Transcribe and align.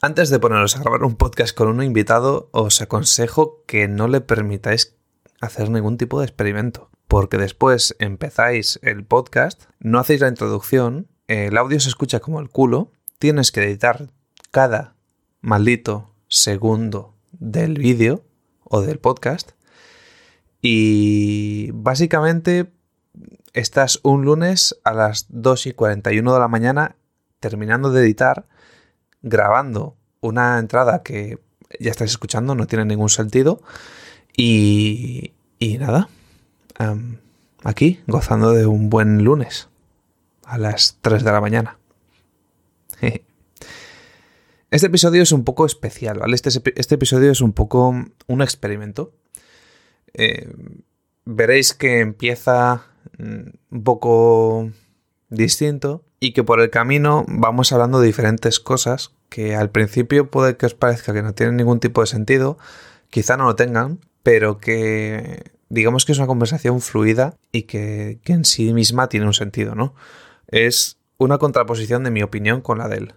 Antes 0.00 0.30
de 0.30 0.38
poneros 0.38 0.76
a 0.76 0.80
grabar 0.80 1.02
un 1.02 1.16
podcast 1.16 1.56
con 1.56 1.66
un 1.66 1.82
invitado, 1.82 2.50
os 2.52 2.80
aconsejo 2.80 3.64
que 3.66 3.88
no 3.88 4.06
le 4.06 4.20
permitáis 4.20 4.94
hacer 5.40 5.70
ningún 5.70 5.98
tipo 5.98 6.20
de 6.20 6.26
experimento. 6.26 6.88
Porque 7.08 7.36
después 7.36 7.96
empezáis 7.98 8.78
el 8.82 9.04
podcast, 9.04 9.64
no 9.80 9.98
hacéis 9.98 10.20
la 10.20 10.28
introducción, 10.28 11.08
el 11.26 11.56
audio 11.56 11.80
se 11.80 11.88
escucha 11.88 12.20
como 12.20 12.38
el 12.38 12.48
culo, 12.48 12.92
tienes 13.18 13.50
que 13.50 13.64
editar 13.64 14.10
cada 14.52 14.94
maldito 15.40 16.14
segundo 16.28 17.16
del 17.32 17.74
vídeo 17.74 18.22
o 18.62 18.82
del 18.82 19.00
podcast 19.00 19.52
y 20.62 21.70
básicamente 21.72 22.72
estás 23.52 23.98
un 24.04 24.24
lunes 24.24 24.78
a 24.84 24.92
las 24.92 25.26
2 25.28 25.66
y 25.66 25.72
41 25.72 26.32
de 26.34 26.38
la 26.38 26.48
mañana 26.48 26.96
terminando 27.40 27.90
de 27.90 28.02
editar, 28.02 28.46
grabando 29.22 29.96
una 30.20 30.58
entrada 30.58 31.02
que 31.02 31.38
ya 31.80 31.90
estáis 31.90 32.12
escuchando, 32.12 32.54
no 32.54 32.66
tiene 32.66 32.84
ningún 32.84 33.08
sentido 33.08 33.60
y, 34.36 35.32
y 35.58 35.78
nada, 35.78 36.08
em, 36.78 37.18
aquí 37.62 38.00
gozando 38.06 38.52
de 38.52 38.66
un 38.66 38.90
buen 38.90 39.24
lunes 39.24 39.68
a 40.44 40.58
las 40.58 40.98
3 41.02 41.24
de 41.24 41.32
la 41.32 41.40
mañana. 41.40 41.78
Este 44.70 44.88
episodio 44.88 45.22
es 45.22 45.32
un 45.32 45.44
poco 45.44 45.64
especial, 45.64 46.18
¿vale? 46.18 46.34
Este, 46.34 46.50
este 46.76 46.94
episodio 46.96 47.32
es 47.32 47.40
un 47.40 47.54
poco 47.54 47.88
un 48.26 48.42
experimento. 48.42 49.14
Eh, 50.12 50.52
veréis 51.24 51.72
que 51.72 52.00
empieza 52.00 52.82
mm, 53.16 53.48
un 53.70 53.82
poco 53.82 54.70
distinto 55.30 56.04
y 56.20 56.32
que 56.32 56.44
por 56.44 56.60
el 56.60 56.68
camino 56.68 57.24
vamos 57.28 57.72
hablando 57.72 57.98
de 58.00 58.08
diferentes 58.08 58.60
cosas 58.60 59.12
que 59.28 59.56
al 59.56 59.70
principio 59.70 60.30
puede 60.30 60.56
que 60.56 60.66
os 60.66 60.74
parezca 60.74 61.12
que 61.12 61.22
no 61.22 61.34
tienen 61.34 61.56
ningún 61.56 61.80
tipo 61.80 62.00
de 62.00 62.06
sentido, 62.06 62.58
quizá 63.10 63.36
no 63.36 63.44
lo 63.44 63.56
tengan, 63.56 64.00
pero 64.22 64.58
que 64.58 65.52
digamos 65.68 66.04
que 66.04 66.12
es 66.12 66.18
una 66.18 66.26
conversación 66.26 66.80
fluida 66.80 67.34
y 67.52 67.62
que, 67.62 68.20
que 68.24 68.32
en 68.32 68.44
sí 68.44 68.72
misma 68.72 69.08
tiene 69.08 69.26
un 69.26 69.34
sentido, 69.34 69.74
¿no? 69.74 69.94
Es 70.46 70.98
una 71.18 71.38
contraposición 71.38 72.04
de 72.04 72.10
mi 72.10 72.22
opinión 72.22 72.60
con 72.60 72.78
la 72.78 72.88
de 72.88 72.96
él 72.96 73.14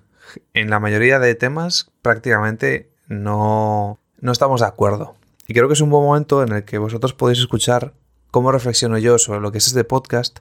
en 0.53 0.69
la 0.69 0.79
mayoría 0.79 1.19
de 1.19 1.35
temas 1.35 1.91
prácticamente 2.01 2.91
no, 3.07 3.99
no 4.19 4.31
estamos 4.31 4.61
de 4.61 4.67
acuerdo. 4.67 5.15
Y 5.47 5.53
creo 5.53 5.67
que 5.67 5.73
es 5.73 5.81
un 5.81 5.89
buen 5.89 6.03
momento 6.03 6.43
en 6.43 6.51
el 6.53 6.63
que 6.63 6.77
vosotros 6.77 7.13
podéis 7.13 7.39
escuchar 7.39 7.93
cómo 8.29 8.51
reflexiono 8.51 8.97
yo 8.97 9.17
sobre 9.17 9.41
lo 9.41 9.51
que 9.51 9.57
es 9.57 9.67
este 9.67 9.83
podcast, 9.83 10.39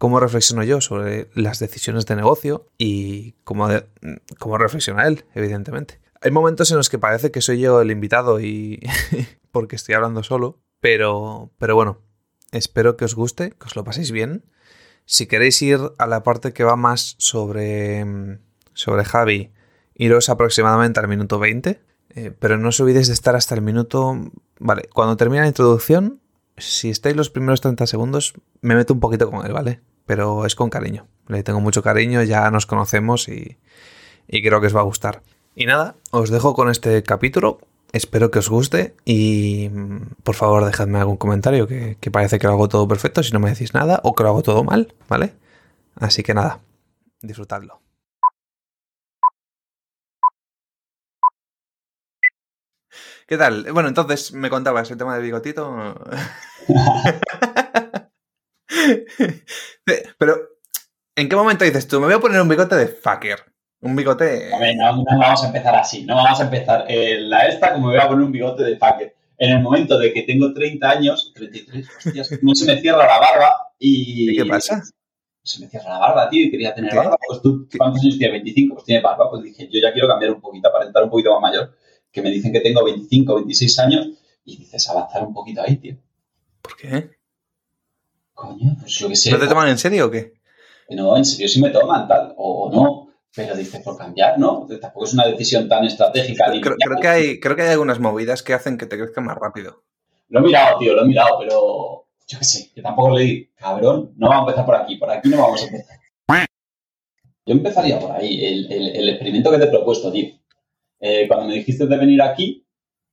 cómo 0.00 0.18
reflexiono 0.18 0.64
yo 0.64 0.80
sobre 0.80 1.28
las 1.34 1.58
decisiones 1.58 2.06
de 2.06 2.16
negocio 2.16 2.66
y 2.78 3.32
cómo, 3.44 3.68
cómo 4.38 4.56
reflexiona 4.56 5.06
él, 5.06 5.26
evidentemente. 5.34 6.00
Hay 6.22 6.30
momentos 6.30 6.70
en 6.70 6.78
los 6.78 6.88
que 6.88 6.98
parece 6.98 7.30
que 7.30 7.42
soy 7.42 7.60
yo 7.60 7.82
el 7.82 7.90
invitado 7.90 8.40
y 8.40 8.80
porque 9.52 9.76
estoy 9.76 9.94
hablando 9.94 10.22
solo, 10.22 10.58
pero, 10.80 11.50
pero 11.58 11.74
bueno, 11.74 11.98
espero 12.50 12.96
que 12.96 13.04
os 13.04 13.14
guste, 13.14 13.50
que 13.50 13.66
os 13.66 13.76
lo 13.76 13.84
paséis 13.84 14.10
bien. 14.10 14.46
Si 15.04 15.26
queréis 15.26 15.60
ir 15.60 15.78
a 15.98 16.06
la 16.06 16.22
parte 16.22 16.54
que 16.54 16.64
va 16.64 16.76
más 16.76 17.16
sobre 17.18 18.38
sobre 18.72 19.04
Javi, 19.04 19.52
iros 19.94 20.30
aproximadamente 20.30 20.98
al 20.98 21.08
minuto 21.08 21.38
20, 21.38 21.78
eh, 22.14 22.32
pero 22.38 22.56
no 22.56 22.70
os 22.70 22.80
olvidéis 22.80 23.08
de 23.08 23.12
estar 23.12 23.36
hasta 23.36 23.54
el 23.54 23.60
minuto... 23.60 24.16
Vale, 24.58 24.88
cuando 24.94 25.18
termine 25.18 25.42
la 25.42 25.48
introducción, 25.48 26.22
si 26.56 26.88
estáis 26.88 27.16
los 27.16 27.28
primeros 27.28 27.60
30 27.60 27.86
segundos, 27.86 28.32
me 28.62 28.74
meto 28.74 28.94
un 28.94 29.00
poquito 29.00 29.30
con 29.30 29.44
él, 29.44 29.52
¿vale? 29.52 29.82
Pero 30.10 30.44
es 30.44 30.56
con 30.56 30.70
cariño. 30.70 31.06
Le 31.28 31.44
tengo 31.44 31.60
mucho 31.60 31.84
cariño, 31.84 32.20
ya 32.24 32.50
nos 32.50 32.66
conocemos 32.66 33.28
y, 33.28 33.58
y 34.26 34.42
creo 34.42 34.60
que 34.60 34.66
os 34.66 34.74
va 34.74 34.80
a 34.80 34.82
gustar. 34.82 35.22
Y 35.54 35.66
nada, 35.66 35.94
os 36.10 36.30
dejo 36.30 36.52
con 36.52 36.68
este 36.68 37.04
capítulo. 37.04 37.60
Espero 37.92 38.32
que 38.32 38.40
os 38.40 38.48
guste 38.48 38.96
y 39.04 39.68
por 40.24 40.34
favor 40.34 40.64
dejadme 40.64 40.98
algún 40.98 41.16
comentario 41.16 41.68
que, 41.68 41.96
que, 42.00 42.10
parece 42.10 42.40
que 42.40 42.48
lo 42.48 42.54
hago 42.54 42.68
todo 42.68 42.88
perfecto 42.88 43.22
si 43.22 43.30
no 43.30 43.38
me 43.38 43.50
decís 43.50 43.72
nada 43.72 44.00
o 44.02 44.16
que 44.16 44.24
lo 44.24 44.30
hago 44.30 44.42
todo 44.42 44.64
mal, 44.64 44.94
¿vale? 45.08 45.32
Así 45.94 46.24
que 46.24 46.34
nada, 46.34 46.58
disfrutadlo. 47.22 47.80
¿Qué 53.28 53.38
tal? 53.38 53.72
Bueno, 53.72 53.88
entonces 53.88 54.32
me 54.32 54.50
contabas 54.50 54.90
el 54.90 54.98
tema 54.98 55.14
del 55.14 55.22
bigotito. 55.22 55.94
Pero, 60.18 60.36
¿en 61.16 61.28
qué 61.28 61.36
momento 61.36 61.64
dices 61.64 61.88
tú? 61.88 62.00
Me 62.00 62.06
voy 62.06 62.14
a 62.14 62.20
poner 62.20 62.40
un 62.40 62.48
bigote 62.48 62.76
de 62.76 62.86
fucker. 62.88 63.40
Un 63.80 63.96
bigote. 63.96 64.52
A 64.52 64.58
ver, 64.58 64.76
no, 64.76 65.04
vamos 65.04 65.42
a 65.42 65.46
empezar 65.46 65.74
así. 65.74 66.04
No 66.04 66.16
vamos 66.16 66.40
a 66.40 66.44
empezar 66.44 66.84
en 66.88 67.30
la 67.30 67.46
esta 67.48 67.72
como 67.72 67.88
me 67.88 67.94
voy 67.94 68.02
a 68.02 68.08
poner 68.08 68.24
un 68.24 68.32
bigote 68.32 68.62
de 68.62 68.76
fucker. 68.76 69.14
En 69.38 69.52
el 69.52 69.62
momento 69.62 69.98
de 69.98 70.12
que 70.12 70.22
tengo 70.22 70.52
30 70.52 70.90
años, 70.90 71.32
33, 71.34 71.88
hostias, 71.96 72.30
no 72.42 72.54
se 72.54 72.66
me 72.66 72.80
cierra 72.80 73.06
la 73.06 73.18
barba 73.18 73.52
y. 73.78 74.32
¿Y 74.32 74.36
qué 74.36 74.44
pasa? 74.44 74.82
Se 75.42 75.60
me 75.60 75.68
cierra 75.68 75.88
la 75.88 75.98
barba, 75.98 76.28
tío, 76.28 76.44
y 76.44 76.50
quería 76.50 76.74
tener 76.74 76.94
barba. 76.94 77.16
Pues 77.26 77.40
tú, 77.40 77.66
¿cuántos 77.76 78.02
años 78.02 78.18
tienes? 78.18 78.42
25, 78.42 78.74
pues 78.74 78.84
tiene 78.84 79.00
barba. 79.00 79.30
Pues 79.30 79.42
dije, 79.42 79.66
yo 79.72 79.80
ya 79.80 79.92
quiero 79.92 80.08
cambiar 80.08 80.32
un 80.32 80.42
poquito, 80.42 80.68
aparentar 80.68 81.04
un 81.04 81.10
poquito 81.10 81.32
más 81.32 81.50
mayor 81.50 81.74
que 82.12 82.22
me 82.22 82.30
dicen 82.30 82.52
que 82.52 82.60
tengo 82.60 82.84
25, 82.84 83.36
26 83.36 83.78
años 83.78 84.08
y 84.44 84.56
dices 84.56 84.88
avanzar 84.88 85.22
un 85.22 85.32
poquito 85.32 85.62
ahí, 85.62 85.76
tío. 85.76 85.96
¿Por 86.60 86.76
qué? 86.76 87.10
Coño, 88.40 88.74
pues 88.80 88.94
yo 88.94 89.08
qué 89.08 89.16
sé. 89.16 89.30
¿No 89.30 89.38
te 89.38 89.46
toman 89.46 89.68
en 89.68 89.76
serio 89.76 90.06
o 90.06 90.10
qué? 90.10 90.32
No, 90.88 91.14
en 91.14 91.26
serio 91.26 91.46
sí 91.46 91.60
me 91.60 91.68
toman, 91.68 92.08
tal, 92.08 92.32
o 92.38 92.70
no. 92.72 93.12
Pero 93.36 93.54
dices, 93.54 93.82
por 93.82 93.98
cambiar, 93.98 94.38
¿no? 94.38 94.66
Tampoco 94.80 95.04
es 95.04 95.12
una 95.12 95.26
decisión 95.26 95.68
tan 95.68 95.84
estratégica. 95.84 96.46
Creo, 96.46 96.74
creo, 96.76 96.98
que 97.00 97.08
hay, 97.08 97.38
creo 97.38 97.54
que 97.54 97.62
hay 97.62 97.68
algunas 97.68 98.00
movidas 98.00 98.42
que 98.42 98.54
hacen 98.54 98.78
que 98.78 98.86
te 98.86 98.96
crezca 98.96 99.20
más 99.20 99.36
rápido. 99.36 99.82
Lo 100.28 100.40
he 100.40 100.42
mirado, 100.42 100.78
tío, 100.78 100.94
lo 100.94 101.02
he 101.02 101.06
mirado, 101.06 101.38
pero 101.38 102.06
yo 102.26 102.38
qué 102.38 102.44
sé, 102.44 102.70
que 102.74 102.80
tampoco 102.80 103.16
le 103.16 103.24
di, 103.24 103.50
cabrón, 103.54 104.14
no 104.16 104.28
vamos 104.28 104.46
a 104.46 104.50
empezar 104.50 104.66
por 104.66 104.76
aquí, 104.76 104.96
por 104.96 105.10
aquí 105.10 105.28
no 105.28 105.36
vamos 105.36 105.62
a 105.62 105.66
empezar. 105.66 106.00
Yo 107.46 107.54
empezaría 107.54 107.98
por 107.98 108.12
ahí, 108.12 108.44
el, 108.44 108.72
el, 108.72 108.96
el 108.96 109.08
experimento 109.10 109.50
que 109.50 109.58
te 109.58 109.64
he 109.64 109.70
propuesto, 109.70 110.10
tío. 110.10 110.28
Eh, 110.98 111.26
cuando 111.28 111.46
me 111.46 111.54
dijiste 111.54 111.86
de 111.86 111.96
venir 111.96 112.22
aquí, 112.22 112.64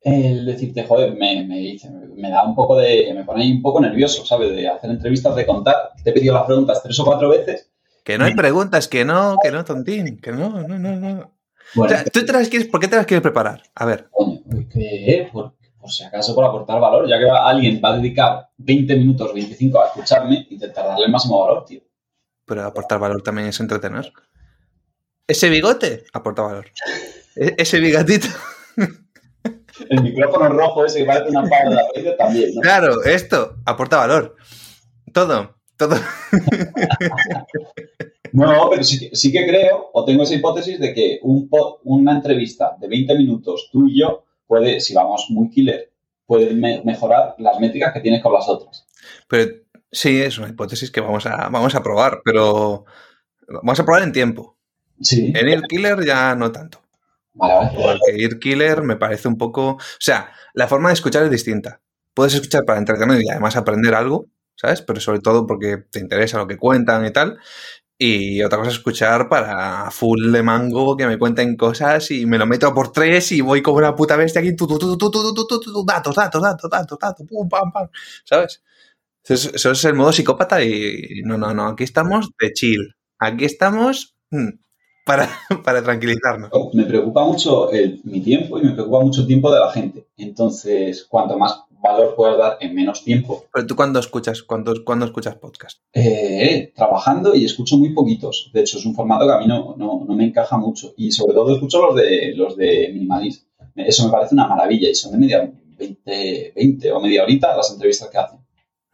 el 0.02 0.46
decirte, 0.46 0.85
joder, 0.85 1.13
me, 1.13 1.46
me, 1.46 1.78
me, 2.16 2.30
da 2.30 2.44
un 2.44 2.56
poco 2.56 2.78
de, 2.78 3.12
me 3.13 3.24
pone 3.24 3.44
ahí 3.44 3.52
un 3.52 3.62
poco 3.62 3.81
nervioso, 3.81 4.25
¿sabes? 4.25 4.56
De 4.56 4.68
hacer 4.68 4.90
entrevistas, 4.90 5.35
de 5.35 5.46
contar. 5.46 5.91
Te 6.03 6.12
he 6.12 6.13
pedido 6.13 6.34
las 6.34 6.46
preguntas 6.46 6.81
tres 6.84 7.00
o 7.00 7.06
cuatro 7.06 7.30
veces. 7.30 7.69
Que 8.03 8.18
no 8.18 8.25
hay 8.25 8.35
preguntas, 8.35 8.88
que 8.88 9.03
no, 9.03 9.38
que 9.41 9.52
no, 9.52 9.66
tontín, 9.66 10.19
que 10.22 10.31
no, 10.31 10.50
no, 10.50 10.80
no, 10.80 10.96
no. 10.96 11.34
Bueno, 11.75 11.94
o 11.94 11.97
sea, 11.97 12.06
¿tú 12.06 12.25
te 12.25 12.31
las 12.31 12.47
quieres, 12.47 12.69
¿Por 12.69 12.80
qué 12.80 12.88
te 12.88 12.96
las 12.96 13.06
quieres 13.06 13.22
preparar? 13.22 13.62
A 13.75 13.85
ver. 13.85 14.08
Coño, 14.12 14.40
porque, 14.50 15.30
por, 15.34 15.56
por, 15.78 15.91
si 15.91 16.03
acaso, 16.03 16.34
por 16.34 16.46
aportar 16.46 16.79
valor, 16.79 17.09
ya 17.09 17.19
que 17.19 17.29
alguien 17.29 17.81
va 17.84 17.90
a 17.90 17.97
dedicar 17.97 18.50
20 18.58 18.96
minutos, 18.96 19.34
25 19.34 19.81
a 19.81 19.88
escucharme, 19.88 20.47
intentar 20.50 20.85
darle 20.85 21.06
el 21.06 21.12
máximo 21.12 21.46
valor, 21.46 21.66
tío. 21.66 21.81
Pero 22.46 22.64
aportar 22.64 23.00
valor 23.00 23.22
también 23.22 23.50
es 23.50 23.59
entretener. 23.59 24.14
Ese 25.28 25.50
bigote 25.50 26.06
aporta 26.14 26.44
valor. 26.44 26.68
E-, 27.35 27.56
ese 27.58 27.81
bigatito. 27.81 28.28
El 29.89 30.03
micrófono 30.03 30.49
rojo 30.49 30.85
ese 30.85 30.99
que 30.99 31.05
parece 31.05 31.29
una 31.29 31.43
pala 31.43 31.69
de 31.69 31.75
la 31.75 31.83
radio 31.95 32.15
también, 32.15 32.55
¿no? 32.55 32.61
Claro, 32.61 33.03
esto 33.03 33.57
aporta 33.65 33.97
valor. 33.97 34.35
Todo, 35.13 35.55
todo. 35.77 35.95
No, 38.33 38.69
pero 38.69 38.83
sí, 38.83 39.09
sí, 39.13 39.31
que 39.31 39.47
creo, 39.47 39.89
o 39.93 40.05
tengo 40.05 40.23
esa 40.23 40.35
hipótesis 40.35 40.79
de 40.79 40.93
que 40.93 41.19
un 41.23 41.49
una 41.83 42.11
entrevista 42.13 42.75
de 42.79 42.87
20 42.87 43.16
minutos 43.16 43.69
tú 43.71 43.87
y 43.87 43.99
yo 43.99 44.25
puede, 44.45 44.79
si 44.79 44.93
vamos 44.93 45.27
muy 45.29 45.49
killer, 45.49 45.91
puede 46.25 46.53
me 46.53 46.81
mejorar 46.83 47.35
las 47.39 47.59
métricas 47.59 47.93
que 47.93 48.01
tienes 48.01 48.21
con 48.21 48.33
las 48.33 48.47
otras. 48.47 48.85
Pero 49.27 49.51
sí, 49.91 50.21
es 50.21 50.37
una 50.37 50.49
hipótesis 50.49 50.91
que 50.91 51.01
vamos 51.01 51.25
a, 51.25 51.49
vamos 51.49 51.73
a 51.75 51.83
probar, 51.83 52.21
pero 52.23 52.85
vamos 53.47 53.79
a 53.79 53.85
probar 53.85 54.03
en 54.03 54.11
tiempo. 54.11 54.57
Sí. 55.01 55.31
En 55.35 55.47
el 55.47 55.63
killer 55.63 56.03
ya 56.05 56.35
no 56.35 56.51
tanto. 56.51 56.81
Vale, 57.37 58.39
Killer 58.39 58.81
me 58.84 58.95
parece 58.95 59.28
un 59.28 59.37
poco. 59.37 59.72
O 59.72 59.79
sea, 59.99 60.31
la 60.53 60.67
forma 60.67 60.89
de 60.89 60.93
escuchar 60.93 61.23
es 61.23 61.31
distinta. 61.31 61.81
Puedes 62.13 62.34
escuchar 62.34 62.66
para 62.66 62.79
entretener 62.79 63.22
y 63.22 63.29
además 63.29 63.55
aprender 63.55 63.93
algo, 63.93 64.28
¿sabes? 64.55 64.81
Pero 64.81 64.99
sobre 64.99 65.19
todo 65.19 65.45
porque 65.45 65.78
te 65.78 65.99
interesa 65.99 66.39
lo 66.39 66.47
que 66.47 66.57
cuentan 66.57 67.05
y 67.05 67.11
tal. 67.11 67.37
Y 67.99 68.43
otra 68.43 68.59
cosa 68.59 68.69
es 68.72 68.78
escuchar 68.78 69.28
para 69.28 69.89
full 69.89 70.31
de 70.31 70.43
mango 70.43 70.95
que 70.95 71.07
me 71.07 71.17
cuenten 71.17 71.55
cosas 71.55 72.11
y 72.11 72.28
me 72.28 72.37
lo 72.37 72.45
meto 72.45 72.72
por 72.73 72.91
tres 72.91 73.31
y 73.31 73.41
voy 73.41 73.63
como 73.63 73.78
una 73.78 73.95
puta 73.95 74.16
bestia 74.16 74.41
aquí. 74.41 74.55
Tu, 74.55 74.67
datos, 74.67 76.16
datos, 76.16 76.41
datos, 76.41 76.69
datos, 76.69 76.99
datos, 76.99 77.28
pum, 77.28 77.49
pam, 77.49 77.72
pam. 77.72 77.87
¿Sabes? 78.23 78.61
Eso 79.23 79.72
es 79.72 79.85
el 79.85 79.95
modo 79.95 80.13
psicópata 80.13 80.63
y 80.63 81.22
no, 81.25 81.37
no, 81.37 81.53
no. 81.53 81.67
Aquí 81.69 81.83
estamos 81.83 82.29
de 82.40 82.53
chill. 82.53 82.95
Aquí 83.19 83.45
estamos. 83.45 84.16
Para, 85.07 85.29
para, 85.63 85.81
tranquilizarnos. 85.81 86.51
Me 86.73 86.83
preocupa 86.83 87.25
mucho 87.25 87.71
el, 87.71 88.01
mi 88.03 88.19
tiempo 88.21 88.59
y 88.59 88.63
me 88.63 88.71
preocupa 88.73 88.99
mucho 88.99 89.21
el 89.21 89.27
tiempo 89.27 89.51
de 89.51 89.59
la 89.59 89.71
gente. 89.71 90.05
Entonces, 90.17 91.05
cuanto 91.05 91.37
más 91.39 91.63
valor 91.81 92.15
puedas 92.15 92.37
dar 92.37 92.57
en 92.59 92.75
menos 92.75 93.03
tiempo. 93.03 93.45
Pero 93.53 93.65
tú 93.67 93.75
cuándo 93.75 93.99
escuchas, 93.99 94.41
cuándo, 94.43 94.73
cuándo 94.83 95.05
escuchas 95.05 95.35
podcast? 95.35 95.79
Eh, 95.93 96.73
trabajando 96.75 97.33
y 97.35 97.45
escucho 97.45 97.77
muy 97.77 97.93
poquitos. 97.93 98.51
De 98.53 98.61
hecho, 98.61 98.77
es 98.77 98.85
un 98.85 98.93
formato 98.95 99.25
que 99.25 99.33
a 99.33 99.37
mí 99.39 99.47
no, 99.47 99.75
no, 99.77 100.03
no 100.07 100.15
me 100.15 100.25
encaja 100.25 100.57
mucho. 100.57 100.93
Y 100.97 101.11
sobre 101.11 101.33
todo 101.33 101.53
escucho 101.55 101.81
los 101.81 101.95
de 101.95 102.33
los 102.35 102.55
de 102.57 102.89
minimalism. 102.93 103.45
Eso 103.75 104.05
me 104.05 104.11
parece 104.11 104.33
una 104.35 104.47
maravilla 104.47 104.89
y 104.89 104.95
son 104.95 105.11
de 105.13 105.17
media 105.19 105.51
20, 105.77 106.53
20 106.55 106.91
o 106.91 106.99
media 106.99 107.23
horita 107.23 107.55
las 107.55 107.71
entrevistas 107.71 108.09
que 108.09 108.17
hacen. 108.17 108.39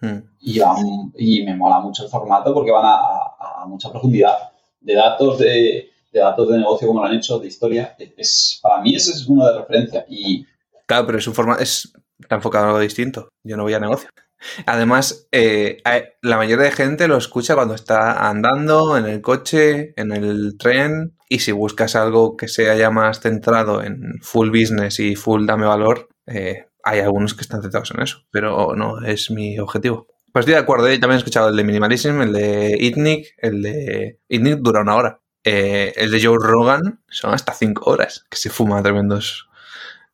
Hmm. 0.02 0.30
Y, 0.42 0.60
van- 0.60 1.14
y 1.18 1.42
me 1.44 1.56
mola 1.56 1.80
mucho 1.80 2.04
el 2.04 2.10
formato 2.10 2.54
porque 2.54 2.72
van 2.72 2.86
a, 2.86 2.96
a- 2.96 3.62
a 3.64 3.66
mucha 3.66 3.90
profundidad 3.90 4.34
de 4.82 4.94
datos 4.96 5.40
de, 5.40 5.90
de 6.14 6.20
datos 6.20 6.48
de 6.48 6.60
negocio 6.60 6.88
como 6.88 7.02
lo 7.02 7.08
han 7.08 7.16
hecho, 7.16 7.40
de 7.40 7.48
historia. 7.48 7.96
Es, 7.98 8.60
para 8.62 8.82
mí 8.82 8.96
ese 8.96 9.12
es 9.12 9.26
uno 9.28 9.46
de 9.46 9.60
referencia. 9.60 10.06
Y 10.08 10.46
Claro, 10.86 11.06
pero 11.06 11.18
es 11.18 11.28
un 11.28 11.34
formato, 11.34 11.62
es, 11.62 11.92
está 12.20 12.36
enfocado 12.36 12.66
en 12.66 12.70
algo 12.70 12.80
distinto. 12.80 13.30
Yo 13.44 13.58
no 13.58 13.64
voy 13.64 13.74
a 13.74 13.80
negocio. 13.80 14.10
Además, 14.66 15.28
eh, 15.32 15.82
la 16.22 16.38
mayoría 16.38 16.66
de 16.66 16.72
gente 16.72 17.08
lo 17.08 17.18
escucha 17.18 17.56
cuando 17.56 17.76
está 17.76 18.30
andando, 18.30 18.98
en 18.98 19.06
el 19.06 19.22
coche, 19.22 19.94
en 19.96 20.12
el 20.12 20.58
tren. 20.58 21.18
Y 21.30 21.40
si 21.40 21.52
buscas 21.52 21.96
algo 21.96 22.36
que 22.36 22.48
sea 22.48 22.76
ya 22.76 22.92
más 22.92 23.22
centrado 23.22 23.82
en 23.82 24.20
full 24.22 24.50
business 24.50 25.00
y 25.00 25.16
full 25.16 25.46
dame 25.46 25.66
valor, 25.66 26.10
eh, 26.28 26.68
hay 26.84 27.00
algunos 27.00 27.34
que 27.34 27.42
están 27.42 27.62
centrados 27.62 27.92
en 27.92 28.02
eso. 28.02 28.24
Pero 28.32 28.76
no 28.76 29.02
es 29.04 29.32
mi 29.32 29.58
objetivo. 29.60 30.08
Pues 30.34 30.44
estoy 30.44 30.56
de 30.56 30.62
acuerdo, 30.62 30.90
yo 30.90 31.00
también 31.00 31.18
he 31.18 31.20
escuchado 31.20 31.50
el 31.50 31.56
de 31.56 31.64
Minimalism, 31.64 32.22
el 32.22 32.34
de 32.34 32.78
Itnic, 32.80 33.36
el 33.38 33.62
de... 33.62 34.20
Itnic 34.28 34.60
dura 34.60 34.82
una 34.82 34.96
hora. 34.96 35.20
Eh, 35.44 35.94
el 35.98 36.12
de 36.12 36.24
Joe 36.24 36.38
Rogan 36.40 37.02
son 37.10 37.34
hasta 37.34 37.54
cinco 37.54 37.90
horas, 37.92 38.26
que 38.30 38.38
se 38.38 38.50
fuma 38.50 38.82
tremendos 38.82 39.50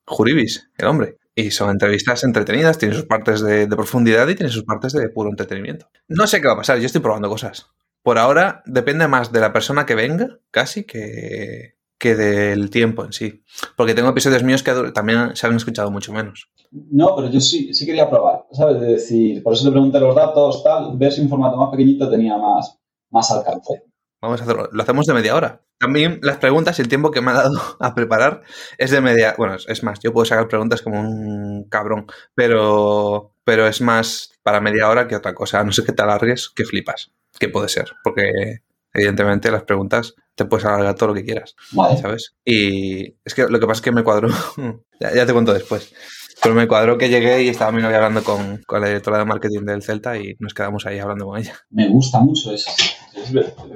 juribis, 0.06 0.70
el 0.78 0.88
hombre. 0.88 1.18
Y 1.36 1.52
son 1.52 1.70
entrevistas 1.70 2.24
entretenidas, 2.24 2.78
tiene 2.78 2.96
sus 2.96 3.06
partes 3.06 3.42
de, 3.42 3.68
profundidad 3.68 4.28
y 4.28 4.36
tiene 4.36 4.52
sus 4.52 4.64
partes 4.64 4.92
de 4.92 5.08
puro 5.10 5.30
entretenimiento. 5.30 5.88
No 6.08 6.28
sé 6.28 6.42
qué 6.42 6.48
va 6.48 6.54
a 6.54 6.58
pasar, 6.58 6.80
yo 6.80 6.86
estoy 6.86 7.02
probando 7.02 7.30
cosas. 7.30 7.68
Por 8.02 8.18
ahora 8.18 8.62
depende 8.66 9.08
más 9.08 9.32
de 9.32 9.40
la 9.40 9.54
persona 9.54 9.86
que 9.86 9.96
venga, 9.96 10.40
casi, 10.52 10.84
que, 10.84 11.76
que 11.98 12.16
del 12.16 12.70
tiempo 12.70 13.06
en 13.06 13.14
sí. 13.14 13.44
Porque 13.78 13.94
tengo 13.94 14.10
episodios 14.10 14.44
míos 14.44 14.64
que 14.64 14.74
también 14.94 15.36
se 15.36 15.48
han 15.48 15.56
escuchado 15.56 15.92
mucho 15.92 16.12
menos. 16.12 16.50
no, 16.72 17.16
pero 17.16 17.30
yo 17.30 17.40
sí, 17.40 17.74
sí 17.74 17.86
quería 17.86 18.10
probar, 18.10 18.46
¿sabes? 18.52 18.82
De 18.82 18.88
decir, 18.88 19.42
por 19.42 19.54
eso 19.54 19.66
le 19.66 19.72
pregunté 19.72 20.00
los 20.00 20.16
datos, 20.16 20.64
tal, 20.64 20.98
ver 20.98 21.12
si 21.12 21.22
un 21.22 21.30
formato 21.30 21.56
más 21.56 21.70
pequeñito 21.70 22.10
tenía 22.10 22.38
más, 22.38 22.78
más 23.12 23.32
alcance. 23.32 23.89
Vamos 24.22 24.42
a 24.42 24.44
hacerlo. 24.44 24.70
Lo 24.72 24.84
hacemos 24.84 25.06
de 25.06 25.14
media 25.14 25.36
hora. 25.36 25.62
También 25.80 26.20
las 26.24 26.38
preguntas 26.38 26.78
y 26.78 26.82
el 26.82 26.90
tiempo 26.90 27.10
que 27.12 27.22
me 27.22 27.32
ha 27.32 27.36
dado 27.36 27.60
a 27.80 27.96
preparar 27.96 28.42
es 28.78 28.92
de 28.92 29.02
media. 29.02 29.36
Bueno, 29.38 29.56
es- 29.56 29.84
más, 29.84 30.00
yo 30.02 30.12
puedo 30.14 30.26
sacar 30.26 30.48
preguntas 30.48 30.82
como 30.82 31.00
un 31.00 31.64
cabrón, 31.70 32.06
pero, 32.36 33.34
pero 33.44 33.68
es 33.68 33.80
más 33.82 34.32
para 34.44 34.60
media 34.62 34.90
hora 34.90 35.08
que 35.08 35.16
otra 35.16 35.34
cosa. 35.34 35.60
A 35.60 35.64
no 35.64 35.72
ser 35.72 35.86
que 35.86 35.94
te 35.94 36.02
alargues, 36.04 36.50
que 36.50 36.66
flipas. 36.66 37.12
Que 37.40 37.48
puede 37.48 37.70
ser, 37.70 37.92
porque 38.04 38.60
evidentemente 38.94 39.52
las 39.52 39.64
preguntas 39.64 40.16
te 40.36 40.46
puedes 40.46 40.66
alargar 40.66 40.96
todo 40.96 41.10
lo 41.10 41.16
que 41.16 41.24
quieras, 41.24 41.56
Vale. 41.72 41.98
¿sabes? 41.98 42.34
Y 42.44 43.16
es 43.24 43.34
que 43.36 43.44
lo 43.48 43.60
que 43.60 43.68
pasa 43.68 43.78
es 43.78 43.82
que 43.84 43.92
me 43.92 44.04
cuadró. 44.04 44.30
ya, 45.00 45.14
ya 45.14 45.26
te 45.26 45.34
cuento 45.34 45.54
después. 45.54 45.94
Pero 46.42 46.56
me 46.56 46.68
cuadró 46.68 46.98
que 46.98 47.10
llegué 47.10 47.44
y 47.44 47.50
estaba 47.50 47.72
mi 47.72 47.82
novia 47.82 47.98
hablando 47.98 48.24
con, 48.24 48.62
con 48.66 48.80
la 48.82 48.88
directora 48.88 49.18
de 49.20 49.26
marketing 49.26 49.66
del 49.66 49.84
Celta 49.84 50.18
y 50.18 50.36
nos 50.40 50.54
quedamos 50.54 50.86
ahí 50.86 50.98
hablando 50.98 51.26
con 51.26 51.38
ella. 51.38 51.54
Me 51.70 51.88
gusta 51.90 52.20
mucho 52.20 52.54
eso. 52.54 52.72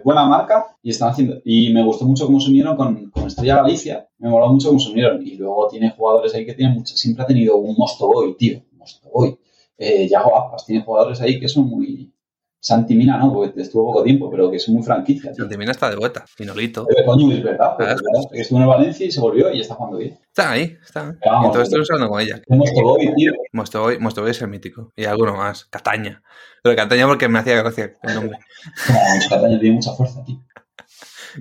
Buena 0.04 0.26
marca 0.26 0.78
y 0.82 0.92
están 0.92 1.10
haciendo. 1.10 1.42
Y 1.44 1.74
me 1.74 1.84
gustó 1.84 2.06
mucho 2.06 2.26
cómo 2.26 2.40
se 2.40 2.50
unieron 2.50 2.76
con, 2.76 3.10
con 3.12 3.28
Estrella 3.28 3.58
Galicia. 3.58 4.08
Me 4.18 4.30
moló 4.30 4.48
mucho 4.50 4.70
cómo 4.70 4.80
se 4.80 4.92
unieron. 4.92 5.26
Y 5.26 5.36
luego 5.36 5.68
tiene 5.68 5.92
jugadores 5.92 6.34
ahí 6.36 6.46
que 6.46 6.54
tienen 6.54 6.76
mucho. 6.76 6.96
Siempre 6.96 7.24
ha 7.24 7.28
tenido 7.28 7.58
un 7.58 7.76
Mostoboy, 7.78 8.36
tío. 8.38 8.62
Mostoboy. 8.74 9.38
Eh, 9.78 10.08
Yago. 10.08 10.32
Tiene 10.66 10.84
jugadores 10.84 11.20
ahí 11.22 11.40
que 11.40 11.48
son 11.50 11.68
muy. 11.68 12.13
Santi 12.64 12.96
Mina, 12.96 13.18
¿no? 13.18 13.34
Porque 13.34 13.62
estuvo 13.62 13.88
poco 13.88 14.04
tiempo, 14.04 14.32
pero 14.32 14.50
que 14.50 14.58
son 14.58 14.76
muy 14.76 14.84
franquicias. 14.84 15.36
tío. 15.36 15.44
Santimina 15.44 15.74
está 15.74 15.90
de 15.90 15.98
vuelta, 15.98 16.24
Finolito. 16.26 16.88
Eh, 16.90 17.04
coño, 17.06 17.30
es 17.34 17.44
verdad. 17.44 17.76
es 17.78 17.88
verdad, 17.88 18.30
que 18.32 18.40
estuvo 18.40 18.60
en 18.62 18.68
Valencia 18.68 19.06
y 19.06 19.12
se 19.12 19.20
volvió 19.20 19.52
y 19.52 19.60
está 19.60 19.76
jugando 19.76 19.98
bien. 19.98 20.18
Está 20.30 20.52
ahí, 20.52 20.78
está. 20.82 21.14
Pero 21.20 21.34
vamos, 21.34 21.48
entonces 21.48 21.74
estoy 21.74 21.96
hablando 21.96 22.14
con 22.14 22.22
ella. 22.22 22.42
Mostoboy, 22.48 23.14
tío. 23.18 23.34
Mostoboy, 23.52 24.00
Mostoboy 24.00 24.32
es 24.32 24.42
el 24.42 24.48
mítico. 24.48 24.94
Y 24.96 25.04
alguno 25.04 25.36
más. 25.36 25.66
Cataña. 25.66 26.24
Pero 26.64 26.78
Cataña 26.78 27.06
porque 27.06 27.28
me 27.28 27.40
hacía 27.40 27.58
gracia 27.58 27.98
el 28.02 28.16
nombre. 28.16 28.40
Mucho 29.14 29.30
Cataña 29.30 29.60
tiene 29.60 29.76
mucha 29.76 29.92
fuerza, 29.92 30.24
tío. 30.24 30.40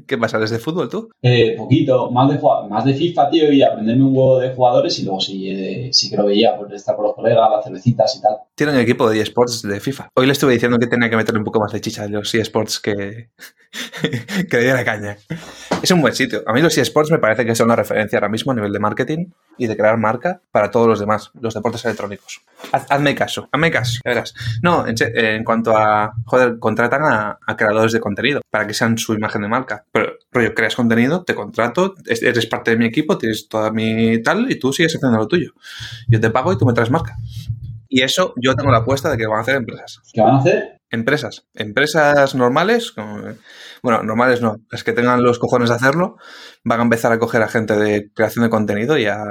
¿Qué 0.07 0.17
pasa? 0.19 0.39
¿Desde 0.39 0.59
fútbol 0.59 0.89
tú? 0.89 1.11
Eh, 1.23 1.55
poquito, 1.57 2.11
más 2.11 2.31
de, 2.31 2.41
más 2.69 2.85
de 2.85 2.95
FIFA, 2.95 3.31
tío, 3.31 3.53
y 3.53 3.63
aprenderme 3.63 4.05
un 4.05 4.17
huevo 4.17 4.39
de 4.39 4.55
jugadores 4.55 4.99
y 4.99 5.05
luego 5.05 5.21
sí, 5.21 5.49
eh, 5.51 5.91
sí 5.93 6.09
que 6.11 6.17
lo 6.17 6.27
veía 6.27 6.57
por 6.57 6.73
estar 6.75 6.97
con 6.97 7.05
los 7.07 7.15
colegas, 7.15 7.51
las 7.51 7.65
cervecitas 7.65 8.17
y 8.17 8.23
tal. 8.23 8.37
Tienen 8.55 8.77
equipo 8.77 9.09
de 9.11 9.21
eSports 9.21 9.63
de 9.63 9.81
FIFA. 9.81 10.09
Hoy 10.15 10.27
le 10.27 10.33
estuve 10.33 10.53
diciendo 10.55 10.79
que 10.79 10.87
tenía 10.87 11.11
que 11.11 11.17
meterle 11.17 11.39
un 11.39 11.45
poco 11.45 11.61
más 11.61 11.73
de 11.73 11.81
chicha 11.81 12.05
a 12.05 12.09
los 12.09 12.35
eSports 12.35 12.81
que, 12.81 13.31
que 14.51 14.57
le 14.57 14.63
diera 14.63 14.85
caña. 14.85 15.17
Es 15.83 15.91
un 15.91 16.01
buen 16.01 16.15
sitio. 16.15 16.43
A 16.47 16.53
mí 16.53 16.61
los 16.63 16.77
eSports 16.77 17.11
me 17.11 17.19
parece 17.19 17.45
que 17.45 17.55
son 17.55 17.67
una 17.67 17.77
referencia 17.77 18.19
ahora 18.19 18.29
mismo 18.29 18.53
a 18.53 18.55
nivel 18.55 18.73
de 18.73 18.79
marketing 18.79 19.27
y 19.59 19.67
de 19.67 19.77
crear 19.77 19.99
marca 19.99 20.41
para 20.51 20.71
todos 20.71 20.87
los 20.87 21.01
demás, 21.01 21.31
los 21.41 21.55
deportes 21.55 21.85
electrónicos. 21.85 22.41
Haz- 22.73 22.87
hazme 22.89 23.15
caso, 23.15 23.49
hazme 23.53 23.71
caso, 23.71 24.01
ya 24.05 24.11
verás. 24.11 24.35
No, 24.63 24.85
en, 24.87 25.45
cuanto 25.45 25.77
a, 25.77 26.13
joder, 26.25 26.59
contratan 26.59 27.03
a, 27.05 27.39
a 27.47 27.57
creadores 27.57 27.93
de 27.93 28.01
contenido 28.01 28.41
para 28.51 28.67
que 28.67 28.75
sean 28.75 28.97
su 28.99 29.15
imagen 29.15 29.43
de 29.43 29.49
marca. 29.49 29.82
Pero, 29.91 30.13
rollo, 30.31 30.55
creas 30.55 30.77
contenido, 30.77 31.25
te 31.25 31.35
contrato, 31.35 31.95
es- 32.07 32.23
eres 32.23 32.47
parte 32.47 32.71
de 32.73 32.77
mi 32.77 32.87
equipo, 32.87 33.19
tienes 33.19 33.49
toda 33.49 33.71
mi 33.73 34.23
tal 34.23 34.51
y 34.51 34.59
tú 34.59 34.73
sigues 34.73 34.95
haciendo 34.95 35.19
lo 35.19 35.27
tuyo. 35.29 35.53
Yo 36.09 36.21
te 36.21 36.31
pago 36.31 36.53
y 36.53 36.59
tú 36.59 36.65
me 36.67 36.73
traes 36.73 36.91
marca. 36.91 37.17
Y 37.89 38.01
eso 38.03 38.33
yo 38.41 38.55
tengo 38.55 38.71
la 38.71 38.79
apuesta 38.79 39.11
de 39.11 39.19
que 39.19 39.27
van 39.27 39.39
a 39.39 39.43
hacer 39.43 39.57
empresas. 39.57 40.01
¿Qué 40.13 40.21
van 40.23 40.37
a 40.37 40.39
hacer? 40.39 40.79
Empresas. 40.91 41.47
Empresas 41.55 42.35
normales, 42.35 42.95
bueno, 43.83 44.03
normales 44.03 44.41
no, 44.41 44.57
las 44.71 44.85
que 44.85 44.93
tengan 44.93 45.23
los 45.23 45.39
cojones 45.39 45.69
de 45.71 45.75
hacerlo, 45.77 46.17
van 46.65 46.81
a 46.81 46.83
empezar 46.85 47.13
a 47.13 47.19
coger 47.19 47.43
a 47.43 47.49
gente 47.49 47.77
de 47.77 48.11
creación 48.13 48.45
de 48.45 48.51
contenido 48.51 48.97
y 48.99 49.07
a, 49.07 49.23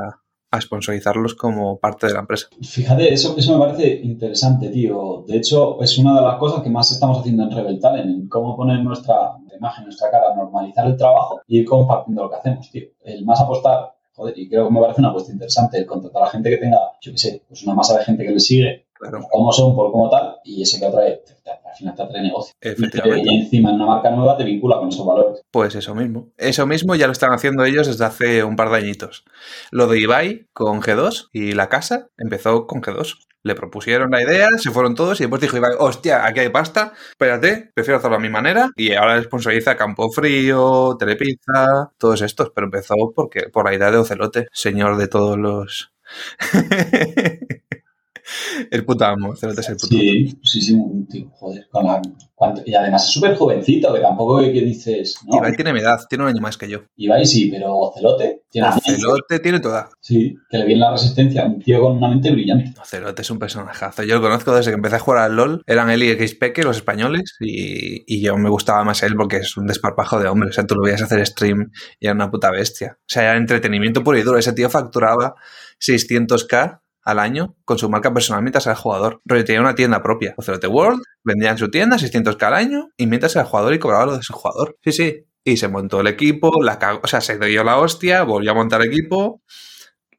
a 0.51 0.61
sponsorizarlos 0.61 1.33
como 1.35 1.79
parte 1.79 2.07
de 2.07 2.13
la 2.13 2.19
empresa. 2.19 2.47
Fíjate, 2.61 3.13
eso, 3.13 3.35
eso 3.37 3.57
me 3.57 3.65
parece 3.65 4.01
interesante, 4.03 4.69
tío. 4.69 5.23
De 5.27 5.37
hecho, 5.37 5.81
es 5.81 5.97
una 5.97 6.15
de 6.15 6.21
las 6.21 6.35
cosas 6.37 6.61
que 6.63 6.69
más 6.69 6.91
estamos 6.91 7.19
haciendo 7.19 7.43
en 7.43 7.51
Rebel 7.51 7.79
Talent, 7.79 8.09
en 8.09 8.27
cómo 8.27 8.55
poner 8.55 8.79
nuestra 8.83 9.15
imagen, 9.61 9.85
nuestra 9.85 10.09
cara, 10.09 10.35
normalizar 10.35 10.87
el 10.87 10.97
trabajo 10.97 11.41
y 11.47 11.59
ir 11.59 11.65
compartiendo 11.65 12.23
lo 12.23 12.29
que 12.29 12.35
hacemos, 12.37 12.71
tío. 12.71 12.87
El 13.03 13.23
más 13.25 13.39
apostar, 13.39 13.93
joder, 14.13 14.37
y 14.37 14.49
creo 14.49 14.67
que 14.67 14.73
me 14.73 14.81
parece 14.81 15.01
una 15.01 15.09
apuesta 15.09 15.31
interesante, 15.31 15.77
el 15.77 15.85
contratar 15.85 16.23
a 16.23 16.27
gente 16.27 16.49
que 16.49 16.57
tenga, 16.57 16.79
yo 16.99 17.11
qué 17.11 17.17
sé, 17.17 17.43
pues 17.47 17.63
una 17.63 17.75
masa 17.75 17.97
de 17.97 18.03
gente 18.03 18.23
que 18.25 18.31
le 18.31 18.39
sigue, 18.39 18.85
Claro, 19.01 19.25
cómo 19.31 19.51
son, 19.51 19.75
por 19.75 19.91
cómo 19.91 20.09
tal, 20.09 20.35
y 20.43 20.61
ese 20.61 20.79
que 20.79 20.85
atrae, 20.85 21.23
te- 21.25 21.33
te- 21.43 21.49
al 21.51 21.75
final 21.75 21.95
te 21.95 22.03
atrae 22.03 22.21
negocio. 22.21 22.53
efectivamente. 22.61 23.27
Y 23.33 23.41
encima 23.41 23.69
en 23.69 23.75
una 23.77 23.85
marca 23.87 24.11
nueva 24.11 24.37
te 24.37 24.43
vincula 24.43 24.77
con 24.77 24.89
esos 24.89 25.05
valores. 25.05 25.41
Pues 25.49 25.73
eso 25.75 25.95
mismo. 25.95 26.29
Eso 26.37 26.67
mismo 26.67 26.93
ya 26.95 27.07
lo 27.07 27.11
están 27.13 27.33
haciendo 27.33 27.65
ellos 27.65 27.87
desde 27.87 28.05
hace 28.05 28.43
un 28.43 28.55
par 28.55 28.69
de 28.69 28.77
añitos. 28.77 29.23
Lo 29.71 29.87
de 29.87 29.99
Ibai 29.99 30.47
con 30.53 30.81
G2 30.81 31.29
y 31.33 31.53
la 31.53 31.67
casa 31.69 32.09
empezó 32.17 32.67
con 32.67 32.81
G2. 32.81 33.17
Le 33.43 33.55
propusieron 33.55 34.11
la 34.11 34.21
idea, 34.21 34.49
se 34.59 34.69
fueron 34.69 34.93
todos 34.93 35.19
y 35.19 35.23
después 35.23 35.41
dijo 35.41 35.57
Ibai, 35.57 35.71
hostia, 35.79 36.23
aquí 36.27 36.41
hay 36.41 36.49
pasta, 36.49 36.93
espérate, 37.09 37.71
prefiero 37.73 37.97
hacerlo 37.97 38.17
a 38.17 38.19
mi 38.19 38.29
manera. 38.29 38.69
Y 38.75 38.93
ahora 38.93 39.19
sponsoriza 39.23 39.75
Campo 39.75 40.11
Frío, 40.11 40.95
Telepizza, 40.99 41.91
todos 41.97 42.21
estos. 42.21 42.51
Pero 42.53 42.65
empezó 42.65 42.93
porque, 43.15 43.49
por 43.51 43.65
la 43.65 43.73
idea 43.75 43.89
de 43.89 43.97
Ocelote, 43.97 44.47
señor 44.53 44.97
de 44.97 45.07
todos 45.07 45.39
los... 45.39 45.91
el 48.71 48.85
puto 48.85 49.05
amo, 49.05 49.29
Ocelote 49.29 49.61
es 49.61 49.69
el 49.69 49.75
puto 49.75 49.95
amo. 49.95 50.01
Sí, 50.01 50.39
sí, 50.43 50.61
sí, 50.61 50.73
un 50.73 51.07
tío, 51.07 51.29
joder, 51.31 51.67
con 51.69 51.85
la... 51.85 52.01
Y 52.65 52.73
además 52.73 53.05
es 53.05 53.11
súper 53.11 53.35
jovencito, 53.35 53.93
que 53.93 53.99
tampoco 53.99 54.39
que 54.39 54.51
que 54.51 54.61
dices, 54.61 55.15
¿no? 55.27 55.37
Ibai 55.37 55.55
tiene 55.55 55.73
mi 55.73 55.79
edad, 55.79 55.99
tiene 56.09 56.23
un 56.23 56.31
año 56.31 56.41
más 56.41 56.57
que 56.57 56.67
yo. 56.67 56.79
Ibai 56.95 57.23
sí, 57.23 57.49
pero 57.51 57.75
Ocelote 57.77 58.41
tiene 58.49 58.67
Ocelote 58.67 59.39
tiene 59.39 59.59
toda. 59.59 59.89
Sí, 59.99 60.35
que 60.49 60.57
le 60.57 60.65
viene 60.65 60.81
la 60.81 60.91
resistencia, 60.91 61.45
un 61.45 61.59
tío 61.59 61.79
con 61.79 61.97
una 61.97 62.09
mente 62.09 62.31
brillante. 62.31 62.73
Cerote 62.83 63.21
es 63.21 63.29
un 63.29 63.37
personajazo. 63.37 64.03
Yo 64.03 64.15
lo 64.15 64.21
conozco 64.21 64.55
desde 64.55 64.71
que 64.71 64.75
empecé 64.75 64.95
a 64.95 64.99
jugar 64.99 65.23
al 65.23 65.35
LOL. 65.35 65.61
Eran 65.67 65.89
él 65.91 66.01
y 66.03 66.27
Xpeque, 66.27 66.63
los 66.63 66.77
españoles, 66.77 67.35
y, 67.39 68.03
y 68.07 68.21
yo 68.21 68.35
me 68.37 68.49
gustaba 68.49 68.83
más 68.83 69.03
él 69.03 69.15
porque 69.15 69.37
es 69.37 69.55
un 69.55 69.67
desparpajo 69.67 70.19
de 70.19 70.27
hombre. 70.27 70.49
O 70.49 70.53
sea, 70.53 70.65
tú 70.65 70.75
lo 70.75 70.81
veías 70.81 71.01
hacer 71.01 71.25
stream 71.27 71.71
y 71.99 72.07
era 72.07 72.15
una 72.15 72.31
puta 72.31 72.49
bestia. 72.49 72.97
O 72.99 73.05
sea, 73.07 73.23
era 73.23 73.37
entretenimiento 73.37 74.03
puro 74.03 74.17
y 74.17 74.23
duro. 74.23 74.39
Ese 74.39 74.53
tío 74.53 74.69
facturaba 74.69 75.35
600k 75.79 76.81
al 77.03 77.19
año 77.19 77.55
con 77.65 77.77
su 77.77 77.89
marca 77.89 78.13
personal 78.13 78.41
mientras 78.43 78.65
era 78.65 78.75
jugador. 78.75 79.21
Rollo, 79.25 79.43
tenía 79.45 79.61
una 79.61 79.75
tienda 79.75 80.01
propia. 80.03 80.35
Cerote 80.41 80.67
World, 80.67 81.01
vendía 81.23 81.51
en 81.51 81.57
su 81.57 81.69
tienda 81.69 81.97
600k 81.97 82.41
al 82.43 82.53
año 82.53 82.89
y 82.97 83.07
mientras 83.07 83.35
era 83.35 83.45
jugador 83.45 83.73
y 83.73 83.79
cobraba 83.79 84.05
lo 84.07 84.17
de 84.17 84.23
su 84.23 84.33
jugador. 84.33 84.77
Sí, 84.83 84.91
sí. 84.91 85.25
Y 85.43 85.57
se 85.57 85.67
montó 85.67 86.01
el 86.01 86.07
equipo, 86.07 86.61
la 86.61 86.99
o 87.01 87.07
sea, 87.07 87.19
se 87.21 87.39
dio 87.39 87.63
la 87.63 87.77
hostia, 87.79 88.23
volvió 88.23 88.51
a 88.51 88.53
montar 88.53 88.83
equipo, 88.83 89.41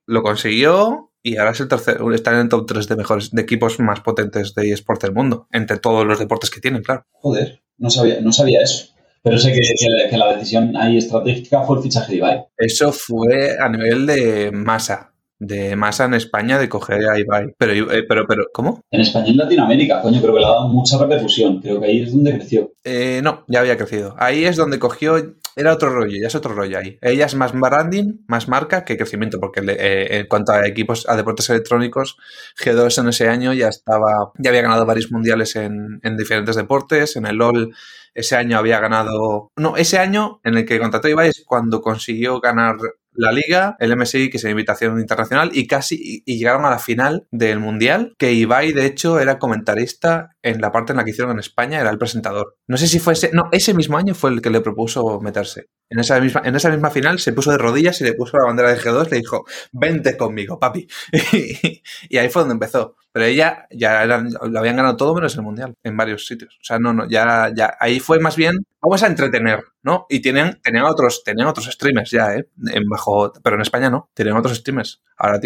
lo 0.07 0.23
consiguió 0.23 1.11
y 1.23 1.37
ahora 1.37 1.53
es 1.53 1.61
el 1.61 1.69
tercero, 1.69 2.13
está 2.13 2.33
en 2.33 2.39
el 2.39 2.49
top 2.49 2.67
3 2.67 2.89
de 2.89 2.97
mejores 2.97 3.31
de 3.31 3.43
equipos 3.43 3.79
más 3.79 4.01
potentes 4.01 4.55
de 4.55 4.73
eSports 4.73 5.03
del 5.03 5.13
mundo, 5.13 5.47
entre 5.53 5.79
todos 5.79 6.05
los 6.05 6.19
deportes 6.19 6.51
que 6.51 6.61
tienen, 6.61 6.83
claro. 6.83 7.07
Joder, 7.13 7.63
no 7.79 7.91
sabía, 7.91 8.21
no 8.21 8.33
sabía 8.33 8.61
eso. 8.63 8.87
Pero 9.23 9.39
sé 9.39 9.53
que, 9.53 9.61
que- 9.61 10.11
que 10.11 10.17
la 10.19 10.35
decisión 10.35 10.77
ahí 10.77 10.99
estratégica 10.99 11.63
fue 11.63 11.77
el 11.77 11.83
fichaje 11.85 12.11
de 12.11 12.19
Ibai. 12.19 12.45
Eso 12.57 12.91
fue 12.91 13.57
a 13.57 13.69
nivel 13.69 14.05
de 14.07 14.51
masa 14.51 15.12
de 15.43 15.75
masa 15.75 16.05
en 16.05 16.15
España 16.15 16.57
de 16.57 16.69
coger 16.69 17.05
a 17.09 17.19
Ibai. 17.19 17.55
Pero, 17.59 17.73
eh, 17.93 18.05
pero, 18.09 18.27
pero, 18.29 18.45
¿cómo? 18.53 18.81
En 18.93 19.01
España 19.01 19.27
y 19.27 19.31
en 19.33 19.39
Latinoamérica, 19.39 20.01
coño, 20.01 20.21
creo 20.21 20.35
que 20.35 20.41
le 20.41 20.47
ha 20.47 20.51
dado 20.51 20.69
mucha 20.69 20.97
repercusión. 20.99 21.61
Creo 21.61 21.81
que 21.81 21.87
ahí 21.87 22.03
es 22.03 22.13
donde 22.13 22.35
creció. 22.35 22.73
Eh, 22.85 23.21
no, 23.25 23.45
ya 23.49 23.61
había 23.61 23.77
crecido. 23.77 24.15
Ahí 24.19 24.45
es 24.45 24.57
donde 24.57 24.79
cogió. 24.79 25.17
Era 25.57 25.73
otro 25.73 25.91
rollo, 25.91 26.17
ya 26.19 26.29
es 26.29 26.35
otro 26.37 26.55
rollo 26.55 26.79
ahí. 26.79 26.97
Ella 27.03 27.27
es 27.27 27.35
más 27.35 27.53
branding, 27.53 28.21
más 28.27 28.49
marca 28.49 28.85
que 28.85 28.97
crecimiento, 28.97 29.39
porque 29.39 29.61
eh, 29.67 30.21
en 30.21 30.27
cuanto 30.27 30.53
a 30.53 30.67
equipos, 30.67 31.07
a 31.09 31.17
deportes 31.17 31.51
electrónicos, 31.51 32.17
G2 32.59 33.03
en 33.03 33.09
ese 33.09 33.29
año 33.29 33.53
ya 33.53 33.69
estaba, 33.69 34.33
ya 34.39 34.51
había 34.51 34.63
ganado 34.63 34.87
varios 34.87 35.11
mundiales 35.11 35.57
en, 35.57 36.01
en 36.03 36.17
diferentes 36.17 36.57
deportes. 36.57 37.17
En 37.17 37.27
el 37.27 37.37
LOL 37.37 37.75
ese 38.15 38.37
año 38.37 38.59
había 38.59 38.79
ganado. 38.79 39.51
No, 39.57 39.77
ese 39.77 39.99
año 39.99 40.41
en 40.45 40.57
el 40.57 40.65
que 40.65 40.79
contrató 40.79 41.09
Ibai 41.09 41.29
es 41.29 41.43
cuando 41.45 41.81
consiguió 41.81 42.41
ganar 42.41 42.77
la 43.15 43.33
liga, 43.33 43.77
el 43.79 43.97
MSI, 43.97 44.31
que 44.31 44.37
es 44.37 44.45
la 44.45 44.51
invitación 44.51 44.99
internacional, 44.99 45.51
y 45.53 45.67
casi 45.67 46.23
y 46.25 46.39
llegaron 46.39 46.65
a 46.65 46.71
la 46.71 46.79
final 46.79 47.27
del 47.31 47.61
Mundial, 47.61 48.15
que 48.19 48.33
Ibai, 48.33 48.73
de 48.73 48.87
hecho, 48.87 49.21
era 49.21 49.39
comentarista 49.39 50.31
en 50.43 50.61
la 50.61 50.73
parte 50.73 50.93
en 50.93 50.99
la 50.99 51.05
que 51.05 51.11
hicieron 51.11 51.33
en 51.33 51.41
España, 51.41 51.81
era 51.81 51.91
el 51.91 51.99
presentador. 51.99 52.57
No 52.67 52.77
sé 52.77 52.87
si 52.87 52.99
fue 52.99 53.13
ese, 53.13 53.31
no, 53.33 53.49
ese 53.53 53.75
mismo 53.75 53.97
año 53.97 54.15
fue 54.15 54.31
el 54.31 54.43
que 54.43 54.51
le 54.51 54.61
propuso 54.61 55.21
meterse. 55.21 55.67
En 55.93 55.99
esa 55.99 56.19
misma, 56.19 56.41
en 56.43 56.57
esa 56.57 56.71
misma 56.71 56.91
final 56.91 57.19
se 57.19 57.35
puso 57.35 57.51
de 57.51 57.59
rodillas 57.59 58.01
y 58.01 58.05
le 58.05 58.15
puso 58.15 58.39
la 58.39 58.47
bandera 58.47 58.73
de 58.73 58.81
G2, 58.81 59.11
le 59.11 59.19
dijo, 59.19 59.45
vente 59.73 60.17
conmigo, 60.17 60.59
papi. 60.59 60.89
y 62.09 62.17
ahí 62.17 62.31
fue 62.31 62.41
donde 62.41 62.55
empezó. 62.55 62.97
Pero 63.13 63.27
ella 63.27 63.67
ya 63.71 64.07
lo 64.07 64.59
habían 64.59 64.77
ganado 64.77 64.97
todo 64.97 65.15
menos 65.15 65.35
el 65.37 65.43
mundial 65.43 65.75
en 65.83 65.95
varios 65.99 66.27
sitios. 66.27 66.57
O 66.63 66.65
sea, 66.65 66.79
no, 66.79 66.95
no, 66.95 67.07
ya, 67.07 67.53
ya 67.55 67.77
ahí 67.79 68.01
fue 68.01 68.21
más 68.21 68.37
bien, 68.37 68.65
vamos 68.81 69.03
a 69.03 69.07
entretener, 69.07 69.65
¿no? 69.83 70.07
Y 70.09 70.21
tienen, 70.21 70.59
tenían 70.63 70.85
otros, 70.87 71.23
tenían 71.23 71.49
otros 71.49 71.67
streamers 71.67 72.11
ya, 72.11 72.35
¿eh? 72.37 72.49
En 72.73 72.89
bajo, 72.89 73.31
pero 73.43 73.57
en 73.57 73.63
España 73.63 73.91
no, 73.91 74.09
tenían 74.15 74.39
otros 74.39 74.57
streamers. 74.57 75.03
Ahora, 75.19 75.41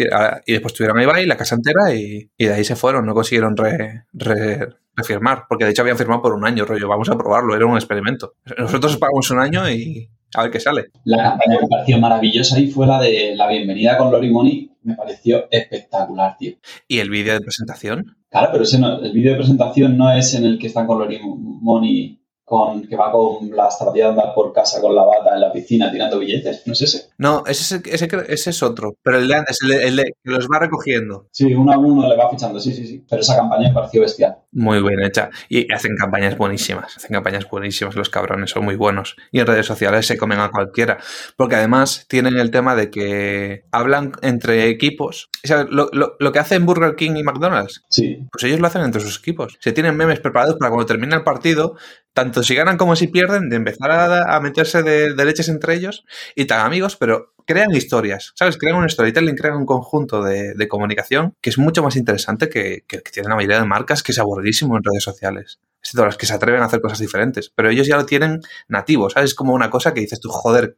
y 0.45 0.53
después 0.53 0.73
tuvieron 0.73 0.97
a 0.97 1.03
Ibai, 1.03 1.25
la 1.25 1.35
casa 1.35 1.55
entera, 1.55 1.93
y, 1.93 2.31
y 2.37 2.45
de 2.45 2.53
ahí 2.53 2.63
se 2.63 2.77
fueron, 2.77 3.05
no 3.05 3.13
consiguieron 3.13 3.57
re, 3.57 4.05
re, 4.13 4.69
refirmar, 4.95 5.45
porque 5.49 5.65
de 5.65 5.71
hecho 5.71 5.81
habían 5.81 5.97
firmado 5.97 6.21
por 6.21 6.33
un 6.33 6.45
año, 6.45 6.63
rollo, 6.63 6.87
vamos 6.87 7.09
a 7.09 7.17
probarlo, 7.17 7.53
era 7.53 7.65
un 7.65 7.75
experimento. 7.75 8.35
Nosotros 8.57 8.97
pagamos 8.97 9.29
un 9.29 9.39
año 9.39 9.69
y 9.69 10.09
a 10.35 10.43
ver 10.43 10.51
qué 10.51 10.59
sale. 10.59 10.85
La 11.05 11.23
campaña 11.23 11.57
que 11.57 11.63
me 11.63 11.69
pareció 11.69 11.99
maravillosa 11.99 12.57
ahí 12.57 12.67
fue 12.67 12.87
la 12.87 13.01
de 13.01 13.35
la 13.35 13.47
bienvenida 13.47 13.97
con 13.97 14.11
Lori 14.11 14.29
Money 14.29 14.71
me 14.87 14.95
pareció 14.95 15.47
espectacular, 15.51 16.37
tío. 16.37 16.53
¿Y 16.87 16.99
el 16.99 17.09
vídeo 17.09 17.33
de 17.33 17.41
presentación? 17.41 18.15
Claro, 18.29 18.49
pero 18.53 18.63
ese 18.63 18.79
no, 18.79 19.01
el 19.01 19.11
vídeo 19.11 19.31
de 19.31 19.37
presentación 19.37 19.97
no 19.97 20.11
es 20.11 20.33
en 20.33 20.45
el 20.45 20.57
que 20.57 20.67
están 20.67 20.87
con 20.87 20.99
Lori 20.99 21.19
Money 21.21 22.16
con, 22.47 22.87
que 22.87 22.95
va 22.95 23.11
con 23.11 23.49
la 23.53 23.67
estrategia 23.67 24.05
de 24.05 24.09
andar 24.11 24.33
por 24.33 24.53
casa 24.53 24.79
con 24.79 24.95
la 24.95 25.03
bata 25.03 25.35
en 25.35 25.41
la 25.41 25.51
piscina 25.51 25.91
tirando 25.91 26.17
billetes, 26.17 26.65
¿no 26.65 26.71
es 26.71 26.81
ese? 26.81 27.09
No, 27.17 27.43
ese, 27.45 27.81
ese, 27.83 28.07
ese 28.29 28.49
es 28.51 28.63
otro, 28.63 28.95
pero 29.03 29.17
el 29.17 29.27
de 29.27 29.35
antes, 29.35 29.59
el, 29.63 29.97
de, 29.97 30.05
que 30.05 30.31
los 30.31 30.47
va 30.47 30.59
recogiendo. 30.59 31.27
Sí, 31.29 31.53
uno 31.53 31.73
a 31.73 31.77
uno 31.77 32.07
le 32.07 32.15
va 32.15 32.29
fichando, 32.29 32.57
sí, 32.61 32.71
sí, 32.71 32.87
sí. 32.87 33.05
Pero 33.09 33.21
esa 33.21 33.35
campaña 33.35 33.67
me 33.67 33.73
pareció 33.73 33.99
bestial. 33.99 34.37
Muy 34.53 34.81
bien 34.81 35.03
hecha. 35.03 35.29
Y 35.49 35.69
hacen 35.73 35.97
campañas 35.97 36.37
buenísimas, 36.37 36.95
hacen 36.95 37.11
campañas 37.11 37.49
buenísimas, 37.49 37.97
los 37.97 38.09
cabrones 38.09 38.51
son 38.51 38.63
muy 38.63 38.77
buenos. 38.77 39.17
Y 39.33 39.41
en 39.41 39.47
redes 39.47 39.65
sociales 39.65 40.07
se 40.07 40.17
comen 40.17 40.39
a 40.39 40.49
cualquiera, 40.49 40.99
porque 41.35 41.57
además 41.57 42.05
tienen 42.07 42.37
el 42.37 42.49
tema 42.49 42.77
de 42.77 42.89
que 42.89 43.65
hablan 43.73 44.13
entre 44.21 44.69
equipos. 44.69 45.29
O 45.43 45.47
sea, 45.47 45.65
lo, 45.69 45.89
lo, 45.91 46.15
lo 46.17 46.31
que 46.31 46.39
hacen 46.39 46.65
Burger 46.65 46.95
King 46.95 47.17
y 47.17 47.23
McDonald's, 47.23 47.83
sí. 47.89 48.25
pues 48.31 48.45
ellos 48.45 48.61
lo 48.61 48.67
hacen 48.67 48.83
entre 48.83 49.01
sus 49.01 49.19
equipos. 49.19 49.57
Se 49.59 49.73
tienen 49.73 49.97
memes 49.97 50.21
preparados 50.21 50.55
para 50.55 50.71
cuando 50.71 50.85
termina 50.85 51.17
el 51.17 51.23
partido, 51.23 51.75
tanto 52.17 52.41
si 52.41 52.55
ganan 52.55 52.77
como 52.77 52.95
si 52.95 53.05
pierden, 53.05 53.47
de 53.47 53.57
empezar 53.57 53.91
a, 53.91 54.39
meterse 54.39 54.81
de, 54.81 55.13
de, 55.13 55.23
leches 55.23 55.49
entre 55.49 55.75
ellos 55.75 56.03
y 56.33 56.45
tan 56.45 56.65
amigos, 56.65 56.95
pero 56.95 57.35
crean 57.47 57.71
historias, 57.73 58.33
¿sabes? 58.35 58.57
Crean 58.57 58.75
un 58.75 58.89
storytelling, 58.89 59.35
crean 59.35 59.57
un 59.57 59.65
conjunto 59.65 60.21
de, 60.21 60.53
de 60.53 60.67
comunicación 60.67 61.33
que 61.41 61.49
es 61.49 61.57
mucho 61.57 61.81
más 61.81 61.95
interesante 61.95 62.49
que, 62.49 62.83
que, 62.87 63.01
que 63.01 63.11
tienen 63.11 63.29
la 63.29 63.35
mayoría 63.35 63.59
de 63.59 63.65
marcas, 63.65 64.03
que 64.03 64.11
es 64.11 64.19
aburridísimo 64.19 64.77
en 64.77 64.83
redes 64.83 65.03
sociales 65.03 65.59
excepto 65.87 66.05
las 66.05 66.17
que 66.17 66.25
se 66.25 66.33
atreven 66.33 66.61
a 66.61 66.65
hacer 66.65 66.81
cosas 66.81 66.99
diferentes. 66.99 67.51
Pero 67.53 67.69
ellos 67.69 67.87
ya 67.87 67.97
lo 67.97 68.05
tienen 68.05 68.41
nativo, 68.67 69.09
¿sabes? 69.09 69.31
Es 69.31 69.35
como 69.35 69.53
una 69.53 69.69
cosa 69.69 69.93
que 69.93 70.01
dices 70.01 70.19
tú, 70.19 70.29
joder, 70.29 70.77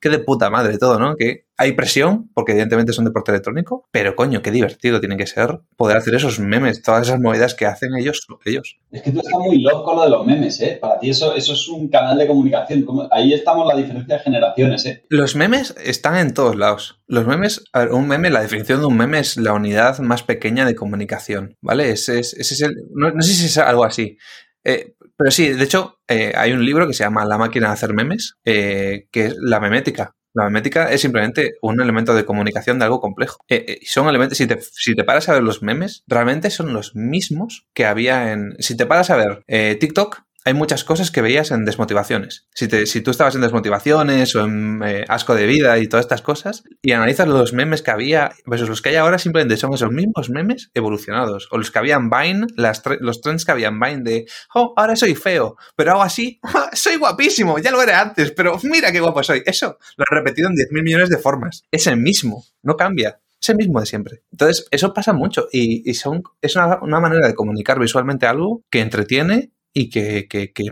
qué 0.00 0.08
de 0.08 0.18
puta 0.18 0.50
madre 0.50 0.78
todo, 0.78 0.98
¿no? 0.98 1.14
Que 1.16 1.46
hay 1.56 1.72
presión, 1.72 2.30
porque 2.34 2.52
evidentemente 2.52 2.92
son 2.92 3.04
deporte 3.04 3.32
electrónico, 3.32 3.84
pero 3.90 4.16
coño, 4.16 4.40
qué 4.40 4.50
divertido 4.50 4.98
tiene 4.98 5.18
que 5.18 5.26
ser 5.26 5.60
poder 5.76 5.98
hacer 5.98 6.14
esos 6.14 6.40
memes, 6.40 6.82
todas 6.82 7.08
esas 7.08 7.20
movidas 7.20 7.54
que 7.54 7.66
hacen 7.66 7.94
ellos, 7.94 8.26
ellos. 8.46 8.78
Es 8.90 9.02
que 9.02 9.12
tú 9.12 9.18
estás 9.20 9.38
muy 9.38 9.60
loco 9.60 9.94
lo 9.94 10.04
de 10.04 10.10
los 10.10 10.26
memes, 10.26 10.58
¿eh? 10.60 10.78
Para 10.80 10.98
ti 10.98 11.10
eso, 11.10 11.34
eso 11.34 11.52
es 11.52 11.68
un 11.68 11.88
canal 11.88 12.16
de 12.16 12.26
comunicación. 12.26 12.86
Ahí 13.10 13.34
estamos 13.34 13.66
la 13.66 13.76
diferencia 13.76 14.16
de 14.16 14.22
generaciones, 14.22 14.86
¿eh? 14.86 15.04
Los 15.08 15.36
memes 15.36 15.74
están 15.82 16.09
en 16.18 16.34
todos 16.34 16.56
lados. 16.56 17.00
Los 17.06 17.26
memes, 17.26 17.64
un 17.90 18.08
meme, 18.08 18.30
la 18.30 18.42
definición 18.42 18.80
de 18.80 18.86
un 18.86 18.96
meme 18.96 19.18
es 19.18 19.36
la 19.36 19.52
unidad 19.52 19.98
más 20.00 20.22
pequeña 20.22 20.64
de 20.64 20.74
comunicación, 20.74 21.56
¿vale? 21.60 21.90
Ese 21.90 22.18
es, 22.18 22.34
ese 22.34 22.54
es 22.54 22.62
el, 22.62 22.74
no, 22.92 23.10
sé 23.22 23.34
si 23.34 23.46
es 23.46 23.58
algo 23.58 23.84
así. 23.84 24.18
Eh, 24.64 24.94
pero 25.16 25.30
sí, 25.30 25.48
de 25.50 25.64
hecho, 25.64 26.00
eh, 26.08 26.32
hay 26.34 26.52
un 26.52 26.64
libro 26.64 26.86
que 26.86 26.94
se 26.94 27.04
llama 27.04 27.24
La 27.24 27.38
máquina 27.38 27.68
de 27.68 27.72
hacer 27.74 27.94
memes, 27.94 28.36
eh, 28.44 29.08
que 29.12 29.26
es 29.26 29.36
la 29.38 29.60
memética. 29.60 30.16
La 30.32 30.44
memética 30.44 30.90
es 30.90 31.00
simplemente 31.00 31.54
un 31.60 31.80
elemento 31.80 32.14
de 32.14 32.24
comunicación 32.24 32.78
de 32.78 32.84
algo 32.84 33.00
complejo. 33.00 33.44
Son 33.84 34.08
elementos, 34.08 34.38
si 34.38 34.46
te, 34.46 34.60
si 34.60 34.94
te 34.94 35.04
paras 35.04 35.28
a 35.28 35.34
ver 35.34 35.42
los 35.42 35.62
memes, 35.62 36.04
realmente 36.06 36.50
son 36.50 36.72
los 36.72 36.94
mismos 36.94 37.66
que 37.74 37.84
había 37.84 38.32
en... 38.32 38.54
Si 38.60 38.76
te 38.76 38.86
paras 38.86 39.10
a 39.10 39.16
ver 39.16 39.44
TikTok, 39.80 40.22
hay 40.44 40.54
muchas 40.54 40.84
cosas 40.84 41.10
que 41.10 41.20
veías 41.20 41.50
en 41.50 41.64
desmotivaciones. 41.64 42.46
Si, 42.54 42.66
te, 42.66 42.86
si 42.86 43.02
tú 43.02 43.10
estabas 43.10 43.34
en 43.34 43.42
desmotivaciones 43.42 44.34
o 44.34 44.44
en 44.44 44.82
eh, 44.84 45.04
asco 45.08 45.34
de 45.34 45.46
vida 45.46 45.78
y 45.78 45.86
todas 45.86 46.04
estas 46.04 46.22
cosas, 46.22 46.64
y 46.82 46.92
analizas 46.92 47.28
los 47.28 47.52
memes 47.52 47.82
que 47.82 47.90
había 47.90 48.32
versus 48.46 48.68
los 48.68 48.82
que 48.82 48.90
hay 48.90 48.96
ahora, 48.96 49.18
simplemente 49.18 49.56
son 49.56 49.74
esos 49.74 49.90
mismos 49.90 50.30
memes 50.30 50.70
evolucionados. 50.74 51.48
O 51.50 51.58
los 51.58 51.70
que 51.70 51.78
había 51.78 51.96
en 51.96 52.08
Vine, 52.08 52.46
los 52.56 53.20
trends 53.20 53.44
que 53.44 53.52
había 53.52 53.68
en 53.68 53.78
Vine 53.78 54.02
de, 54.02 54.26
oh, 54.54 54.72
ahora 54.76 54.96
soy 54.96 55.14
feo, 55.14 55.56
pero 55.76 55.92
hago 55.92 56.02
así, 56.02 56.40
soy 56.72 56.96
guapísimo, 56.96 57.58
ya 57.58 57.70
lo 57.70 57.82
era 57.82 58.00
antes, 58.00 58.32
pero 58.32 58.58
mira 58.62 58.92
qué 58.92 59.00
guapo 59.00 59.22
soy. 59.22 59.42
Eso 59.44 59.78
lo 59.96 60.04
he 60.10 60.14
repetido 60.14 60.48
en 60.48 60.54
10.000 60.54 60.82
millones 60.82 61.08
de 61.10 61.18
formas. 61.18 61.64
Es 61.70 61.86
el 61.86 61.98
mismo, 61.98 62.44
no 62.62 62.76
cambia. 62.76 63.20
Es 63.40 63.48
el 63.48 63.56
mismo 63.56 63.80
de 63.80 63.86
siempre. 63.86 64.22
Entonces, 64.32 64.66
eso 64.70 64.92
pasa 64.92 65.14
mucho 65.14 65.48
y, 65.50 65.88
y 65.88 65.94
son, 65.94 66.22
es 66.42 66.56
una, 66.56 66.78
una 66.82 67.00
manera 67.00 67.26
de 67.26 67.34
comunicar 67.34 67.78
visualmente 67.78 68.26
algo 68.26 68.62
que 68.70 68.80
entretiene 68.80 69.50
y 69.72 69.90
que, 69.90 70.26
que, 70.28 70.52
que 70.52 70.64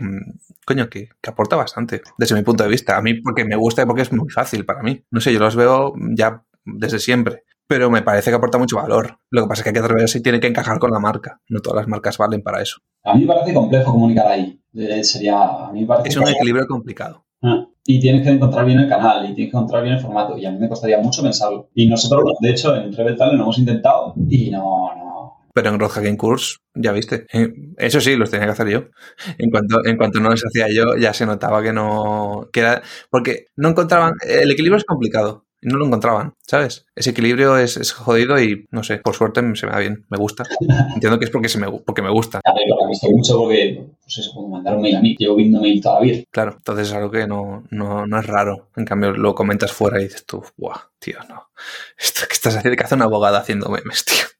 coño, 0.65 0.89
que, 0.89 1.09
que, 1.21 1.29
aporta 1.29 1.55
bastante 1.55 2.01
desde 2.17 2.35
mi 2.35 2.43
punto 2.43 2.63
de 2.63 2.69
vista. 2.69 2.97
A 2.97 3.01
mí 3.01 3.15
porque 3.15 3.45
me 3.45 3.55
gusta 3.55 3.83
y 3.83 3.85
porque 3.85 4.01
es 4.03 4.11
muy 4.11 4.29
fácil 4.29 4.65
para 4.65 4.81
mí. 4.81 5.03
No 5.11 5.21
sé, 5.21 5.33
yo 5.33 5.39
los 5.39 5.55
veo 5.55 5.93
ya 6.15 6.43
desde 6.65 6.99
siempre. 6.99 7.43
Pero 7.67 7.91
me 7.91 8.01
parece 8.01 8.31
que 8.31 8.35
aporta 8.35 8.57
mucho 8.57 8.77
valor. 8.77 9.19
Lo 9.29 9.43
que 9.43 9.47
pasa 9.47 9.59
es 9.59 9.63
que 9.63 9.69
hay 9.69 9.73
que 9.73 9.79
atreverse 9.79 10.17
y 10.17 10.21
tiene 10.23 10.39
que 10.39 10.47
encajar 10.47 10.79
con 10.79 10.89
la 10.89 10.99
marca. 10.99 11.39
No 11.49 11.59
todas 11.59 11.77
las 11.77 11.87
marcas 11.87 12.17
valen 12.17 12.41
para 12.41 12.63
eso. 12.63 12.79
A 13.03 13.13
mí 13.13 13.21
me 13.21 13.27
parece 13.27 13.53
complejo 13.53 13.91
comunicar 13.91 14.27
ahí. 14.27 14.59
Sería, 15.03 15.67
a 15.67 15.71
mí 15.71 15.81
me 15.81 15.87
parece 15.87 16.09
es 16.09 16.17
un 16.17 16.27
equilibrio 16.27 16.65
complicado. 16.67 17.25
Ah, 17.43 17.67
y 17.85 17.99
tienes 17.99 18.23
que 18.23 18.29
encontrar 18.29 18.65
bien 18.65 18.79
el 18.79 18.89
canal 18.89 19.23
y 19.23 19.35
tienes 19.35 19.51
que 19.51 19.57
encontrar 19.57 19.83
bien 19.83 19.95
el 19.95 20.01
formato. 20.01 20.35
Y 20.35 20.45
a 20.45 20.51
mí 20.51 20.57
me 20.57 20.67
costaría 20.67 20.99
mucho 20.99 21.21
pensarlo. 21.21 21.69
Y 21.75 21.87
nosotros, 21.87 22.23
de 22.39 22.49
hecho, 22.49 22.75
en 22.75 22.91
Rebel 22.91 23.15
Talent 23.15 23.37
lo 23.37 23.43
hemos 23.43 23.59
intentado 23.59 24.15
y 24.27 24.49
no, 24.49 24.89
no, 24.95 25.08
pero 25.53 25.69
en 25.69 25.79
Road 25.79 25.89
Hacking 25.89 26.17
Course, 26.17 26.57
ya 26.73 26.91
viste. 26.91 27.25
Eso 27.77 28.01
sí, 28.01 28.15
los 28.15 28.29
tenía 28.29 28.45
que 28.45 28.51
hacer 28.51 28.69
yo. 28.69 28.85
En 29.37 29.49
cuanto, 29.49 29.85
en 29.85 29.97
cuanto 29.97 30.19
no 30.19 30.29
los 30.29 30.43
hacía 30.45 30.67
yo, 30.69 30.95
ya 30.97 31.13
se 31.13 31.25
notaba 31.25 31.61
que 31.61 31.73
no. 31.73 32.49
Que 32.51 32.61
era, 32.61 32.81
porque 33.09 33.47
no 33.55 33.69
encontraban. 33.69 34.13
El 34.27 34.51
equilibrio 34.51 34.77
es 34.77 34.85
complicado. 34.85 35.45
No 35.61 35.77
lo 35.77 35.85
encontraban, 35.85 36.35
¿sabes? 36.47 36.85
Ese 36.95 37.09
equilibrio 37.09 37.57
es, 37.57 37.75
es, 37.75 37.91
jodido 37.91 38.41
y 38.41 38.65
no 38.71 38.81
sé, 38.81 38.99
por 38.99 39.13
suerte 39.13 39.41
se 39.55 39.65
me 39.65 39.73
da 39.73 39.79
bien, 39.79 40.05
me 40.09 40.17
gusta. 40.17 40.45
Entiendo 40.93 41.19
que 41.19 41.25
es 41.25 41.31
porque, 41.31 41.49
se 41.49 41.59
me, 41.59 41.69
porque 41.69 42.01
me 42.01 42.09
gusta. 42.09 42.39
Claro, 42.41 42.59
lo 42.65 42.85
he 42.85 42.89
visto 42.89 43.09
mucho 43.11 43.37
porque, 43.37 43.83
pues 44.01 44.19
eso, 44.19 44.47
mail 44.47 44.95
a 44.95 45.01
mí, 45.01 45.17
llevo 45.19 45.35
viendo 45.35 45.59
mail 45.59 45.81
toda 45.81 45.95
la 45.95 46.01
vida. 46.01 46.23
Claro, 46.31 46.53
entonces 46.55 46.87
es 46.87 46.93
algo 46.93 47.11
que 47.11 47.27
no, 47.27 47.65
no, 47.71 48.05
no 48.05 48.19
es 48.19 48.25
raro. 48.25 48.69
En 48.77 48.85
cambio, 48.85 49.11
lo 49.11 49.35
comentas 49.35 49.73
fuera 49.73 49.99
y 49.99 50.05
dices 50.05 50.25
tú, 50.25 50.41
guau, 50.55 50.79
tío, 50.97 51.17
no. 51.27 51.49
Esto 51.99 52.21
que 52.25 52.35
estás 52.35 52.55
haciendo, 52.55 52.77
que 52.77 52.83
hace 52.85 52.95
una 52.95 53.05
abogada 53.05 53.39
haciendo 53.39 53.67
memes, 53.67 54.05
tío. 54.05 54.38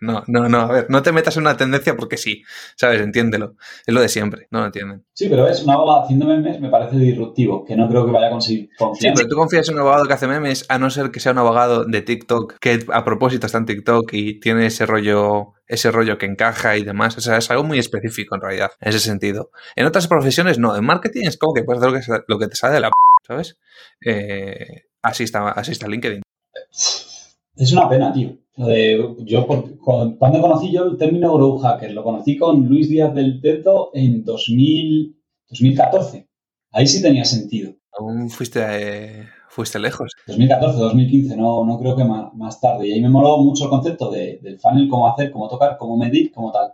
No, 0.00 0.24
no, 0.26 0.48
no, 0.48 0.60
a 0.60 0.72
ver, 0.72 0.86
no 0.88 1.02
te 1.02 1.12
metas 1.12 1.36
en 1.36 1.42
una 1.42 1.56
tendencia 1.56 1.94
porque 1.94 2.16
sí, 2.16 2.42
¿sabes? 2.76 3.00
Entiéndelo. 3.00 3.56
Es 3.86 3.92
lo 3.92 4.00
de 4.00 4.08
siempre, 4.08 4.48
no 4.50 4.60
lo 4.60 4.66
entienden. 4.66 5.04
Sí, 5.12 5.28
pero 5.28 5.46
es 5.46 5.62
un 5.62 5.70
abogado 5.70 6.04
haciendo 6.04 6.26
memes 6.26 6.60
me 6.60 6.70
parece 6.70 6.96
disruptivo, 6.96 7.64
que 7.64 7.76
no 7.76 7.88
creo 7.88 8.06
que 8.06 8.12
vaya 8.12 8.28
a 8.28 8.30
conseguir 8.30 8.70
confianza. 8.78 9.08
Sí, 9.08 9.12
pero 9.14 9.28
tú 9.28 9.36
confías 9.36 9.68
en 9.68 9.74
un 9.74 9.80
abogado 9.80 10.06
que 10.06 10.14
hace 10.14 10.26
memes, 10.26 10.64
a 10.68 10.78
no 10.78 10.88
ser 10.88 11.10
que 11.10 11.20
sea 11.20 11.32
un 11.32 11.38
abogado 11.38 11.84
de 11.84 12.00
TikTok, 12.00 12.54
que 12.58 12.86
a 12.90 13.04
propósito 13.04 13.46
está 13.46 13.58
en 13.58 13.66
TikTok 13.66 14.10
y 14.14 14.40
tiene 14.40 14.66
ese 14.66 14.86
rollo, 14.86 15.52
ese 15.66 15.90
rollo 15.90 16.16
que 16.16 16.26
encaja 16.26 16.78
y 16.78 16.84
demás. 16.84 17.18
O 17.18 17.20
sea, 17.20 17.36
es 17.36 17.50
algo 17.50 17.64
muy 17.64 17.78
específico 17.78 18.34
en 18.34 18.40
realidad, 18.40 18.70
en 18.80 18.88
ese 18.88 19.00
sentido. 19.00 19.50
En 19.76 19.86
otras 19.86 20.08
profesiones 20.08 20.58
no, 20.58 20.74
en 20.74 20.84
marketing 20.84 21.26
es 21.26 21.36
como 21.36 21.52
que 21.52 21.64
puedes 21.64 21.82
hacer 21.82 21.92
lo 21.92 22.00
que, 22.00 22.24
lo 22.28 22.38
que 22.38 22.48
te 22.48 22.56
sale 22.56 22.74
de 22.74 22.80
la 22.80 22.88
p, 22.88 22.94
¿sabes? 23.26 23.58
Eh, 24.04 24.84
así, 25.02 25.24
está, 25.24 25.50
así 25.50 25.72
está 25.72 25.86
LinkedIn. 25.86 26.22
Es 27.56 27.72
una 27.72 27.88
pena, 27.88 28.12
tío. 28.12 28.36
De, 28.56 29.16
yo, 29.20 29.46
por, 29.46 29.78
cuando 29.78 30.40
conocí 30.40 30.70
yo 30.70 30.84
el 30.84 30.96
término 30.96 31.34
Grow 31.34 31.58
Hacker? 31.58 31.92
Lo 31.92 32.04
conocí 32.04 32.36
con 32.36 32.66
Luis 32.66 32.88
Díaz 32.88 33.14
del 33.14 33.40
Teto 33.40 33.90
en 33.94 34.24
2000, 34.24 35.16
2014. 35.48 36.28
Ahí 36.72 36.86
sí 36.86 37.02
tenía 37.02 37.24
sentido. 37.24 37.72
Aún 37.92 38.28
fuiste, 38.30 38.60
eh, 38.60 39.26
Fuiste 39.50 39.80
lejos. 39.80 40.12
2014, 40.28 40.78
2015, 40.78 41.36
no, 41.36 41.64
no 41.64 41.76
creo 41.80 41.96
que 41.96 42.04
más, 42.04 42.60
tarde. 42.60 42.86
Y 42.86 42.92
ahí 42.92 43.00
me 43.00 43.08
moló 43.08 43.38
mucho 43.38 43.64
el 43.64 43.70
concepto 43.70 44.08
del 44.08 44.60
funnel, 44.60 44.88
cómo 44.88 45.08
hacer, 45.08 45.32
cómo 45.32 45.48
tocar, 45.48 45.76
cómo 45.76 45.96
medir, 45.96 46.30
cómo 46.32 46.52
tal. 46.52 46.72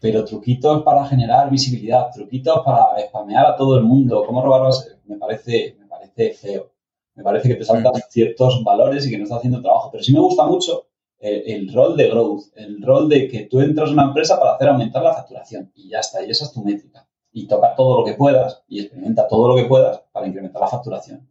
Pero 0.00 0.24
truquitos 0.24 0.82
para 0.82 1.06
generar 1.06 1.48
visibilidad, 1.48 2.10
truquitos 2.12 2.60
para 2.64 2.86
spamear 3.06 3.46
a 3.46 3.56
todo 3.56 3.78
el 3.78 3.84
mundo, 3.84 4.24
cómo 4.26 4.42
robarlos, 4.42 4.96
me 5.06 5.16
parece, 5.16 5.76
me 5.78 5.86
parece 5.86 6.32
feo. 6.32 6.72
Me 7.18 7.24
parece 7.24 7.48
que 7.48 7.56
te 7.56 7.64
saltan 7.64 7.92
mm. 7.94 8.10
ciertos 8.10 8.62
valores 8.62 9.04
y 9.04 9.10
que 9.10 9.18
no 9.18 9.24
estás 9.24 9.38
haciendo 9.38 9.60
trabajo. 9.60 9.90
Pero 9.90 10.04
sí 10.04 10.14
me 10.14 10.20
gusta 10.20 10.46
mucho 10.46 10.86
el, 11.18 11.72
rol 11.74 11.96
de 11.96 12.08
growth, 12.08 12.44
el 12.54 12.80
rol 12.80 13.08
de 13.08 13.26
que 13.26 13.40
tú 13.46 13.60
entras 13.60 13.88
en 13.88 13.94
una 13.94 14.04
empresa 14.04 14.38
para 14.38 14.54
hacer 14.54 14.68
aumentar 14.68 15.02
la 15.02 15.14
facturación 15.14 15.72
y 15.74 15.88
ya 15.88 15.98
está, 15.98 16.24
y 16.24 16.30
esa 16.30 16.44
es 16.44 16.52
tu 16.52 16.62
métrica. 16.62 17.08
Y 17.32 17.48
toca 17.48 17.74
todo 17.74 17.98
lo 17.98 18.06
que 18.06 18.14
puedas 18.14 18.62
y 18.68 18.80
experimenta 18.80 19.26
todo 19.26 19.48
lo 19.48 19.56
que 19.56 19.64
puedas 19.64 20.00
para 20.12 20.28
incrementar 20.28 20.62
la 20.62 20.68
facturación. 20.68 21.28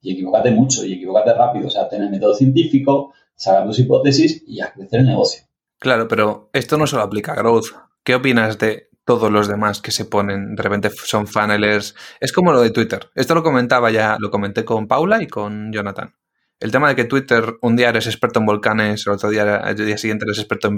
Y 0.00 0.14
equivócate 0.14 0.50
mucho 0.52 0.86
y 0.86 0.94
equivócate 0.94 1.34
rápido, 1.34 1.66
o 1.66 1.70
sea, 1.70 1.86
tener 1.86 2.10
método 2.10 2.34
científico, 2.34 3.12
sacar 3.34 3.66
tus 3.66 3.78
hipótesis 3.78 4.42
y 4.46 4.62
a 4.62 4.72
crecer 4.72 5.00
el 5.00 5.06
negocio. 5.06 5.42
Claro, 5.78 6.08
pero 6.08 6.48
esto 6.54 6.78
no 6.78 6.86
solo 6.86 7.02
aplica 7.02 7.32
a 7.32 7.36
growth. 7.36 7.66
¿Qué 8.02 8.14
opinas 8.14 8.58
de 8.58 8.88
todos 9.06 9.32
los 9.32 9.48
demás 9.48 9.80
que 9.80 9.92
se 9.92 10.04
ponen, 10.04 10.56
de 10.56 10.62
repente 10.62 10.90
son 10.90 11.26
funnelers? 11.26 11.94
Es 12.20 12.32
como 12.32 12.52
lo 12.52 12.60
de 12.60 12.70
Twitter. 12.70 13.08
Esto 13.14 13.34
lo 13.34 13.42
comentaba 13.42 13.90
ya, 13.90 14.16
lo 14.18 14.30
comenté 14.30 14.64
con 14.64 14.88
Paula 14.88 15.22
y 15.22 15.28
con 15.28 15.72
Jonathan. 15.72 16.14
El 16.58 16.72
tema 16.72 16.88
de 16.88 16.96
que 16.96 17.04
Twitter 17.04 17.56
un 17.60 17.76
día 17.76 17.90
eres 17.90 18.06
experto 18.06 18.40
en 18.40 18.46
volcanes, 18.46 19.06
el 19.06 19.12
otro 19.12 19.28
día, 19.28 19.58
el 19.58 19.76
día 19.76 19.98
siguiente 19.98 20.24
eres 20.24 20.38
experto 20.38 20.68
en 20.68 20.74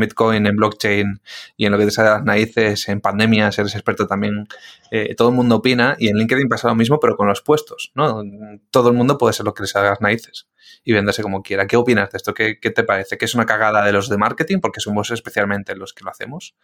Bitcoin, 0.00 0.46
en, 0.46 0.56
blockchain 0.56 1.20
y 1.58 1.66
en 1.66 1.72
lo 1.72 1.78
que 1.78 1.84
te 1.84 1.90
sale 1.90 2.08
las 2.10 2.24
narices, 2.24 2.88
en 2.88 3.00
pandemias 3.00 3.58
eres 3.58 3.74
experto 3.74 4.06
también. 4.06 4.48
Eh, 4.90 5.14
todo 5.14 5.28
el 5.28 5.34
mundo 5.34 5.56
opina 5.56 5.94
y 5.98 6.08
en 6.08 6.16
LinkedIn 6.16 6.48
pasa 6.48 6.68
lo 6.68 6.74
mismo, 6.74 6.98
pero 6.98 7.16
con 7.16 7.28
los 7.28 7.42
puestos, 7.42 7.92
¿no? 7.94 8.22
Todo 8.70 8.88
el 8.88 8.96
mundo 8.96 9.18
puede 9.18 9.34
ser 9.34 9.44
lo 9.46 9.54
que 9.54 9.62
le 9.62 9.68
salga 9.68 9.90
las 9.90 10.00
narices 10.00 10.49
y 10.82 10.92
venderse 10.92 11.22
como 11.22 11.42
quiera. 11.42 11.66
¿Qué 11.66 11.76
opinas 11.76 12.10
de 12.10 12.16
esto? 12.16 12.34
¿Qué, 12.34 12.54
te 12.54 12.84
parece? 12.84 13.18
¿Que 13.18 13.24
es 13.24 13.34
una 13.34 13.46
cagada 13.46 13.84
de 13.84 13.92
los 13.92 14.08
de 14.08 14.16
marketing? 14.16 14.60
Porque 14.60 14.80
somos 14.80 15.10
especialmente 15.10 15.76
los 15.76 15.92
que 15.92 16.04
lo 16.04 16.10
hacemos. 16.10 16.54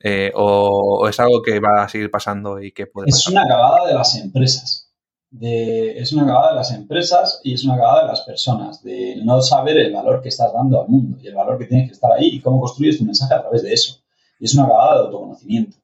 Eh, 0.00 0.32
o, 0.34 1.06
es 1.08 1.20
algo 1.20 1.42
que 1.42 1.60
va 1.60 1.84
a 1.84 1.88
seguir 1.88 2.10
pasando 2.10 2.60
y 2.60 2.72
que 2.72 2.86
puede 2.86 3.08
Es 3.08 3.26
una 3.28 3.46
cagada 3.46 3.86
de 3.86 3.94
las 3.94 4.16
empresas 4.16 4.92
es 5.40 6.12
una 6.12 6.26
cagada 6.26 6.50
de 6.50 6.56
las 6.56 6.72
empresas 6.72 7.40
y 7.42 7.54
es 7.54 7.64
una 7.64 7.76
cagada 7.76 8.02
de 8.02 8.08
las 8.08 8.20
personas, 8.22 8.82
de 8.82 9.16
no 9.24 9.40
saber 9.40 9.78
el 9.78 9.92
valor 9.92 10.20
que 10.20 10.28
estás 10.28 10.52
dando 10.52 10.82
al 10.82 10.88
mundo 10.88 11.18
y 11.20 11.26
el 11.26 11.34
valor 11.34 11.58
que 11.58 11.66
tienes 11.66 11.88
que 11.88 11.94
estar 11.94 12.12
ahí 12.12 12.28
y 12.28 12.40
cómo 12.40 12.60
construyes 12.60 12.98
tu 12.98 13.04
mensaje 13.04 13.34
a 13.34 13.40
través 13.40 13.62
de 13.62 13.72
eso. 13.72 14.02
Y 14.38 14.44
es 14.44 14.54
una 14.54 14.68
cagada 14.68 14.94
de 14.94 15.00
autoconocimiento. 15.06 15.78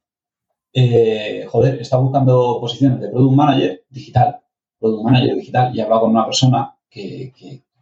Eh, 0.73 1.47
joder, 1.49 1.81
está 1.81 1.97
buscando 1.97 2.59
posiciones 2.61 3.01
de 3.01 3.09
Product 3.09 3.35
Manager 3.35 3.85
digital, 3.89 4.41
Product 4.79 5.05
Manager 5.05 5.35
digital, 5.37 5.75
y 5.75 5.81
he 5.81 5.83
hablado 5.83 6.03
con 6.03 6.11
una 6.11 6.27
persona 6.27 6.78
que, 6.91 7.33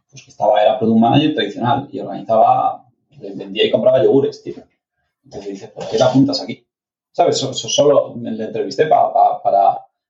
pues 0.09 0.23
que 0.23 0.31
estaba, 0.31 0.61
era 0.61 0.79
Product 0.79 0.99
Manager 0.99 1.33
tradicional 1.35 1.87
y 1.91 1.99
organizaba, 1.99 2.85
vendía 3.35 3.65
y 3.65 3.71
compraba 3.71 4.03
yogures, 4.03 4.43
tío. 4.43 4.55
Entonces 5.23 5.51
dice, 5.51 5.67
¿por 5.69 5.87
qué 5.89 5.97
te 5.97 6.03
apuntas 6.03 6.41
aquí? 6.41 6.65
¿Sabes? 7.11 7.37
solo 7.37 8.15
me 8.15 8.31
le 8.31 8.45
entrevisté 8.45 8.85
para 8.85 9.09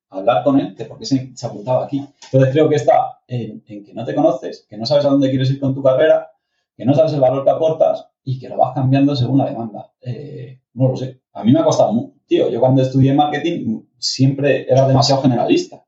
hablar 0.09 0.43
con 0.43 0.59
él 0.59 0.75
de 0.75 0.85
por 0.85 0.99
qué 0.99 1.05
se, 1.05 1.33
apuntaba 1.43 1.85
aquí. 1.85 2.05
Entonces 2.25 2.51
creo 2.51 2.69
que 2.69 2.75
está 2.75 3.19
en, 3.27 3.61
que 3.61 3.93
no 3.93 4.05
te 4.05 4.15
conoces, 4.15 4.65
que 4.69 4.77
no 4.77 4.85
sabes 4.85 5.05
a 5.05 5.09
dónde 5.09 5.29
quieres 5.29 5.49
ir 5.49 5.59
con 5.59 5.73
tu 5.73 5.81
carrera, 5.81 6.31
que 6.75 6.85
no 6.85 6.93
sabes 6.93 7.13
el 7.13 7.21
valor 7.21 7.43
que 7.43 7.49
aportas 7.49 8.07
y 8.23 8.39
que 8.39 8.49
lo 8.49 8.57
vas 8.57 8.73
cambiando 8.75 9.15
según 9.15 9.39
la 9.39 9.45
demanda. 9.45 9.91
Eh, 10.01 10.59
no 10.73 10.89
lo 10.89 10.97
sé. 10.97 11.21
A 11.33 11.43
mí 11.43 11.51
me 11.51 11.59
ha 11.59 11.63
costado 11.63 11.93
mucho. 11.93 12.13
Tío, 12.25 12.49
yo 12.49 12.59
cuando 12.59 12.81
estudié 12.81 13.13
marketing 13.13 13.81
siempre 13.97 14.69
era 14.69 14.87
demasiado 14.87 15.21
generalista. 15.21 15.83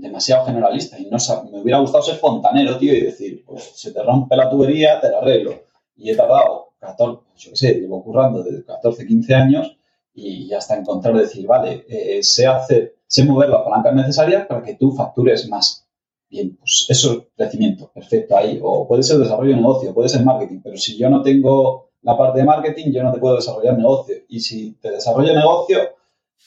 Demasiado 0.00 0.46
generalista. 0.46 0.98
Y 0.98 1.06
no 1.06 1.18
me 1.50 1.60
hubiera 1.60 1.78
gustado 1.78 2.02
ser 2.02 2.16
fontanero, 2.16 2.76
tío, 2.78 2.94
y 2.94 3.02
decir, 3.02 3.44
pues 3.46 3.72
se 3.74 3.92
te 3.92 4.02
rompe 4.02 4.36
la 4.36 4.50
tubería, 4.50 5.00
te 5.00 5.10
la 5.10 5.18
arreglo. 5.18 5.62
Y 5.96 6.10
he 6.10 6.16
tardado 6.16 6.72
14, 6.78 7.22
yo 7.36 7.50
qué 7.50 7.56
sé, 7.56 7.74
llevo 7.74 8.02
currando 8.02 8.42
desde 8.42 8.64
14, 8.64 9.06
15 9.06 9.34
años 9.34 9.76
y 10.14 10.52
hasta 10.52 10.76
encontrar, 10.76 11.16
decir, 11.16 11.46
vale, 11.46 11.86
eh, 11.88 12.22
sé 12.22 12.46
hacer 12.46 12.96
sé 13.12 13.24
mover 13.26 13.50
las 13.50 13.60
palancas 13.60 13.94
necesarias 13.94 14.46
para 14.46 14.62
que 14.62 14.74
tú 14.76 14.90
factures 14.92 15.46
más. 15.46 15.86
Bien, 16.30 16.56
pues 16.56 16.86
eso 16.88 17.12
es 17.12 17.18
crecimiento, 17.36 17.90
perfecto 17.92 18.34
ahí. 18.34 18.58
O 18.62 18.88
puede 18.88 19.02
ser 19.02 19.18
desarrollo 19.18 19.50
de 19.50 19.56
negocio, 19.56 19.92
puede 19.92 20.08
ser 20.08 20.24
marketing, 20.24 20.60
pero 20.64 20.78
si 20.78 20.96
yo 20.96 21.10
no 21.10 21.20
tengo 21.22 21.90
la 22.00 22.16
parte 22.16 22.38
de 22.38 22.46
marketing, 22.46 22.90
yo 22.90 23.02
no 23.02 23.12
te 23.12 23.18
puedo 23.18 23.36
desarrollar 23.36 23.76
negocio. 23.76 24.16
Y 24.28 24.40
si 24.40 24.72
te 24.80 24.92
desarrollo 24.92 25.34
negocio, 25.34 25.78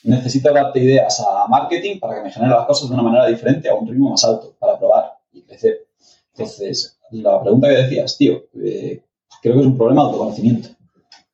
necesito 0.03 0.53
darte 0.53 0.79
ideas 0.79 1.19
a 1.19 1.47
marketing 1.47 1.99
para 1.99 2.15
que 2.15 2.23
me 2.23 2.31
genere 2.31 2.53
las 2.53 2.65
cosas 2.65 2.89
de 2.89 2.93
una 2.93 3.03
manera 3.03 3.27
diferente, 3.27 3.69
a 3.69 3.75
un 3.75 3.87
ritmo 3.87 4.11
más 4.11 4.23
alto, 4.23 4.55
para 4.59 4.77
probar 4.77 5.13
y 5.33 5.41
crecer. 5.41 5.87
Entonces, 6.33 6.99
la 7.11 7.41
pregunta 7.41 7.69
que 7.69 7.75
decías, 7.75 8.17
tío, 8.17 8.43
eh, 8.63 9.01
creo 9.41 9.55
que 9.55 9.61
es 9.61 9.67
un 9.67 9.77
problema 9.77 10.03
de 10.03 10.07
autoconocimiento 10.09 10.69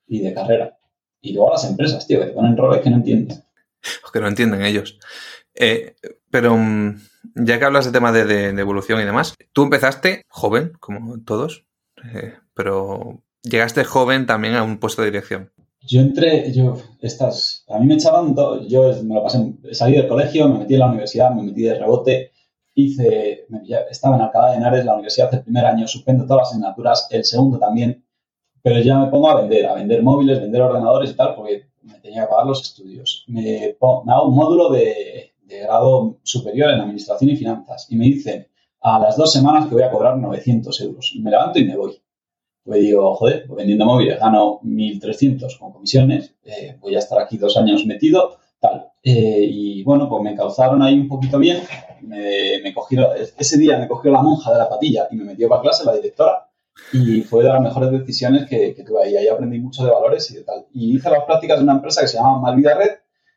y 0.08 0.20
de 0.20 0.34
carrera. 0.34 0.78
Y 1.22 1.34
luego 1.34 1.52
las 1.52 1.66
empresas, 1.66 2.06
tío, 2.08 2.20
que 2.20 2.28
te 2.28 2.32
ponen 2.34 2.58
roles 2.58 2.82
que 2.82 2.90
no 2.90 2.98
entienden 2.98 3.44
que 4.12 4.20
no 4.20 4.28
entienden 4.28 4.64
ellos. 4.64 5.00
Eh, 5.54 5.96
pero 6.30 6.56
mm, 6.58 7.02
ya 7.36 7.60
que 7.60 7.66
hablas 7.66 7.86
de 7.86 7.92
tema 7.92 8.12
de, 8.12 8.50
evolución 8.50 9.02
y 9.02 9.06
demás, 9.06 9.36
tú 9.54 9.64
empezaste 9.64 10.24
joven, 10.28 10.74
como 10.80 11.22
todos, 11.24 11.66
eh, 12.14 12.36
pero 12.54 13.24
llegaste 13.44 13.84
joven 13.84 14.26
también 14.26 14.56
a 14.56 14.64
un 14.64 14.78
puesto 14.80 15.02
de 15.02 15.12
dirección. 15.12 15.52
Yo 15.84 16.02
entré, 16.02 16.52
yo, 16.54 16.76
estas, 17.02 17.66
a 17.68 17.80
mí 17.80 17.88
me 17.88 17.96
echaban, 17.96 18.36
todo, 18.36 18.68
yo 18.68 18.92
me 19.04 19.16
lo 19.16 19.24
pasé, 19.24 19.54
salí 19.72 19.94
del 19.94 20.08
colegio, 20.08 20.48
me 20.48 20.60
metí 20.60 20.76
en 20.76 20.80
la 20.82 20.88
universidad, 20.88 21.32
me 21.34 21.44
metí 21.44 21.64
de 21.64 21.74
rebote, 21.74 22.32
hice, 22.76 23.48
estaba 23.90 24.16
en 24.16 24.22
Alcalá 24.22 24.52
de 24.52 24.58
Henares, 24.58 24.86
la 24.86 24.94
universidad 24.94 25.34
el 25.34 25.44
primer 25.44 25.66
año, 25.66 25.88
suspendo 25.88 26.26
todas 26.26 26.42
las 26.42 26.50
asignaturas, 26.50 27.08
el 27.10 27.26
segundo 27.26 27.58
también, 27.58 28.06
pero 28.62 28.80
ya 28.80 29.00
me 29.00 29.08
pongo 29.08 29.30
a 29.30 29.42
vender, 29.42 29.66
a 29.66 29.74
vender 29.74 30.04
móviles, 30.04 30.40
vender 30.40 30.62
ordenadores 30.62 31.12
y 31.12 31.16
tal, 31.16 31.36
porque 31.36 31.72
me 31.82 32.00
tenía 32.00 32.24
que 32.24 32.30
pagar 32.30 32.46
los 32.46 32.62
estudios. 32.62 33.26
Me, 33.28 33.76
hago 33.82 34.28
un 34.28 34.36
módulo 34.36 34.70
de, 34.70 35.34
grado 35.48 36.18
superior 36.24 36.70
en 36.70 36.80
Administración 36.80 37.30
y 37.30 37.36
Finanzas 37.36 37.88
y 37.90 37.98
me 37.98 38.06
dicen 38.06 38.48
a 38.80 39.00
las 39.00 39.18
dos 39.18 39.34
semanas 39.34 39.68
que 39.68 39.74
voy 39.74 39.84
a 39.84 39.92
cobrar 39.92 40.18
900 40.18 40.80
euros. 40.82 41.14
Me 41.20 41.30
levanto 41.30 41.60
y 41.60 41.66
me 41.66 41.76
voy. 41.76 42.02
Pues 42.64 42.80
digo, 42.82 43.16
joder, 43.16 43.46
pues 43.48 43.58
vendiendo 43.58 43.86
móviles 43.86 44.20
gano 44.20 44.60
1.300 44.62 45.58
con 45.58 45.72
comisiones, 45.72 46.36
eh, 46.46 46.78
voy 46.80 46.96
a 46.96 47.00
estar 47.00 47.20
aquí 47.20 47.38
dos 47.38 47.58
años 47.58 47.86
metido, 47.86 48.38
tal. 48.60 48.92
Eh, 49.04 49.48
y 49.50 49.84
bueno, 49.84 50.08
pues 50.08 50.24
me 50.24 50.36
causaron 50.36 50.82
ahí 50.82 51.00
un 51.00 51.08
poquito 51.08 51.40
bien. 51.40 51.64
Me, 52.02 52.62
me 52.64 52.74
ese 53.38 53.58
día 53.58 53.78
me 53.78 53.88
cogió 53.88 54.12
la 54.12 54.22
monja 54.22 54.52
de 54.52 54.60
la 54.60 54.70
patilla 54.70 55.08
y 55.12 55.16
me 55.16 55.24
metió 55.24 55.50
para 55.50 55.62
clase, 55.62 55.86
la 55.86 55.94
directora, 55.94 56.50
y 56.94 57.22
fue 57.22 57.44
de 57.44 57.50
las 57.50 57.62
mejores 57.62 57.92
decisiones 57.92 58.48
que, 58.48 58.76
tuve 58.86 59.04
ahí. 59.04 59.18
Ahí 59.18 59.28
aprendí 59.28 59.60
mucho 59.60 59.84
de 59.84 59.92
valores 59.92 60.30
y 60.32 60.36
de 60.36 60.44
tal. 60.44 60.66
Y 60.74 60.96
hice 60.96 61.10
las 61.10 61.24
prácticas 61.26 61.58
de 61.58 61.64
una 61.64 61.74
empresa 61.74 62.02
que 62.02 62.08
se 62.08 62.18
llama 62.18 62.40
Malvida 62.40 62.76
Red, 62.76 62.92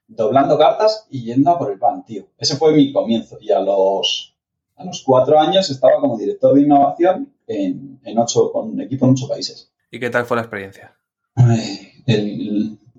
doblando 0.06 0.58
cartas 0.58 1.06
y 1.10 1.24
yendo 1.24 1.50
a 1.50 1.58
por 1.58 1.70
el 1.70 1.78
pan, 1.78 2.04
tío. 2.04 2.26
Ese 2.38 2.56
fue 2.56 2.72
mi 2.72 2.92
comienzo. 2.92 3.38
Y 3.40 3.52
a 3.52 3.60
los, 3.60 4.36
a 4.76 4.84
los 4.84 5.02
cuatro 5.02 5.38
años 5.38 5.70
estaba 5.70 6.00
como 6.00 6.18
director 6.18 6.54
de 6.54 6.62
innovación 6.62 7.33
en, 7.46 8.00
en 8.04 8.18
ocho, 8.18 8.50
con 8.52 8.70
un 8.70 8.80
equipo 8.80 9.06
en 9.06 9.12
ocho 9.12 9.28
países. 9.28 9.72
¿Y 9.90 9.98
qué 9.98 10.10
tal 10.10 10.24
fue 10.24 10.36
la 10.36 10.42
experiencia? 10.42 10.96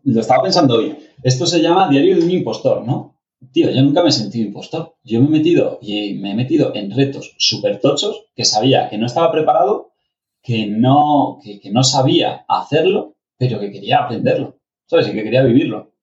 lo 0.04 0.22
estaba 0.22 0.44
pensando 0.44 0.76
hoy. 0.76 0.96
Esto 1.24 1.46
se 1.46 1.62
llama 1.62 1.90
diario 1.90 2.18
de 2.18 2.24
un 2.24 2.32
impostor, 2.32 2.86
¿no? 2.86 3.20
Tío, 3.52 3.70
yo 3.70 3.82
nunca 3.82 4.02
me 4.02 4.10
he 4.10 4.12
sentido 4.12 4.48
impostor. 4.48 4.96
Yo 5.04 5.22
me 5.22 5.28
he 5.28 5.32
metido 5.32 5.80
y 5.82 6.16
me 6.16 6.32
he 6.32 6.36
metido 6.36 6.74
en 6.76 6.92
retos 6.92 7.36
súper 7.38 7.80
tochos 7.80 8.26
que 8.36 8.46
sabía 8.46 8.90
que 8.90 8.98
no 8.98 9.06
estaba 9.06 9.32
preparado 9.32 9.96
que 10.46 10.68
no, 10.68 11.40
que, 11.44 11.72
no 11.72 11.84
sabía 11.84 12.46
hacerlo, 12.48 13.16
pero 13.36 13.60
que 13.60 13.72
quería 13.72 14.04
aprenderlo, 14.04 14.60
¿sabes? 14.86 15.08
Y 15.08 15.14
que 15.14 15.24
quería 15.24 15.44
vivirlo. 15.44 15.94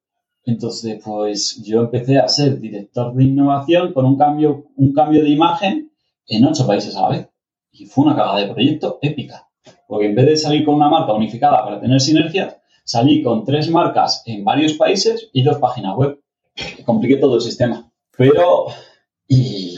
Entonces, 0.45 1.01
pues 1.03 1.63
yo 1.65 1.83
empecé 1.83 2.19
a 2.19 2.27
ser 2.27 2.59
director 2.59 3.15
de 3.15 3.23
innovación 3.23 3.93
con 3.93 4.05
un 4.05 4.19
cambio, 4.19 4.67
un 4.75 4.93
cambio 4.93 5.23
de 5.23 5.31
imagen 5.31 5.93
en 6.27 6.45
ocho 6.45 6.67
países 6.67 6.97
a 6.97 7.03
la 7.03 7.09
vez. 7.11 7.29
Y 7.73 7.87
fue 7.87 8.05
una 8.05 8.15
cagada 8.15 8.41
de 8.41 8.53
proyecto 8.53 8.99
épica. 9.03 9.49
Porque 9.89 10.07
en 10.07 10.15
vez 10.15 10.27
de 10.27 10.37
salir 10.37 10.65
con 10.65 10.75
una 10.75 10.89
marca 10.89 11.13
unificada 11.13 11.65
para 11.65 11.81
tener 11.81 12.01
sinergias, 12.01 12.57
salí 12.85 13.23
con 13.23 13.45
tres 13.45 13.71
marcas 13.71 14.23
en 14.27 14.45
varios 14.45 14.75
países 14.75 15.31
y 15.33 15.43
dos 15.43 15.59
páginas 15.59 15.97
web. 15.97 16.21
Compliqué 16.85 17.17
todo 17.17 17.37
el 17.37 17.43
sistema. 17.43 17.91
Pero. 18.17 18.67
Y. 19.27 19.77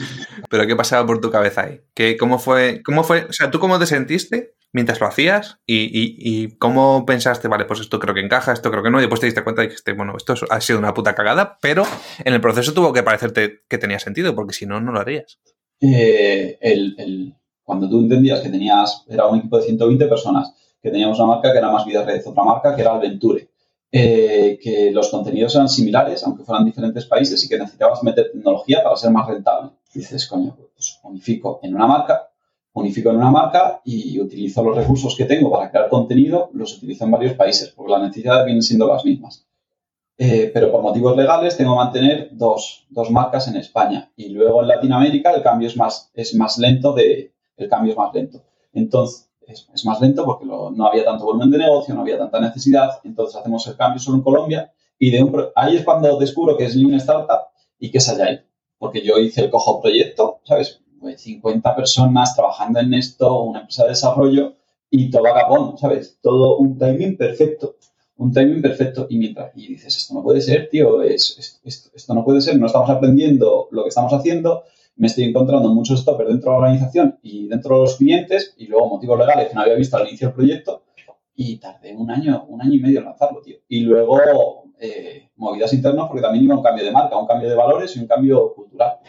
¿Pero 0.49 0.67
qué 0.67 0.75
pasaba 0.75 1.05
por 1.05 1.21
tu 1.21 1.31
cabeza 1.31 1.63
ahí? 1.63 1.81
¿Qué, 1.93 2.17
cómo, 2.17 2.39
fue, 2.39 2.81
¿Cómo 2.83 3.03
fue? 3.03 3.25
O 3.25 3.33
sea, 3.33 3.49
¿tú 3.49 3.59
cómo 3.59 3.79
te 3.79 3.85
sentiste 3.85 4.55
mientras 4.75 4.99
lo 4.99 5.07
hacías 5.07 5.59
y, 5.65 6.57
cómo 6.57 7.05
pensaste, 7.05 7.47
vale, 7.47 7.63
pues 7.63 7.79
esto 7.79 7.97
creo 7.97 8.13
que 8.13 8.19
encaja, 8.19 8.51
esto 8.51 8.69
creo 8.71 8.83
que 8.83 8.91
no, 8.91 8.97
y 8.97 9.03
después 9.03 9.21
te 9.21 9.27
diste 9.27 9.41
cuenta 9.41 9.61
de 9.61 9.69
que, 9.69 9.75
este, 9.75 9.93
bueno, 9.93 10.15
esto 10.17 10.35
ha 10.49 10.59
sido 10.59 10.79
una 10.79 10.93
puta 10.93 11.15
cagada, 11.15 11.57
pero 11.61 11.83
en 12.25 12.33
el 12.33 12.41
proceso 12.41 12.73
tuvo 12.73 12.91
que 12.91 13.01
parecerte 13.01 13.63
que 13.69 13.77
tenía 13.77 13.99
sentido, 13.99 14.35
porque 14.35 14.53
si 14.53 14.65
no, 14.65 14.81
no 14.81 14.91
lo 14.91 14.99
harías. 14.99 15.39
Eh, 15.79 16.59
cuando 17.65 17.89
tú 17.89 17.99
entendías 17.99 18.39
que 18.39 18.49
tenías, 18.49 19.03
era 19.09 19.27
un 19.27 19.39
equipo 19.39 19.57
de 19.57 19.63
120 19.63 20.05
personas, 20.05 20.53
que 20.81 20.91
teníamos 20.91 21.17
una 21.19 21.29
marca 21.29 21.51
que 21.51 21.57
era 21.57 21.71
más 21.71 21.85
Vida 21.85 22.05
Red, 22.05 22.21
otra 22.25 22.43
marca 22.43 22.75
que 22.75 22.81
era 22.81 22.93
Alventure, 22.93 23.49
eh, 23.91 24.59
que 24.61 24.91
los 24.91 25.09
contenidos 25.09 25.55
eran 25.55 25.67
similares, 25.67 26.23
aunque 26.23 26.43
fueran 26.43 26.63
diferentes 26.63 27.05
países, 27.05 27.43
y 27.43 27.49
que 27.49 27.57
necesitabas 27.57 28.03
meter 28.03 28.31
tecnología 28.31 28.83
para 28.83 28.95
ser 28.95 29.11
más 29.11 29.27
rentable. 29.27 29.71
dices, 29.93 30.27
coño, 30.27 30.55
pues 30.75 30.99
unifico 31.03 31.59
en 31.63 31.73
una 31.73 31.87
marca, 31.87 32.29
unifico 32.73 33.09
en 33.09 33.17
una 33.17 33.31
marca 33.31 33.81
y 33.83 34.19
utilizo 34.19 34.63
los 34.63 34.75
recursos 34.75 35.15
que 35.15 35.25
tengo 35.25 35.49
para 35.49 35.71
crear 35.71 35.89
contenido, 35.89 36.49
los 36.53 36.77
utilizo 36.77 37.05
en 37.05 37.11
varios 37.11 37.33
países, 37.33 37.69
porque 37.69 37.93
las 37.93 38.01
necesidades 38.01 38.45
vienen 38.45 38.61
siendo 38.61 38.87
las 38.87 39.03
mismas. 39.03 39.47
Eh, 40.17 40.49
pero 40.53 40.71
por 40.71 40.81
motivos 40.81 41.17
legales 41.17 41.57
tengo 41.57 41.71
que 41.73 41.83
mantener 41.83 42.29
dos, 42.31 42.85
dos, 42.89 43.11
marcas 43.11 43.47
en 43.47 43.57
España. 43.57 44.11
Y 44.15 44.29
luego 44.29 44.61
en 44.61 44.69
Latinoamérica 44.69 45.31
el 45.31 45.41
cambio 45.41 45.67
es 45.67 45.75
más, 45.75 46.11
es 46.13 46.35
más 46.35 46.57
lento 46.57 46.93
de, 46.93 47.34
el 47.57 47.69
cambio 47.69 47.91
es 47.91 47.97
más 47.97 48.13
lento. 48.13 48.43
Entonces, 48.73 49.29
es, 49.47 49.85
más 49.85 50.01
lento 50.01 50.25
porque 50.25 50.45
no 50.45 50.87
había 50.87 51.05
tanto 51.05 51.25
volumen 51.25 51.51
de 51.51 51.59
negocio, 51.59 51.93
no 51.93 52.01
había 52.01 52.17
tanta 52.17 52.39
necesidad. 52.39 52.99
Entonces 53.03 53.35
hacemos 53.35 53.65
el 53.67 53.75
cambio 53.75 53.99
solo 53.99 54.17
en 54.17 54.23
Colombia 54.23 54.71
y 54.97 55.11
de 55.11 55.51
ahí 55.55 55.77
es 55.77 55.83
cuando 55.83 56.17
descubro 56.17 56.57
que 56.57 56.65
es 56.65 56.75
Lean 56.75 56.95
Startup 56.95 57.47
y 57.79 57.91
que 57.91 57.99
es 57.99 58.09
Agile. 58.09 58.45
Porque 58.77 59.01
yo 59.01 59.17
hice 59.17 59.41
el 59.41 59.49
cojo 59.49 59.81
proyecto, 59.81 60.39
¿sabes? 60.43 60.81
50 61.15 61.75
personas 61.75 62.35
trabajando 62.35 62.79
en 62.79 62.93
esto, 62.93 63.41
una 63.41 63.59
empresa 63.59 63.83
de 63.83 63.89
desarrollo 63.89 64.55
y 64.89 65.11
todo 65.11 65.23
capón, 65.23 65.77
¿sabes? 65.77 66.17
Todo 66.21 66.57
un 66.57 66.77
timing 66.77 67.15
perfecto 67.15 67.75
un 68.17 68.31
timing 68.31 68.61
perfecto 68.61 69.07
y 69.09 69.17
mientras 69.17 69.51
y 69.55 69.67
dices, 69.67 69.95
esto 69.97 70.13
no 70.13 70.23
puede 70.23 70.41
ser, 70.41 70.69
tío, 70.69 71.01
es, 71.01 71.61
esto 71.63 72.13
no 72.13 72.23
puede 72.23 72.41
ser, 72.41 72.57
no 72.57 72.67
estamos 72.67 72.89
aprendiendo 72.89 73.67
lo 73.71 73.83
que 73.83 73.89
estamos 73.89 74.13
haciendo, 74.13 74.63
me 74.97 75.07
estoy 75.07 75.25
encontrando 75.25 75.69
muchos 75.69 76.01
stoppers 76.01 76.29
dentro 76.29 76.51
de 76.51 76.57
la 76.57 76.63
organización 76.63 77.19
y 77.21 77.47
dentro 77.47 77.75
de 77.75 77.81
los 77.81 77.97
clientes 77.97 78.53
y 78.57 78.67
luego 78.67 78.89
motivos 78.89 79.19
legales 79.19 79.49
que 79.49 79.55
no 79.55 79.61
había 79.61 79.75
visto 79.75 79.97
al 79.97 80.07
inicio 80.07 80.27
del 80.27 80.35
proyecto 80.35 80.83
y 81.35 81.57
tardé 81.57 81.93
un 81.93 82.09
año, 82.09 82.45
un 82.47 82.61
año 82.61 82.73
y 82.73 82.79
medio 82.79 82.99
en 82.99 83.05
lanzarlo, 83.05 83.41
tío. 83.41 83.57
Y 83.67 83.81
luego 83.81 84.63
eh, 84.79 85.29
movidas 85.35 85.73
internas 85.73 86.07
porque 86.07 86.21
también 86.21 86.45
iba 86.45 86.55
un 86.55 86.63
cambio 86.63 86.85
de 86.85 86.91
marca, 86.91 87.17
un 87.17 87.27
cambio 87.27 87.49
de 87.49 87.55
valores 87.55 87.95
y 87.95 87.99
un 87.99 88.07
cambio 88.07 88.53
cultural. 88.53 88.99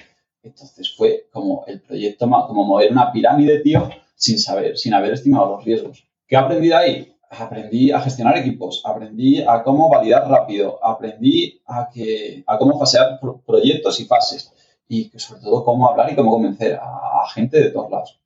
Entonces 0.42 0.92
fue 0.96 1.28
como 1.32 1.64
el 1.66 1.80
proyecto, 1.80 2.28
como 2.28 2.64
mover 2.64 2.90
una 2.90 3.12
pirámide, 3.12 3.60
tío, 3.60 3.88
sin 4.16 4.38
saber, 4.38 4.76
sin 4.76 4.94
haber 4.94 5.12
estimado 5.12 5.56
los 5.56 5.64
riesgos. 5.64 6.04
¿Qué 6.26 6.34
he 6.34 6.38
aprendido 6.38 6.76
ahí? 6.76 7.12
aprendí 7.28 7.90
a 7.90 8.00
gestionar 8.00 8.38
equipos, 8.38 8.82
aprendí 8.84 9.42
a 9.42 9.62
cómo 9.64 9.90
validar 9.90 10.28
rápido, 10.28 10.78
aprendí 10.82 11.60
a, 11.66 11.88
que, 11.92 12.44
a 12.46 12.56
cómo 12.56 12.78
fasear 12.78 13.18
proyectos 13.44 13.98
y 14.00 14.04
fases 14.04 14.52
y 14.88 15.10
sobre 15.18 15.40
todo 15.42 15.64
cómo 15.64 15.88
hablar 15.88 16.12
y 16.12 16.16
cómo 16.16 16.30
convencer 16.30 16.78
a, 16.80 17.26
gente 17.34 17.60
de 17.60 17.70
todos 17.70 17.90
lados. 17.90 18.20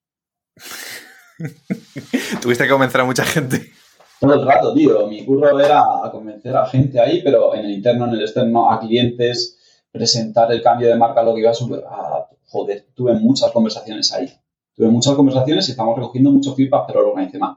Tuviste 2.43 2.65
que 2.65 2.71
convencer 2.71 3.01
a 3.01 3.05
mucha 3.05 3.25
gente. 3.25 3.73
Todo 4.21 4.35
el 4.35 4.47
rato, 4.47 4.75
tío. 4.75 5.07
Mi 5.07 5.25
curro 5.25 5.59
era 5.59 5.83
convencer 6.13 6.55
a 6.55 6.67
gente 6.67 7.01
ahí, 7.01 7.23
pero 7.23 7.55
en 7.55 7.65
el 7.65 7.71
interno, 7.71 8.05
en 8.07 8.13
el 8.13 8.21
externo, 8.21 8.71
a 8.71 8.79
clientes, 8.79 9.59
presentar 9.91 10.53
el 10.53 10.63
cambio 10.63 10.89
de 10.89 10.97
marca, 10.97 11.23
lo 11.23 11.35
que 11.35 11.41
iba 11.41 11.51
a, 11.51 12.29
joder, 12.47 12.89
tuve 12.95 13.15
muchas 13.15 13.51
conversaciones 13.53 14.13
ahí. 14.13 14.31
Tuve 14.75 14.89
muchas 14.89 15.15
conversaciones 15.15 15.67
y 15.69 15.71
estamos 15.71 15.97
recogiendo 15.97 16.31
mucho 16.31 16.55
feedback, 16.55 16.85
pero 16.87 17.01
lo 17.01 17.11
organicé 17.11 17.39
mal. 17.39 17.57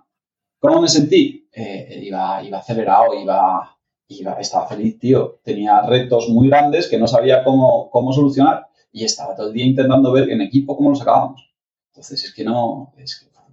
¿Cómo 0.60 0.82
me 0.82 0.88
sentí? 0.88 1.50
Eh, 1.52 2.00
iba, 2.04 2.42
iba 2.42 2.60
acelerado, 2.60 3.13
iba, 3.13 3.78
iba, 4.08 4.34
estaba 4.39 4.66
feliz, 4.68 4.98
tío. 4.98 5.39
Tenía 5.44 5.82
retos 5.82 6.30
muy 6.30 6.48
grandes 6.48 6.88
que 6.88 6.98
no 6.98 7.08
sabía 7.08 7.44
cómo, 7.44 7.89
cómo 7.92 8.13
solucionar 8.13 8.68
y 8.93 9.03
estaba 9.03 9.36
todo 9.36 9.47
el 9.47 9.53
día 9.53 9.65
intentando 9.65 10.12
ver 10.13 10.29
en 10.29 10.41
equipo 10.41 10.77
cómo 10.77 10.91
lo 10.91 10.95
sacábamos. 10.95 11.51
Entonces, 11.91 12.23
es 12.23 12.34
que 12.34 12.45
no. 12.45 12.93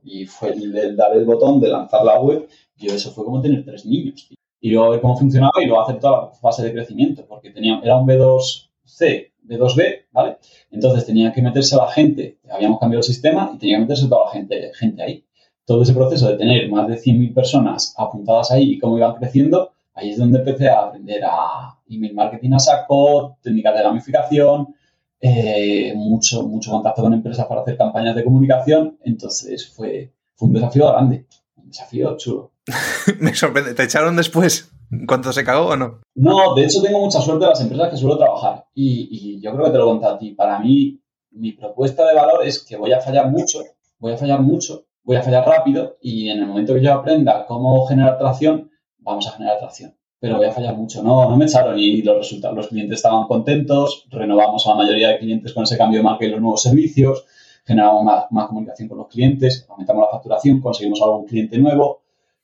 y 0.05 0.26
fue 0.26 0.50
el, 0.50 0.96
dar 0.96 1.16
el 1.16 1.24
botón 1.24 1.61
de 1.61 1.68
lanzar 1.68 2.05
la 2.05 2.20
web. 2.20 2.48
Yo, 2.76 2.94
eso 2.94 3.11
fue 3.11 3.24
como 3.24 3.42
tener 3.42 3.64
tres 3.64 3.85
niños. 3.85 4.29
Y 4.61 4.70
luego 4.70 4.90
ver 4.90 5.00
cómo 5.00 5.16
funcionaba 5.18 5.62
y 5.62 5.66
luego 5.66 5.83
hacer 5.83 5.98
toda 5.98 6.26
la 6.26 6.31
fase 6.33 6.62
de 6.62 6.72
crecimiento, 6.72 7.26
porque 7.26 7.50
tenía, 7.50 7.81
era 7.83 7.96
un 7.96 8.07
B2C, 8.07 9.33
B2B, 9.44 10.07
¿vale? 10.12 10.37
Entonces 10.70 11.07
tenía 11.07 11.33
que 11.33 11.42
meterse 11.42 11.74
a 11.74 11.79
la 11.79 11.90
gente, 11.90 12.38
habíamos 12.48 12.79
cambiado 12.79 13.00
el 13.00 13.05
sistema 13.05 13.50
y 13.55 13.59
tenía 13.59 13.76
que 13.76 13.83
meterse 13.83 14.07
toda 14.07 14.26
la 14.26 14.33
gente, 14.33 14.70
gente 14.74 15.03
ahí 15.03 15.24
todo 15.70 15.83
ese 15.83 15.94
proceso 15.94 16.26
de 16.26 16.37
tener 16.37 16.68
más 16.68 16.88
de 16.88 16.96
100.000 16.96 17.33
personas 17.33 17.94
apuntadas 17.96 18.50
ahí 18.50 18.72
y 18.72 18.79
cómo 18.81 18.98
iban 18.98 19.14
creciendo, 19.14 19.70
ahí 19.94 20.11
es 20.11 20.18
donde 20.18 20.40
empecé 20.40 20.68
a 20.68 20.81
aprender 20.81 21.22
a 21.24 21.79
email 21.88 22.12
marketing 22.12 22.55
a 22.55 22.59
saco, 22.59 23.38
técnicas 23.40 23.76
de 23.76 23.83
gamificación, 23.85 24.74
eh, 25.21 25.93
mucho, 25.97 26.43
mucho 26.43 26.71
contacto 26.71 27.03
con 27.03 27.13
empresas 27.15 27.47
para 27.47 27.63
hacer 27.63 27.77
campañas 27.77 28.17
de 28.17 28.25
comunicación. 28.25 28.99
Entonces 29.05 29.69
fue, 29.69 30.13
fue 30.35 30.49
un 30.49 30.55
desafío 30.55 30.89
grande, 30.89 31.27
un 31.57 31.69
desafío 31.69 32.17
chulo. 32.17 32.53
Me 33.21 33.35
sorprende. 33.35 33.75
¿Te 33.75 33.85
echaron 33.85 34.17
después? 34.17 34.71
¿Cuánto 35.07 35.33
se 35.33 35.45
cagó 35.45 35.69
o 35.69 35.77
no? 35.77 36.01
No, 36.17 36.55
de 36.55 36.65
hecho 36.65 36.83
tengo 36.83 37.01
mucha 37.01 37.21
suerte 37.21 37.45
en 37.45 37.51
las 37.51 37.61
empresas 37.61 37.91
que 37.91 37.97
suelo 37.97 38.19
trabajar. 38.19 38.67
Y, 38.75 39.09
y 39.11 39.41
yo 39.41 39.53
creo 39.53 39.67
que 39.67 39.73
te 39.73 39.79
lo 39.79 39.87
conté 39.87 40.07
a 40.07 40.19
ti. 40.19 40.31
Para 40.33 40.59
mí, 40.59 41.01
mi 41.31 41.53
propuesta 41.53 42.07
de 42.07 42.15
valor 42.15 42.45
es 42.45 42.65
que 42.65 42.77
voy 42.77 42.93
a 42.93 43.01
fallar 43.01 43.31
mucho, 43.31 43.61
voy 43.99 44.13
a 44.13 44.17
fallar 44.17 44.41
mucho, 44.41 44.87
voy 45.05 45.17
a 45.17 45.23
fallar 45.23 45.47
rápido 45.47 45.97
y 46.01 46.29
en 46.29 46.39
el 46.39 46.47
momento 46.47 46.75
que 46.75 46.83
yo 46.83 46.93
aprenda 46.93 47.47
cómo 47.47 47.87
generar 47.87 48.19
tracción, 48.19 48.71
vamos 48.99 49.27
a 49.27 49.33
generar 49.33 49.59
tracción. 49.59 49.95
Pero 50.21 50.37
voy 50.37 50.47
a 50.47 50.53
fallar 50.53 50.77
mucho. 50.77 51.03
No, 51.03 51.29
no 51.31 51.37
me 51.37 51.47
echaron 51.47 51.79
y 51.79 52.03
los 52.03 52.19
resultados, 52.19 52.55
los 52.55 52.69
clientes 52.69 52.97
estaban 52.97 53.27
contentos, 53.27 54.07
renovamos 54.11 54.67
a 54.67 54.71
la 54.71 54.77
mayoría 54.77 55.09
de 55.09 55.19
clientes 55.19 55.55
con 55.55 55.65
ese 55.65 55.79
cambio 55.79 56.01
de 56.01 56.05
marca 56.05 56.27
y 56.27 56.29
los 56.29 56.41
nuevos 56.41 56.63
servicios, 56.63 57.25
generamos 57.65 58.05
más, 58.31 58.47
comunicación 58.49 58.89
con 58.89 58.99
los 58.99 59.09
clientes, 59.09 59.67
aumentamos 59.69 60.05
la 60.05 60.11
facturación, 60.11 60.61
conseguimos 60.61 61.01
algún 61.01 61.25
cliente 61.25 61.57
nuevo. 61.59 62.03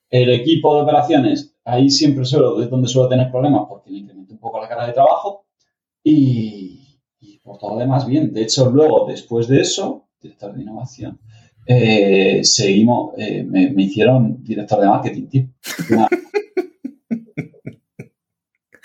El 0.09 0.29
equipo 0.31 0.75
de 0.75 0.81
operaciones, 0.81 1.55
ahí 1.65 1.91
siempre 1.91 2.25
suelo, 2.25 2.59
es 2.61 2.69
donde 2.69 2.87
suelo 2.87 3.09
tener 3.09 3.29
problemas 3.29 3.65
porque 3.69 3.91
le 3.91 3.99
incremento 3.99 4.33
un 4.33 4.39
poco 4.39 4.59
la 4.59 4.67
carga 4.67 4.87
de 4.87 4.93
trabajo 4.93 5.45
y, 6.03 6.99
por 7.43 7.59
todo 7.59 7.73
lo 7.73 7.79
demás 7.79 8.07
bien. 8.07 8.33
De 8.33 8.41
hecho, 8.41 8.71
luego, 8.71 9.05
después 9.07 9.47
de 9.47 9.61
eso, 9.61 10.07
director 10.19 10.53
de 10.53 10.63
innovación, 10.63 11.19
eh, 11.67 12.39
seguimos, 12.43 13.13
eh, 13.17 13.43
me, 13.43 13.71
hicieron 13.83 14.43
director 14.43 14.79
de 14.79 14.87
marketing, 14.87 15.27
tío. 15.27 15.47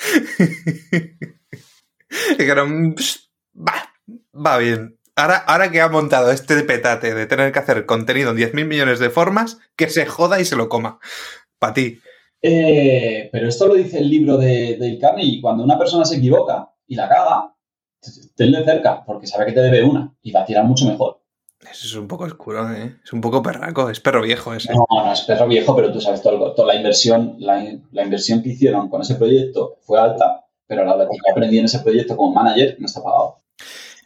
Dijeron, 2.39 2.95
va, 3.57 3.75
va 4.35 4.59
bien. 4.59 4.99
Ahora, 5.15 5.37
ahora 5.37 5.71
que 5.71 5.81
ha 5.81 5.89
montado 5.89 6.31
este 6.31 6.63
petate 6.63 7.15
de 7.15 7.27
tener 7.27 7.53
que 7.53 7.59
hacer 7.59 7.85
contenido 7.85 8.31
en 8.31 8.39
10.000 8.39 8.67
millones 8.67 8.99
de 8.99 9.11
formas, 9.11 9.59
que 9.77 9.89
se 9.89 10.07
joda 10.07 10.41
y 10.41 10.45
se 10.45 10.57
lo 10.57 10.69
coma. 10.69 10.99
Para 11.59 11.75
ti. 11.75 12.01
Eh, 12.41 13.29
pero 13.31 13.49
esto 13.49 13.69
lo 13.69 13.75
dice 13.75 13.99
el 13.99 14.11
libro 14.11 14.37
de, 14.37 14.77
de 14.77 14.99
y 15.19 15.41
cuando 15.41 15.63
una 15.63 15.79
persona 15.79 16.05
se 16.05 16.17
equivoca 16.17 16.71
y 16.87 16.97
la 16.97 17.09
caga, 17.09 17.55
tenle 18.35 18.65
cerca, 18.65 19.05
porque 19.05 19.27
sabe 19.27 19.47
que 19.47 19.53
te 19.53 19.61
debe 19.61 19.85
una 19.85 20.13
y 20.23 20.33
va 20.33 20.41
a 20.41 20.47
tirar 20.47 20.65
mucho 20.65 20.87
mejor. 20.87 21.22
Eso 21.71 21.87
es 21.87 21.95
un 21.95 22.09
poco 22.09 22.25
oscuro, 22.25 22.71
¿eh? 22.73 22.97
Es 23.05 23.13
un 23.13 23.21
poco 23.21 23.43
perraco, 23.43 23.89
es 23.89 24.01
perro 24.01 24.23
viejo 24.23 24.53
ese. 24.53 24.73
No, 24.73 24.85
no 24.91 25.13
es 25.13 25.21
perro 25.23 25.47
viejo, 25.47 25.77
pero 25.77 25.93
tú 25.93 26.01
sabes, 26.01 26.21
todo, 26.21 26.53
toda 26.55 26.69
la 26.69 26.75
inversión, 26.75 27.37
la, 27.39 27.63
inversión 28.03 28.43
que 28.43 28.51
hicieron 28.51 28.89
con 28.89 29.03
ese 29.03 29.15
proyecto 29.15 29.77
fue 29.83 30.01
alta, 30.01 30.45
pero 30.67 30.85
la 30.85 31.09
que 31.09 31.31
aprendí 31.31 31.59
en 31.59 31.67
ese 31.67 31.79
proyecto 31.79 32.17
como 32.17 32.33
manager 32.33 32.77
no 32.79 32.87
está 32.87 33.03
pagado. 33.03 33.39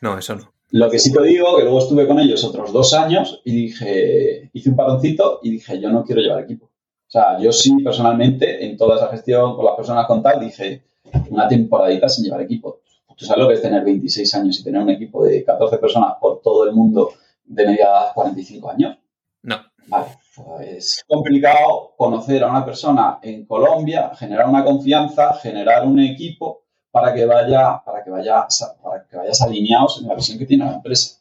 No, 0.02 0.18
eso 0.18 0.34
no. 0.34 0.52
Lo 0.70 0.90
que 0.90 0.98
sí 0.98 1.12
te 1.12 1.22
digo, 1.22 1.56
que 1.56 1.62
luego 1.62 1.78
estuve 1.78 2.06
con 2.06 2.18
ellos 2.18 2.44
otros 2.44 2.72
dos 2.72 2.92
años 2.92 3.40
y 3.44 3.52
dije, 3.52 4.50
hice 4.52 4.68
un 4.68 4.76
paroncito 4.76 5.40
y 5.42 5.50
dije, 5.50 5.80
yo 5.80 5.90
no 5.90 6.04
quiero 6.04 6.20
llevar 6.20 6.42
equipo. 6.42 6.66
O 6.66 7.10
sea, 7.10 7.38
yo 7.38 7.52
sí, 7.52 7.72
personalmente, 7.82 8.66
en 8.66 8.76
toda 8.76 8.96
esa 8.96 9.08
gestión 9.08 9.56
con 9.56 9.64
las 9.64 9.76
personas 9.76 10.06
con 10.06 10.22
tal, 10.22 10.40
dije, 10.40 10.82
una 11.30 11.48
temporadita 11.48 12.08
sin 12.08 12.24
llevar 12.24 12.42
equipo. 12.42 12.80
Tú 13.16 13.24
sabes 13.24 13.42
lo 13.42 13.48
que 13.48 13.54
es 13.54 13.62
tener 13.62 13.82
26 13.82 14.34
años 14.34 14.60
y 14.60 14.64
tener 14.64 14.82
un 14.82 14.90
equipo 14.90 15.24
de 15.24 15.42
14 15.42 15.78
personas 15.78 16.14
por 16.20 16.42
todo 16.42 16.64
el 16.64 16.74
mundo 16.74 17.12
de 17.46 17.66
media 17.66 17.84
edad 17.84 18.12
45 18.14 18.70
años? 18.70 18.98
No. 19.42 19.56
Vale, 19.88 20.06
pues 20.34 20.68
es 20.76 21.04
complicado 21.06 21.94
conocer 21.96 22.42
a 22.42 22.50
una 22.50 22.64
persona 22.64 23.18
en 23.22 23.46
Colombia, 23.46 24.12
generar 24.16 24.48
una 24.48 24.64
confianza, 24.64 25.34
generar 25.34 25.86
un 25.86 26.00
equipo 26.00 26.64
para 26.90 27.14
que 27.14 27.24
vaya, 27.24 27.82
para 27.84 28.02
que 28.02 28.10
vaya, 28.10 28.46
para 28.82 29.06
que 29.06 29.16
vayas 29.16 29.42
alineados 29.42 30.00
en 30.00 30.08
la 30.08 30.14
visión 30.14 30.38
que 30.38 30.46
tiene 30.46 30.64
la 30.64 30.74
empresa. 30.74 31.20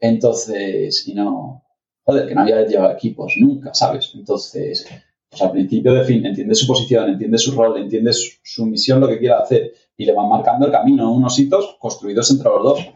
Entonces, 0.00 1.06
y 1.06 1.14
no, 1.14 1.62
joder, 2.04 2.26
que 2.26 2.34
no 2.34 2.40
había 2.40 2.66
llevado 2.66 2.92
equipos 2.92 3.34
nunca, 3.38 3.72
¿sabes? 3.72 4.10
Entonces, 4.14 4.86
pues 5.30 5.40
al 5.42 5.52
principio 5.52 5.92
de 5.94 6.04
fin, 6.04 6.26
entiende 6.26 6.54
su 6.54 6.66
posición, 6.66 7.08
entiende 7.08 7.38
su 7.38 7.52
rol, 7.52 7.78
entiende 7.78 8.12
su, 8.12 8.32
su 8.42 8.66
misión, 8.66 9.00
lo 9.00 9.08
que 9.08 9.18
quiere 9.18 9.34
hacer, 9.34 9.72
y 9.96 10.04
le 10.04 10.12
van 10.12 10.28
marcando 10.28 10.66
el 10.66 10.72
camino, 10.72 11.12
unos 11.12 11.38
hitos 11.38 11.76
construidos 11.78 12.30
entre 12.32 12.48
los 12.48 12.62
dos 12.62 12.88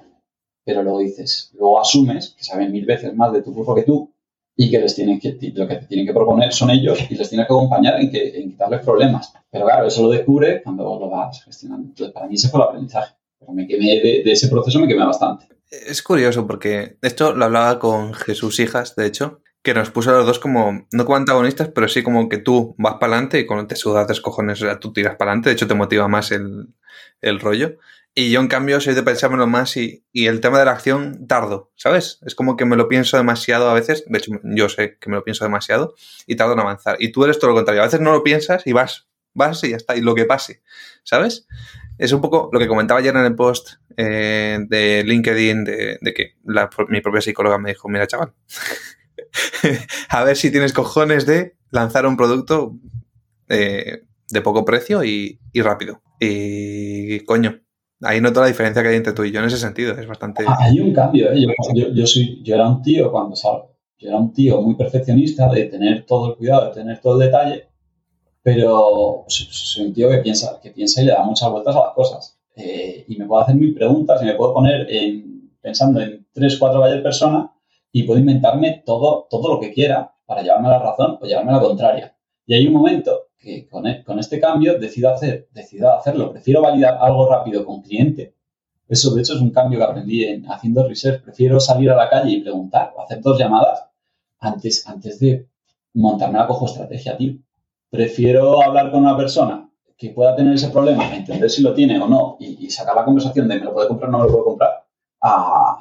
pero 0.66 0.82
luego 0.82 0.98
dices, 0.98 1.52
luego 1.54 1.80
asumes 1.80 2.34
que 2.36 2.42
saben 2.42 2.72
mil 2.72 2.84
veces 2.84 3.14
más 3.14 3.32
de 3.32 3.40
tu 3.40 3.54
curso 3.54 3.72
que 3.72 3.84
tú 3.84 4.12
y 4.56 4.68
que 4.68 4.80
les 4.80 4.96
tienen 4.96 5.20
que, 5.20 5.38
lo 5.54 5.68
que 5.68 5.76
te 5.76 5.86
tienen 5.86 6.06
que 6.06 6.12
proponer 6.12 6.52
son 6.52 6.70
ellos 6.70 6.98
y 7.08 7.14
les 7.14 7.28
tienes 7.28 7.46
que 7.46 7.52
acompañar 7.52 8.00
en, 8.00 8.10
que, 8.10 8.40
en 8.40 8.50
quitarles 8.50 8.84
problemas. 8.84 9.32
Pero 9.48 9.64
claro, 9.64 9.86
eso 9.86 10.02
lo 10.02 10.10
descubre 10.10 10.62
cuando 10.64 10.98
lo 10.98 11.08
vas 11.08 11.44
gestionando. 11.44 11.86
Entonces, 11.86 12.12
para 12.12 12.26
mí 12.26 12.34
ese 12.34 12.48
fue 12.48 12.60
el 12.60 12.66
aprendizaje. 12.66 13.14
Pero 13.38 13.52
me 13.52 13.68
quemé 13.68 14.00
de, 14.00 14.32
ese 14.32 14.48
proceso, 14.48 14.80
me 14.80 14.88
quemé 14.88 15.04
bastante. 15.04 15.46
Es 15.70 16.02
curioso 16.02 16.48
porque 16.48 16.96
esto 17.00 17.32
lo 17.32 17.44
hablaba 17.44 17.78
con 17.78 18.12
Jesús 18.12 18.58
Hijas, 18.58 18.96
de 18.96 19.06
hecho, 19.06 19.42
que 19.62 19.74
nos 19.74 19.90
puso 19.90 20.10
a 20.10 20.14
los 20.14 20.26
dos 20.26 20.40
como, 20.40 20.86
no 20.90 21.04
como 21.04 21.16
antagonistas, 21.16 21.68
pero 21.68 21.86
sí 21.86 22.02
como 22.02 22.28
que 22.28 22.38
tú 22.38 22.74
vas 22.76 22.94
para 22.94 23.12
adelante 23.12 23.38
y 23.38 23.46
cuando 23.46 23.68
te 23.68 23.76
sudas 23.76 24.06
tres 24.06 24.20
cojones, 24.20 24.64
tú 24.80 24.92
tiras 24.92 25.14
para 25.14 25.30
adelante, 25.30 25.50
de 25.50 25.54
hecho 25.54 25.68
te 25.68 25.74
motiva 25.74 26.08
más 26.08 26.32
el, 26.32 26.68
el 27.20 27.38
rollo. 27.38 27.76
Y 28.18 28.30
yo, 28.30 28.40
en 28.40 28.48
cambio, 28.48 28.80
soy 28.80 28.94
de 28.94 29.02
pensármelo 29.02 29.46
más 29.46 29.76
y, 29.76 30.06
y, 30.10 30.26
el 30.26 30.40
tema 30.40 30.58
de 30.58 30.64
la 30.64 30.70
acción 30.70 31.26
tardo, 31.26 31.70
¿sabes? 31.76 32.18
Es 32.24 32.34
como 32.34 32.56
que 32.56 32.64
me 32.64 32.76
lo 32.76 32.88
pienso 32.88 33.18
demasiado 33.18 33.68
a 33.68 33.74
veces. 33.74 34.04
De 34.06 34.16
hecho, 34.16 34.32
yo 34.42 34.70
sé 34.70 34.96
que 34.98 35.10
me 35.10 35.16
lo 35.16 35.22
pienso 35.22 35.44
demasiado 35.44 35.94
y 36.26 36.34
tardo 36.34 36.54
en 36.54 36.60
avanzar. 36.60 36.96
Y 36.98 37.12
tú 37.12 37.24
eres 37.24 37.38
todo 37.38 37.50
lo 37.50 37.56
contrario. 37.56 37.82
A 37.82 37.84
veces 37.84 38.00
no 38.00 38.12
lo 38.12 38.22
piensas 38.22 38.66
y 38.66 38.72
vas, 38.72 39.06
vas 39.34 39.62
y 39.64 39.70
ya 39.72 39.76
está. 39.76 39.96
Y 39.96 40.00
lo 40.00 40.14
que 40.14 40.24
pase, 40.24 40.62
¿sabes? 41.04 41.46
Es 41.98 42.12
un 42.12 42.22
poco 42.22 42.48
lo 42.54 42.58
que 42.58 42.66
comentaba 42.66 43.00
ayer 43.00 43.14
en 43.14 43.26
el 43.26 43.34
post 43.34 43.74
eh, 43.98 44.60
de 44.66 45.04
LinkedIn 45.04 45.64
de, 45.64 45.98
de 46.00 46.14
que 46.14 46.36
mi 46.88 47.02
propia 47.02 47.20
psicóloga 47.20 47.58
me 47.58 47.68
dijo, 47.68 47.90
mira, 47.90 48.06
chaval, 48.06 48.32
a 50.08 50.24
ver 50.24 50.38
si 50.38 50.50
tienes 50.50 50.72
cojones 50.72 51.26
de 51.26 51.58
lanzar 51.70 52.06
un 52.06 52.16
producto 52.16 52.78
eh, 53.50 54.04
de 54.30 54.40
poco 54.40 54.64
precio 54.64 55.04
y, 55.04 55.38
y 55.52 55.60
rápido. 55.60 56.00
Y 56.18 57.20
coño, 57.26 57.60
Ahí 58.02 58.20
noto 58.20 58.40
la 58.40 58.48
diferencia 58.48 58.82
que 58.82 58.88
hay 58.88 58.96
entre 58.96 59.12
tú 59.12 59.24
y 59.24 59.32
yo 59.32 59.40
en 59.40 59.46
ese 59.46 59.56
sentido. 59.56 59.92
Es 59.98 60.06
bastante. 60.06 60.44
Ah, 60.46 60.58
hay 60.60 60.80
un 60.80 60.92
cambio. 60.92 61.32
¿eh? 61.32 61.40
Yo, 61.40 61.48
yo, 61.74 61.88
yo, 61.92 62.06
soy, 62.06 62.42
yo 62.42 62.54
era 62.54 62.68
un 62.68 62.82
tío 62.82 63.10
cuando 63.10 63.36
salgo. 63.36 63.76
Yo 63.98 64.08
era 64.08 64.18
un 64.18 64.32
tío 64.32 64.60
muy 64.60 64.74
perfeccionista 64.74 65.48
de 65.50 65.64
tener 65.64 66.04
todo 66.04 66.30
el 66.30 66.36
cuidado, 66.36 66.66
de 66.66 66.74
tener 66.74 67.00
todo 67.00 67.14
el 67.14 67.26
detalle, 67.26 67.68
pero 68.42 69.24
soy 69.28 69.86
un 69.86 69.94
tío 69.94 70.10
que 70.10 70.18
piensa, 70.18 70.60
que 70.62 70.70
piensa 70.70 71.00
y 71.00 71.06
le 71.06 71.12
da 71.12 71.24
muchas 71.24 71.50
vueltas 71.50 71.74
a 71.74 71.80
las 71.80 71.94
cosas. 71.94 72.38
Eh, 72.54 73.04
y 73.08 73.16
me 73.16 73.26
puedo 73.26 73.42
hacer 73.42 73.54
mil 73.54 73.74
preguntas 73.74 74.20
y 74.22 74.26
me 74.26 74.34
puedo 74.34 74.52
poner 74.52 74.86
en, 74.90 75.50
pensando 75.60 76.00
en 76.00 76.26
tres, 76.32 76.58
cuatro 76.58 76.80
varias 76.80 77.02
personas 77.02 77.50
y 77.90 78.02
puedo 78.02 78.20
inventarme 78.20 78.82
todo, 78.84 79.26
todo 79.30 79.54
lo 79.54 79.60
que 79.60 79.72
quiera 79.72 80.14
para 80.26 80.42
llevarme 80.42 80.68
la 80.68 80.78
razón 80.78 81.18
o 81.20 81.26
llevarme 81.26 81.52
la 81.52 81.60
contraria. 81.60 82.16
Y 82.44 82.54
hay 82.54 82.66
un 82.66 82.74
momento 82.74 83.25
que 83.38 83.68
con, 83.68 83.86
e, 83.86 84.02
con, 84.04 84.18
este 84.18 84.40
cambio 84.40 84.78
decido, 84.78 85.12
hacer, 85.12 85.48
decido 85.52 85.92
hacerlo. 85.92 86.32
Prefiero 86.32 86.62
validar 86.62 86.98
algo 87.00 87.28
rápido 87.28 87.64
con 87.64 87.82
cliente. 87.82 88.34
Eso, 88.88 89.14
de 89.14 89.20
hecho, 89.22 89.34
es 89.34 89.40
un 89.40 89.50
cambio 89.50 89.78
que 89.78 89.84
aprendí 89.84 90.24
en, 90.24 90.50
haciendo 90.50 90.86
research. 90.86 91.22
Prefiero 91.22 91.58
salir 91.60 91.90
a 91.90 91.96
la 91.96 92.08
calle 92.08 92.32
y 92.32 92.40
preguntar 92.40 92.92
o 92.96 93.02
hacer 93.02 93.20
dos 93.20 93.38
llamadas 93.38 93.86
antes, 94.38 95.18
de 95.20 95.48
montarme 95.94 96.38
la 96.38 96.46
cojo 96.46 96.66
estrategia, 96.66 97.16
tío. 97.16 97.34
Prefiero 97.90 98.62
hablar 98.62 98.90
con 98.90 99.00
una 99.00 99.16
persona 99.16 99.70
que 99.96 100.10
pueda 100.10 100.36
tener 100.36 100.54
ese 100.54 100.68
problema, 100.68 101.14
entender 101.14 101.48
si 101.50 101.62
lo 101.62 101.72
tiene 101.72 101.98
o 101.98 102.06
no 102.06 102.36
y, 102.38 102.68
sacar 102.68 102.94
la 102.94 103.04
conversación 103.04 103.48
de 103.48 103.58
me 103.58 103.64
lo 103.64 103.72
puede 103.72 103.88
comprar 103.88 104.10
o 104.10 104.12
no 104.12 104.18
me 104.18 104.24
lo 104.24 104.30
puedo 104.30 104.44
comprar, 104.44 104.84
a, 105.20 105.78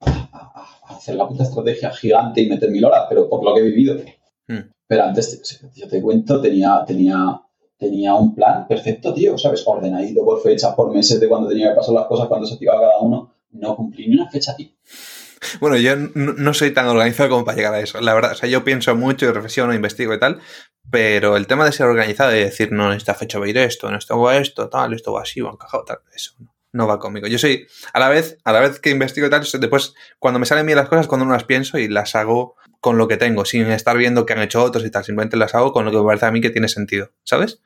a, 0.00 0.10
a, 0.10 0.94
hacer 0.94 1.16
la 1.16 1.26
puta 1.26 1.44
estrategia 1.44 1.90
gigante 1.90 2.42
y 2.42 2.48
meter 2.48 2.70
mil 2.70 2.84
horas, 2.84 3.06
pero 3.08 3.28
por 3.28 3.42
lo 3.42 3.54
que 3.54 3.60
he 3.60 3.64
vivido. 3.64 3.96
Hmm. 4.46 4.73
Pero 4.86 5.04
antes, 5.04 5.60
yo 5.74 5.88
te 5.88 6.02
cuento, 6.02 6.40
tenía, 6.40 6.84
tenía, 6.86 7.40
tenía 7.78 8.14
un 8.14 8.34
plan 8.34 8.66
perfecto, 8.68 9.14
tío, 9.14 9.36
¿sabes? 9.38 9.62
Ordenadito 9.66 10.24
por 10.24 10.42
fechas, 10.42 10.74
por 10.74 10.92
meses 10.92 11.20
de 11.20 11.28
cuando 11.28 11.48
tenía 11.48 11.70
que 11.70 11.76
pasar 11.76 11.94
las 11.94 12.06
cosas, 12.06 12.28
cuando 12.28 12.46
se 12.46 12.54
activaba 12.54 12.80
cada 12.80 13.00
uno. 13.00 13.34
No 13.52 13.76
cumplí 13.76 14.08
ni 14.08 14.16
una 14.16 14.28
fecha, 14.30 14.54
tío. 14.56 14.68
Bueno, 15.60 15.76
yo 15.76 15.94
no 15.96 16.54
soy 16.54 16.72
tan 16.72 16.88
organizado 16.88 17.28
como 17.28 17.44
para 17.44 17.56
llegar 17.56 17.74
a 17.74 17.80
eso, 17.80 18.00
la 18.00 18.14
verdad. 18.14 18.32
O 18.32 18.34
sea, 18.34 18.48
yo 18.48 18.64
pienso 18.64 18.94
mucho 18.96 19.26
y 19.26 19.30
reflexiono, 19.30 19.74
investigo 19.74 20.14
y 20.14 20.18
tal, 20.18 20.40
pero 20.90 21.36
el 21.36 21.46
tema 21.46 21.64
de 21.64 21.72
ser 21.72 21.86
organizado 21.86 22.34
y 22.34 22.40
decir, 22.40 22.72
no, 22.72 22.90
en 22.90 22.96
esta 22.96 23.14
fecha 23.14 23.38
va 23.38 23.46
a 23.46 23.48
ir 23.48 23.58
esto, 23.58 23.88
en 23.88 23.94
esto 23.94 24.18
va 24.18 24.36
esto, 24.36 24.68
tal, 24.68 24.94
esto 24.94 25.12
va 25.12 25.22
así, 25.22 25.40
va 25.40 25.50
encajado, 25.50 25.84
tal, 25.84 25.98
eso 26.14 26.34
no 26.74 26.88
va 26.88 26.98
conmigo. 26.98 27.26
Yo 27.28 27.38
soy, 27.38 27.66
a 27.92 28.00
la 28.00 28.08
vez, 28.08 28.38
a 28.44 28.52
la 28.52 28.60
vez 28.60 28.80
que 28.80 28.90
investigo 28.90 29.28
y 29.28 29.30
tal, 29.30 29.42
después, 29.42 29.94
cuando 30.18 30.40
me 30.40 30.46
salen 30.46 30.66
bien 30.66 30.76
las 30.76 30.88
cosas, 30.88 31.06
cuando 31.06 31.24
no 31.24 31.32
las 31.32 31.44
pienso 31.44 31.78
y 31.78 31.88
las 31.88 32.16
hago 32.16 32.56
con 32.84 32.98
lo 32.98 33.08
que 33.08 33.16
tengo, 33.16 33.46
sin 33.46 33.68
estar 33.68 33.96
viendo 33.96 34.26
que 34.26 34.34
han 34.34 34.42
hecho 34.42 34.62
otros 34.62 34.84
y 34.84 34.90
tal. 34.90 35.02
Simplemente 35.02 35.38
las 35.38 35.54
hago 35.54 35.72
con 35.72 35.86
lo 35.86 35.90
que 35.90 35.96
me 35.96 36.04
parece 36.04 36.26
a 36.26 36.30
mí 36.30 36.42
que 36.42 36.50
tiene 36.50 36.68
sentido, 36.68 37.08
¿sabes? 37.22 37.62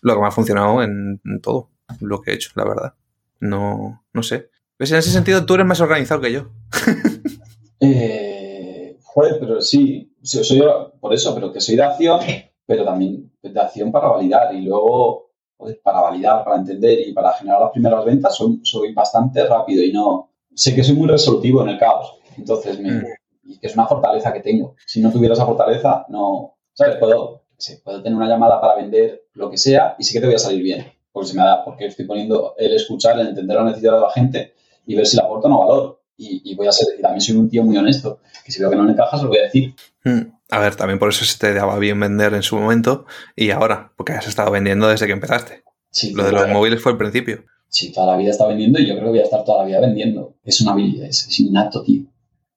Lo 0.00 0.14
que 0.14 0.20
me 0.22 0.26
ha 0.26 0.30
funcionado 0.30 0.82
en, 0.82 1.20
todo 1.42 1.68
lo 2.00 2.22
que 2.22 2.30
he 2.30 2.34
hecho, 2.34 2.52
la 2.54 2.64
verdad. 2.64 2.94
No, 3.38 4.02
no 4.14 4.22
sé. 4.22 4.48
¿Ves? 4.78 4.90
En 4.92 4.96
ese 4.96 5.10
sentido, 5.10 5.44
tú 5.44 5.56
eres 5.56 5.66
más 5.66 5.82
organizado 5.82 6.22
que 6.22 6.32
yo. 6.32 6.52
eh, 7.80 8.96
joder, 9.02 9.36
pero 9.38 9.60
sí, 9.60 10.10
soy 10.22 10.60
yo, 10.60 10.94
por 10.98 11.12
eso, 11.12 11.34
pero 11.34 11.52
que 11.52 11.60
soy 11.60 11.76
de 11.76 11.82
acción, 11.82 12.20
pero 12.64 12.82
también 12.82 13.30
de 13.42 13.60
acción 13.60 13.92
para 13.92 14.08
validar 14.08 14.54
y 14.54 14.62
luego 14.62 15.32
joder, 15.58 15.82
para 15.84 16.00
validar, 16.00 16.44
para 16.44 16.56
entender 16.56 17.06
y 17.06 17.12
para 17.12 17.34
generar 17.34 17.60
las 17.60 17.72
primeras 17.72 18.02
ventas 18.06 18.34
soy, 18.34 18.58
soy 18.62 18.94
bastante 18.94 19.46
rápido 19.46 19.84
y 19.84 19.92
no 19.92 20.30
sé 20.54 20.74
que 20.74 20.82
soy 20.82 20.94
muy 20.94 21.08
resolutivo 21.08 21.62
en 21.62 21.68
el 21.68 21.78
caos. 21.78 22.14
Entonces 22.38 22.80
me, 22.80 22.90
mm 22.90 23.04
y 23.44 23.58
que 23.58 23.66
es 23.66 23.74
una 23.74 23.86
fortaleza 23.86 24.32
que 24.32 24.40
tengo. 24.40 24.76
Si 24.86 25.00
no 25.00 25.10
tuviera 25.10 25.34
esa 25.34 25.46
fortaleza, 25.46 26.06
no, 26.08 26.56
¿sabes? 26.72 26.96
Puedo, 26.96 27.42
sí, 27.56 27.76
puedo 27.82 28.02
tener 28.02 28.16
una 28.16 28.28
llamada 28.28 28.60
para 28.60 28.76
vender 28.76 29.24
lo 29.34 29.50
que 29.50 29.58
sea 29.58 29.96
y 29.98 30.04
sí 30.04 30.12
que 30.12 30.20
te 30.20 30.26
voy 30.26 30.34
a 30.34 30.38
salir 30.38 30.62
bien, 30.62 30.86
porque 31.12 31.30
se 31.30 31.36
me 31.36 31.42
da, 31.42 31.64
porque 31.64 31.86
estoy 31.86 32.06
poniendo 32.06 32.54
el 32.58 32.74
escuchar, 32.74 33.18
el 33.18 33.28
entender 33.28 33.56
la 33.56 33.64
necesidad 33.64 33.94
de 33.94 34.00
la 34.00 34.10
gente 34.10 34.54
y 34.86 34.94
ver 34.94 35.06
si 35.06 35.16
le 35.16 35.22
aporta 35.22 35.48
o 35.48 35.50
no 35.50 35.60
valor. 35.60 35.98
Y, 36.16 36.42
y, 36.44 36.54
voy 36.54 36.68
a 36.68 36.72
ser, 36.72 36.88
y 36.96 37.02
también 37.02 37.20
soy 37.20 37.36
un 37.36 37.48
tío 37.48 37.64
muy 37.64 37.76
honesto, 37.76 38.20
que 38.44 38.52
si 38.52 38.60
veo 38.60 38.70
que 38.70 38.76
no 38.76 38.84
le 38.84 38.92
encaja, 38.92 39.16
se 39.16 39.24
lo 39.24 39.30
voy 39.30 39.38
a 39.38 39.42
decir. 39.42 39.74
Hmm. 40.04 40.20
A 40.50 40.60
ver, 40.60 40.76
también 40.76 40.98
por 40.98 41.08
eso 41.08 41.24
se 41.24 41.38
te 41.38 41.52
daba 41.54 41.78
bien 41.78 41.98
vender 41.98 42.34
en 42.34 42.42
su 42.42 42.56
momento 42.56 43.06
y 43.34 43.50
ahora, 43.50 43.92
porque 43.96 44.12
has 44.12 44.28
estado 44.28 44.50
vendiendo 44.50 44.86
desde 44.86 45.06
que 45.06 45.12
empezaste. 45.12 45.64
Sí, 45.90 46.12
lo 46.12 46.24
de 46.24 46.32
los 46.32 46.48
móviles 46.48 46.80
fue 46.80 46.92
el 46.92 46.98
principio. 46.98 47.44
Sí, 47.68 47.90
toda 47.90 48.08
la 48.08 48.16
vida 48.18 48.30
está 48.30 48.46
vendiendo 48.46 48.78
y 48.78 48.86
yo 48.86 48.92
creo 48.92 49.04
que 49.04 49.10
voy 49.10 49.18
a 49.20 49.24
estar 49.24 49.44
toda 49.44 49.62
la 49.62 49.64
vida 49.64 49.80
vendiendo. 49.80 50.34
Es 50.44 50.60
una 50.60 50.72
habilidad, 50.72 51.08
es, 51.08 51.26
es 51.26 51.40
innato, 51.40 51.82
tío. 51.82 52.02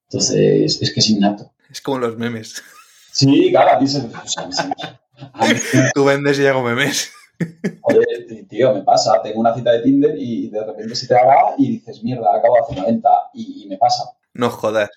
Entonces, 0.08 0.80
es 0.80 0.92
que 0.92 1.00
es 1.00 1.10
innato. 1.10 1.52
Es 1.70 1.80
como 1.80 1.98
los 1.98 2.16
memes. 2.16 2.62
Sí, 3.12 3.50
claro, 3.50 3.72
a 3.72 3.78
ti 3.78 3.88
se... 3.88 4.02
Tú 5.94 6.04
vendes 6.04 6.38
y 6.38 6.46
hago 6.46 6.62
memes. 6.62 7.10
Joder, 7.80 8.26
tío, 8.48 8.74
me 8.74 8.82
pasa. 8.82 9.20
Tengo 9.22 9.40
una 9.40 9.54
cita 9.54 9.72
de 9.72 9.80
Tinder 9.80 10.14
y 10.16 10.48
de 10.48 10.64
repente 10.64 10.94
se 10.94 11.06
te 11.06 11.14
va 11.14 11.54
y 11.58 11.72
dices, 11.72 12.02
mierda, 12.02 12.36
acabo 12.36 12.54
de 12.54 12.60
hacer 12.60 12.78
una 12.78 12.86
venta 12.86 13.10
y, 13.34 13.64
y, 13.64 13.66
me 13.66 13.78
pasa. 13.78 14.04
No 14.34 14.50
jodas. 14.50 14.90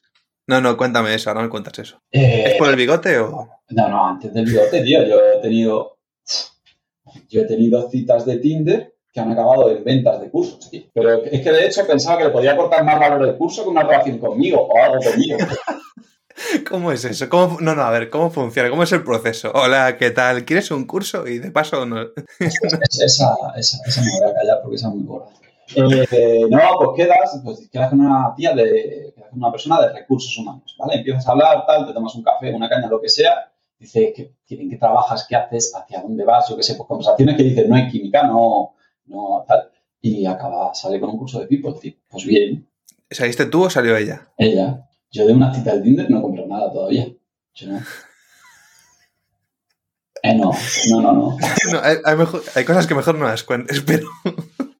No, 0.48 0.62
no, 0.62 0.78
cuéntame 0.78 1.14
eso, 1.14 1.30
ahora 1.30 1.44
me 1.44 1.50
cuentas 1.50 1.78
eso. 1.80 2.02
Eh, 2.12 2.44
¿Es 2.48 2.56
por 2.56 2.70
el 2.70 2.76
bigote 2.76 3.20
o...? 3.20 3.50
No, 3.70 3.88
no, 3.88 4.08
antes 4.08 4.34
del 4.34 4.46
bigote, 4.46 4.82
tío. 4.84 5.06
Yo 5.06 5.20
he 5.22 5.42
tenido... 5.42 5.98
Yo 7.30 7.42
he 7.42 7.46
tenido 7.46 7.90
citas 7.90 8.26
de 8.26 8.38
Tinder 8.38 8.96
que 9.12 9.20
han 9.20 9.32
acabado 9.32 9.70
en 9.70 9.84
ventas 9.84 10.22
de 10.22 10.30
cursos. 10.30 10.70
Tío. 10.70 10.84
Pero 10.94 11.24
es 11.24 11.42
que 11.42 11.52
de 11.52 11.66
hecho 11.66 11.86
pensaba 11.88 12.18
que 12.18 12.26
le 12.26 12.30
podía 12.30 12.54
aportar 12.54 12.84
más 12.84 13.00
valor 13.00 13.28
el 13.28 13.38
curso 13.38 13.64
que 13.64 13.70
una 13.70 13.84
relación 13.84 14.20
conmigo 14.20 14.68
o 14.68 14.84
algo 14.84 15.00
conmigo. 15.00 15.38
¿Cómo 16.70 16.92
es 16.92 17.04
eso? 17.04 17.28
¿Cómo, 17.28 17.58
no, 17.60 17.76
no, 17.76 17.84
a 17.84 17.90
ver, 17.90 18.10
¿cómo 18.10 18.30
funciona? 18.30 18.70
¿Cómo 18.70 18.84
es 18.84 18.92
el 18.92 19.04
proceso? 19.04 19.52
Hola, 19.54 19.98
¿qué 19.98 20.12
tal? 20.12 20.46
¿Quieres 20.46 20.72
un 20.72 20.86
curso? 20.86 21.28
Y 21.28 21.40
de 21.40 21.52
paso 21.52 21.86
no. 21.86 22.02
esa, 22.40 22.80
esa, 23.00 23.78
esa, 23.86 24.02
me 24.02 24.08
voy 24.20 24.32
a 24.32 24.34
callar 24.34 24.60
porque 24.62 24.76
esa 24.76 24.88
es 24.88 24.94
muy 24.94 25.04
gorda. 25.06 25.28
Eh, 25.76 26.46
no, 26.50 26.60
pues 26.80 26.90
quedas, 26.96 27.42
pues 27.44 27.70
quedas 27.72 27.90
con 27.90 28.00
una 28.00 28.34
tía 28.36 28.54
de, 28.54 29.14
quedas 29.16 29.30
con 29.30 29.40
una 29.40 29.52
persona 29.52 29.82
de 29.82 29.94
recursos 29.94 30.36
humanos, 30.38 30.76
¿vale? 30.80 30.96
Empiezas 30.96 31.28
a 31.28 31.32
hablar, 31.32 31.66
tal, 31.68 31.86
te 31.86 31.94
tomas 31.94 32.16
un 32.16 32.24
café, 32.24 32.54
una 32.54 32.70
caña, 32.70 32.88
lo 32.88 33.00
que 33.00 33.10
sea, 33.10 33.52
dice 33.78 34.14
¿qué, 34.16 34.34
en 34.56 34.70
qué 34.70 34.78
trabajas, 34.78 35.26
qué 35.30 35.36
haces, 35.36 35.74
hacia 35.76 36.02
dónde 36.02 36.24
vas, 36.24 36.50
yo 36.50 36.58
qué 36.58 36.64
sé, 36.64 36.76
pues 36.76 36.88
conversaciones 36.88 37.38
que 37.38 37.44
dices, 37.44 37.68
no 37.68 37.76
hay 37.76 37.88
química, 37.88 38.24
no, 38.24 38.74
no 39.10 39.44
tal. 39.48 39.70
Y 40.02 40.26
acaba, 40.26 40.74
sale 40.74 41.00
con 41.00 41.10
un 41.10 41.18
curso 41.18 41.40
de 41.40 41.48
people, 41.48 41.74
tío. 41.80 41.94
Pues 42.08 42.26
bien. 42.26 42.68
¿Saliste 43.10 43.46
tú 43.48 43.64
o 43.64 43.70
salió 43.70 43.98
ella? 43.98 44.28
Ella. 44.38 44.88
Yo 45.12 45.26
de 45.26 45.34
una 45.34 45.54
cita 45.54 45.76
de 45.76 45.82
Tinder 45.82 46.10
no 46.10 46.22
compro 46.22 46.46
nada 46.46 46.72
todavía. 46.72 47.08
Yo 47.54 47.68
no. 47.68 47.82
Eh, 50.22 50.36
no, 50.36 50.52
no, 50.90 51.02
no, 51.02 51.14
no. 51.14 51.38
no 51.72 51.80
hay, 51.82 51.98
hay, 52.04 52.16
mejor, 52.16 52.44
hay, 52.56 52.66
cosas 52.66 52.88
que 52.88 52.96
mejor 52.96 53.16
no 53.16 53.26
las 53.26 53.44
cuentes, 53.44 53.82
pero. 53.82 54.08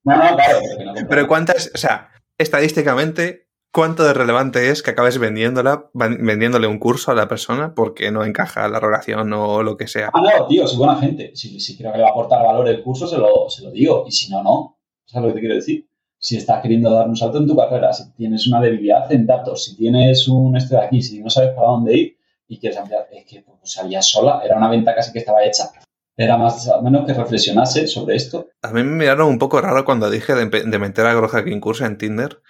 No, 0.04 0.16
no, 0.16 0.36
claro. 0.36 0.60
No 0.86 0.94
pero 1.08 1.28
cuántas, 1.28 1.72
o 1.74 1.78
sea, 1.78 2.10
estadísticamente, 2.38 3.49
¿cuánto 3.72 4.04
de 4.04 4.14
relevante 4.14 4.70
es 4.70 4.84
que 4.84 4.92
acabes 4.92 5.18
vendiéndola, 5.18 5.90
vendiéndole 5.94 6.68
un 6.68 6.80
curso 6.80 7.12
a 7.12 7.16
la 7.16 7.28
persona 7.28 7.74
porque 7.76 8.12
no 8.12 8.24
encaja 8.24 8.68
la 8.68 8.80
relación 8.80 9.32
o 9.34 9.64
lo 9.64 9.78
que 9.78 9.88
sea? 9.88 10.10
Ah, 10.14 10.22
no, 10.22 10.48
tío, 10.48 10.68
soy 10.68 10.78
buena 10.78 10.98
gente. 10.98 11.32
Si, 11.36 11.60
si 11.60 11.78
creo 11.78 11.92
que 11.92 11.98
le 11.98 12.04
va 12.04 12.10
a 12.10 12.12
aportar 12.12 12.46
valor 12.46 12.68
el 12.68 12.84
curso, 12.84 13.08
se 13.08 13.18
lo, 13.18 13.50
se 13.50 13.64
lo 13.64 13.72
digo. 13.72 14.06
Y 14.08 14.12
si 14.12 14.30
no, 14.32 14.44
no. 14.44 14.80
¿Sabes 15.06 15.28
lo 15.28 15.30
que 15.30 15.36
te 15.36 15.40
quiero 15.42 15.56
decir? 15.56 15.88
Si 16.18 16.38
estás 16.38 16.62
queriendo 16.62 16.92
dar 16.92 17.08
un 17.08 17.16
salto 17.16 17.38
en 17.38 17.48
tu 17.48 17.56
carrera, 17.56 17.94
si 17.94 18.12
tienes 18.14 18.46
una 18.48 18.60
debilidad 18.60 19.12
en 19.12 19.26
datos, 19.26 19.64
si 19.64 19.78
tienes 19.78 20.28
un 20.28 20.58
este 20.58 20.76
de 20.76 20.82
aquí, 20.82 21.02
si 21.02 21.22
no 21.22 21.30
sabes 21.30 21.52
para 21.52 21.68
dónde 21.68 21.98
ir 21.98 22.18
y 22.48 22.60
quieres 22.60 22.78
ampliar, 22.78 23.08
es 23.12 23.26
que 23.26 23.42
pues, 23.42 23.58
salías 23.64 24.08
sola, 24.08 24.42
era 24.44 24.58
una 24.58 24.70
venta 24.70 24.94
casi 24.94 25.14
que 25.14 25.20
estaba 25.20 25.44
hecha. 25.46 25.72
Era 26.18 26.38
más 26.38 26.68
o 26.68 26.82
menos 26.82 27.06
que 27.08 27.14
reflexionase 27.14 27.88
sobre 27.88 28.18
esto. 28.18 28.48
A 28.62 28.74
mí 28.74 28.84
me 28.84 28.98
miraron 28.98 29.30
un 29.30 29.40
poco 29.40 29.62
raro 29.62 29.86
cuando 29.86 30.10
dije 30.10 30.36
de, 30.36 30.50
de 30.50 30.80
meter 30.80 31.06
a 31.06 31.14
Groja 31.14 31.40
en 31.40 31.62
curso 31.62 31.86
en 31.86 31.98
Tinder 31.98 32.42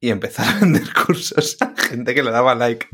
y 0.00 0.10
empezar 0.10 0.46
a 0.48 0.60
vender 0.60 0.82
cursos 1.06 1.56
a 1.60 1.74
gente 1.76 2.14
que 2.14 2.22
le 2.22 2.30
daba 2.30 2.54
like. 2.54 2.86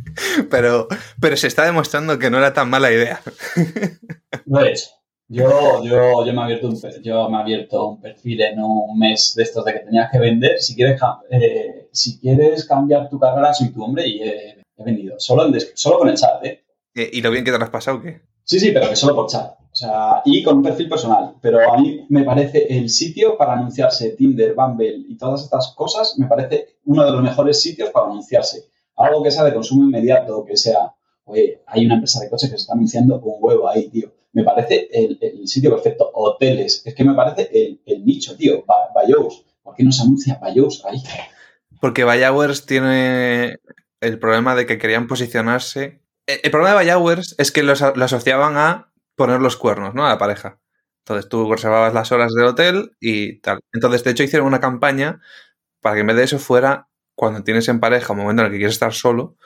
Pero, 0.51 0.89
pero 1.21 1.37
se 1.37 1.49
está 1.49 1.65
demostrando 1.65 2.19
que 2.19 2.31
no 2.31 2.39
era 2.39 2.55
tan 2.55 2.71
mala 2.71 2.93
idea. 2.93 3.21
No 4.47 4.61
es. 4.61 4.95
Yo, 5.29 5.83
yo, 5.83 6.25
yo, 6.25 6.33
me 6.33 6.41
he 6.41 6.45
abierto 6.45 6.69
un, 6.69 6.81
yo 7.03 7.31
me 7.31 7.39
he 7.39 7.41
abierto 7.41 7.89
un 7.89 8.01
perfil 8.01 8.43
en 8.43 8.61
un 8.61 8.99
mes 8.99 9.33
de 9.35 9.43
estos 9.43 9.65
de 9.65 9.73
que 9.73 9.79
tenías 9.81 10.11
que 10.13 10.19
vender. 10.19 10.61
Si 10.61 10.75
quieres, 10.75 11.01
eh, 11.31 11.89
si 11.93 12.21
quieres 12.21 12.67
cambiar 12.67 13.09
tu 13.09 13.19
carrera, 13.19 13.55
soy 13.55 13.73
tu 13.73 13.83
hombre 13.83 14.07
y 14.07 14.23
he, 14.23 14.63
he 14.77 14.85
vendido. 14.85 15.19
Solo, 15.19 15.47
en, 15.47 15.59
solo 15.75 15.99
con 15.99 16.09
el 16.09 16.17
chat, 16.17 16.45
¿eh? 16.45 16.63
¿Y 16.95 17.23
lo 17.23 17.31
bien 17.31 17.45
que 17.45 17.51
te 17.51 17.59
lo 17.59 17.65
has 17.65 17.71
pasado 17.71 18.03
qué? 18.03 18.21
Sí, 18.45 18.61
sí, 18.61 18.71
pero 18.71 18.89
que 18.89 18.97
solo 18.97 19.15
por 19.15 19.29
chat. 19.29 19.64
O 19.75 19.77
sea, 19.77 20.23
y 20.25 20.41
con 20.45 20.59
un 20.59 20.63
perfil 20.63 20.89
personal. 20.89 21.35
Pero 21.41 21.73
a 21.73 21.77
mí 21.77 22.07
me 22.09 22.23
parece 22.23 22.65
el 22.69 22.89
sitio 22.89 23.37
para 23.37 23.55
anunciarse 23.55 24.11
Tinder, 24.11 24.55
Bumble 24.55 25.05
y 25.09 25.17
todas 25.17 25.43
estas 25.43 25.75
cosas, 25.77 26.17
me 26.17 26.29
parece 26.29 26.77
uno 26.85 27.05
de 27.05 27.11
los 27.11 27.21
mejores 27.21 27.61
sitios 27.61 27.91
para 27.91 28.07
anunciarse. 28.07 28.69
Algo 28.97 29.25
que 29.25 29.33
sea 29.33 29.43
de 29.43 29.53
consumo 29.53 29.83
inmediato, 29.83 30.45
que 30.45 30.57
sea, 30.57 30.95
oye, 31.25 31.61
hay 31.67 31.87
una 31.87 31.97
empresa 31.97 32.21
de 32.21 32.31
coches 32.31 32.51
que 32.51 32.57
se 32.57 32.63
está 32.63 32.75
anunciando 32.75 33.19
un 33.19 33.37
huevo 33.41 33.69
ahí, 33.69 33.89
tío. 33.89 34.13
Me 34.33 34.45
parece 34.45 34.89
el, 34.93 35.49
sitio 35.49 35.71
perfecto. 35.71 36.09
Hoteles, 36.15 36.83
es 36.85 36.95
que 36.95 37.03
me 37.03 37.15
parece 37.15 37.51
el, 37.85 38.05
nicho, 38.05 38.37
tío. 38.37 38.65
Bayous. 38.95 39.45
¿Por 39.61 39.75
qué 39.75 39.83
no 39.83 39.91
se 39.91 40.03
anuncia 40.03 40.39
Bayous 40.41 40.85
ahí? 40.85 41.03
Porque 41.81 42.05
Bayowers 42.05 42.65
tiene 42.65 43.59
el 44.01 44.21
problema 44.21 44.55
de 44.55 44.67
que 44.67 44.79
querían 44.79 45.09
posicionarse. 45.09 46.01
El, 46.29 46.51
problema 46.53 46.71
de 46.71 46.87
Bayowers 46.87 47.35
es 47.39 47.51
que 47.51 47.65
lo, 47.65 47.73
asociaban 47.73 48.57
a 48.57 48.94
poner 49.17 49.41
los 49.41 49.57
cuernos, 49.57 49.95
¿no? 49.95 50.07
A 50.07 50.11
la 50.11 50.19
pareja. 50.19 50.59
Entonces 51.05 51.29
tú 51.29 51.51
reservabas 51.51 51.93
las 51.93 52.13
horas 52.13 52.33
del 52.33 52.47
hotel 52.47 52.93
y 53.01 53.39
tal. 53.41 53.61
Entonces, 53.73 54.05
de 54.05 54.11
hecho, 54.13 54.23
hicieron 54.23 54.49
una 54.49 54.61
campaña 54.61 55.21
para 55.81 55.97
que 55.97 56.01
en 56.01 56.07
vez 56.07 56.17
de 56.17 56.25
eso 56.25 56.39
fuera 56.39 56.89
cuando 57.15 57.45
tienes 57.45 57.69
en 57.69 57.81
pareja 57.81 58.13
un 58.13 58.21
momento 58.21 58.43
en 58.43 58.47
el 58.47 58.53
que 58.53 58.59
quieres 58.59 58.75
estar 58.75 58.93
solo, 58.93 59.37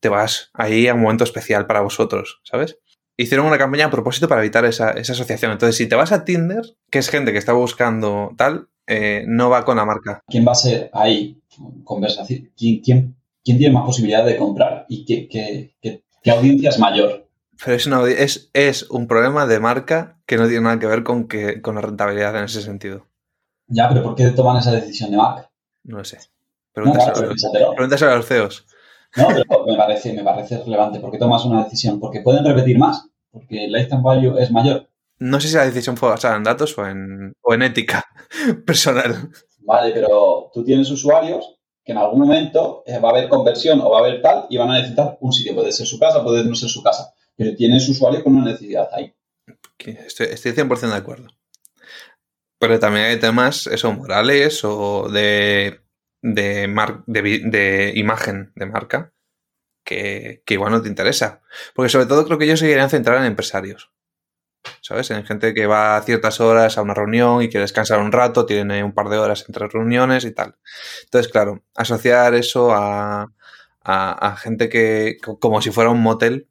te 0.00 0.08
vas 0.08 0.50
ahí 0.52 0.86
a 0.86 0.94
un 0.94 1.00
momento 1.00 1.24
especial 1.24 1.66
para 1.66 1.80
vosotros, 1.80 2.40
¿sabes? 2.44 2.78
Hicieron 3.16 3.46
una 3.46 3.58
campaña 3.58 3.86
a 3.86 3.90
propósito 3.90 4.28
para 4.28 4.42
evitar 4.42 4.64
esa, 4.64 4.90
asociación. 4.90 5.50
Entonces, 5.50 5.76
si 5.76 5.88
te 5.88 5.96
vas 5.96 6.12
a 6.12 6.24
Tinder, 6.24 6.62
que 6.90 7.00
es 7.00 7.08
gente 7.08 7.32
que 7.32 7.38
está 7.38 7.52
buscando 7.52 8.32
tal, 8.36 8.68
eh, 8.86 9.24
no 9.26 9.50
va 9.50 9.64
con 9.64 9.76
la 9.76 9.84
marca. 9.84 10.22
¿Quién 10.28 10.46
va 10.46 10.52
a 10.52 10.56
ser 10.56 10.90
ahí? 10.92 11.40
Conversación. 11.82 12.50
¿Quién, 12.56 12.80
quién, 12.80 13.16
quién 13.44 13.58
tiene 13.58 13.74
más 13.74 13.84
posibilidad 13.84 14.24
de 14.24 14.36
comprar? 14.36 14.86
¿Y 14.88 15.04
qué, 15.04 15.28
qué, 15.28 15.74
qué, 16.22 16.30
audiencia 16.30 16.70
es 16.70 16.78
mayor? 16.78 17.27
Pero 17.64 17.76
es, 17.76 17.86
una, 17.86 18.08
es, 18.08 18.50
es, 18.52 18.88
un 18.90 19.08
problema 19.08 19.46
de 19.46 19.58
marca 19.58 20.20
que 20.26 20.36
no 20.36 20.46
tiene 20.46 20.62
nada 20.62 20.78
que 20.78 20.86
ver 20.86 21.02
con, 21.02 21.26
que, 21.26 21.60
con 21.60 21.74
la 21.74 21.80
rentabilidad 21.80 22.36
en 22.36 22.44
ese 22.44 22.62
sentido. 22.62 23.06
Ya, 23.66 23.88
pero 23.88 24.02
¿por 24.02 24.14
qué 24.14 24.28
toman 24.30 24.58
esa 24.58 24.72
decisión 24.72 25.10
de 25.10 25.16
marca? 25.16 25.50
No 25.84 25.98
lo 25.98 26.04
sé. 26.04 26.18
Pregúntaselo, 26.72 28.12
a 28.12 28.16
los 28.16 28.26
CEOs. 28.26 28.66
No, 29.16 29.28
pero 29.28 29.64
me 29.66 29.76
parece, 29.76 30.12
me 30.12 30.22
parece 30.22 30.58
relevante. 30.58 31.00
¿Por 31.00 31.10
qué 31.10 31.18
tomas 31.18 31.44
una 31.44 31.64
decisión? 31.64 31.98
¿Porque 31.98 32.20
pueden 32.20 32.44
repetir 32.44 32.78
más? 32.78 33.08
¿Porque 33.30 33.64
el 33.64 33.72
lifetime 33.72 34.02
value 34.02 34.38
es 34.38 34.50
mayor? 34.50 34.88
No 35.18 35.40
sé 35.40 35.48
si 35.48 35.56
la 35.56 35.64
decisión 35.64 35.96
fue 35.96 36.10
basada 36.10 36.36
en 36.36 36.44
datos 36.44 36.76
o 36.78 36.86
en, 36.86 37.32
o 37.40 37.54
en 37.54 37.62
ética 37.62 38.04
personal. 38.66 39.30
Vale, 39.60 39.90
pero 39.92 40.50
tú 40.52 40.62
tienes 40.64 40.90
usuarios 40.90 41.58
que 41.84 41.92
en 41.92 41.98
algún 41.98 42.20
momento 42.20 42.82
eh, 42.86 42.98
va 42.98 43.08
a 43.08 43.12
haber 43.12 43.28
conversión 43.28 43.80
o 43.80 43.90
va 43.90 43.98
a 43.98 44.00
haber 44.00 44.22
tal 44.22 44.46
y 44.48 44.58
van 44.58 44.70
a 44.70 44.74
necesitar 44.74 45.18
un 45.20 45.32
sitio. 45.32 45.54
Puede 45.54 45.72
ser 45.72 45.86
su 45.86 45.98
casa, 45.98 46.22
puede 46.22 46.44
no 46.44 46.54
ser 46.54 46.68
su 46.68 46.82
casa. 46.82 47.14
Pero 47.38 47.56
tienes 47.56 47.88
usuarios 47.88 48.22
con 48.22 48.34
una 48.36 48.50
necesidad 48.50 48.88
ahí. 48.92 49.14
Estoy, 49.78 50.26
estoy 50.26 50.52
100% 50.52 50.90
de 50.90 50.94
acuerdo. 50.94 51.28
Pero 52.58 52.78
también 52.78 53.06
hay 53.06 53.18
temas, 53.18 53.66
eso, 53.68 53.90
morales 53.92 54.62
o 54.64 55.08
de 55.08 55.80
de, 56.22 57.02
de, 57.06 57.92
imagen 57.94 58.52
de 58.54 58.66
marca 58.66 59.12
que, 59.84 60.42
igual 60.48 60.72
no 60.72 60.82
te 60.82 60.88
interesa. 60.88 61.42
Porque 61.74 61.88
sobre 61.88 62.06
todo 62.06 62.26
creo 62.26 62.38
que 62.38 62.44
ellos 62.44 62.60
se 62.60 62.66
querían 62.66 62.90
centrar 62.90 63.18
en 63.18 63.24
empresarios. 63.24 63.92
¿Sabes? 64.82 65.10
En 65.10 65.24
gente 65.24 65.54
que 65.54 65.66
va 65.66 65.96
a 65.96 66.02
ciertas 66.02 66.40
horas 66.40 66.76
a 66.76 66.82
una 66.82 66.92
reunión 66.92 67.42
y 67.42 67.48
quiere 67.48 67.62
descansar 67.62 68.00
un 68.00 68.12
rato, 68.12 68.44
tiene 68.44 68.84
un 68.84 68.92
par 68.92 69.08
de 69.08 69.18
horas 69.18 69.44
entre 69.48 69.68
reuniones 69.68 70.24
y 70.24 70.32
tal. 70.32 70.56
Entonces, 71.04 71.32
claro, 71.32 71.62
asociar 71.74 72.34
eso 72.34 72.72
a, 72.72 73.32
a, 73.82 74.36
gente 74.36 74.68
que, 74.68 75.18
como 75.40 75.62
si 75.62 75.70
fuera 75.70 75.90
un 75.90 76.02
motel, 76.02 76.48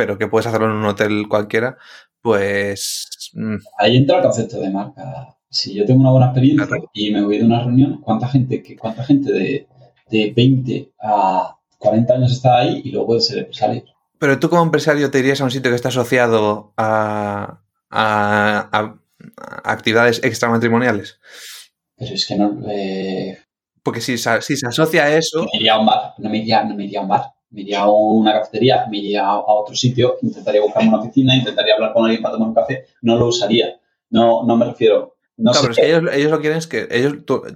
pero 0.00 0.16
que 0.16 0.28
puedes 0.28 0.46
hacerlo 0.46 0.70
en 0.70 0.76
un 0.76 0.86
hotel 0.86 1.26
cualquiera, 1.28 1.76
pues... 2.22 3.30
Mm. 3.34 3.56
Ahí 3.78 3.98
entra 3.98 4.16
el 4.16 4.22
concepto 4.22 4.58
de 4.58 4.70
marca 4.70 5.36
si 5.50 5.74
yo 5.74 5.84
tengo 5.84 6.00
una 6.00 6.10
buena 6.10 6.26
experiencia 6.28 6.78
y 6.94 7.10
me 7.10 7.22
voy 7.22 7.38
de 7.38 7.44
una 7.44 7.60
reunión, 7.60 8.00
¿cuánta 8.00 8.28
gente, 8.28 8.62
cuánta 8.78 9.04
gente 9.04 9.32
de, 9.32 9.66
de 10.08 10.32
20 10.34 10.92
a 11.02 11.56
40 11.78 12.14
años 12.14 12.32
está 12.32 12.58
ahí 12.60 12.80
y 12.84 12.92
luego 12.92 13.18
ser 13.20 13.38
empresario? 13.38 13.84
Pero 14.18 14.38
tú 14.38 14.48
como 14.48 14.62
empresario 14.62 15.10
te 15.10 15.18
irías 15.18 15.40
a 15.40 15.44
un 15.44 15.50
sitio 15.50 15.70
que 15.70 15.74
está 15.74 15.88
asociado 15.88 16.72
a, 16.76 17.60
a, 17.90 18.94
actividades 19.64 20.22
extramatrimoniales. 20.22 21.18
Pero 21.96 22.14
es 22.14 22.26
que 22.26 22.36
no... 22.36 22.60
Eh, 22.70 23.38
Porque 23.82 24.00
si, 24.00 24.18
si, 24.18 24.56
se 24.56 24.66
asocia 24.66 25.04
a 25.04 25.16
eso... 25.16 25.46
Me 25.52 25.58
iría 25.58 25.74
a 25.74 25.80
un 25.80 25.86
bar, 25.86 26.14
no 26.18 26.30
me 26.30 26.38
iría, 26.38 26.62
no 26.62 26.76
me 26.76 26.84
iría 26.84 27.00
a 27.00 27.02
un 27.02 27.08
bar. 27.08 27.24
Me 27.50 27.62
iría 27.62 27.80
a 27.80 27.90
una 27.90 28.32
cafetería, 28.32 28.86
me 28.88 28.98
iría 28.98 29.26
a 29.26 29.38
otro 29.38 29.74
sitio, 29.74 30.16
intentaría 30.22 30.60
buscarme 30.60 30.88
una 30.88 31.00
oficina, 31.00 31.34
intentaría 31.34 31.74
hablar 31.74 31.92
con 31.92 32.04
alguien 32.04 32.22
para 32.22 32.34
tomar 32.34 32.48
un 32.48 32.54
café. 32.54 32.86
No 33.02 33.16
lo 33.16 33.26
usaría. 33.26 33.80
No, 34.10 34.44
no 34.44 34.56
me 34.56 34.66
refiero 34.66 35.16
no, 35.40 35.52
pero 35.58 35.72
es 35.72 35.78
que 35.78 35.86
ellos, 35.86 36.02
ellos, 36.12 36.30
lo 36.30 36.40
quieren 36.40 36.58
es 36.58 36.66
que 36.66 36.86
ellos, 36.90 37.14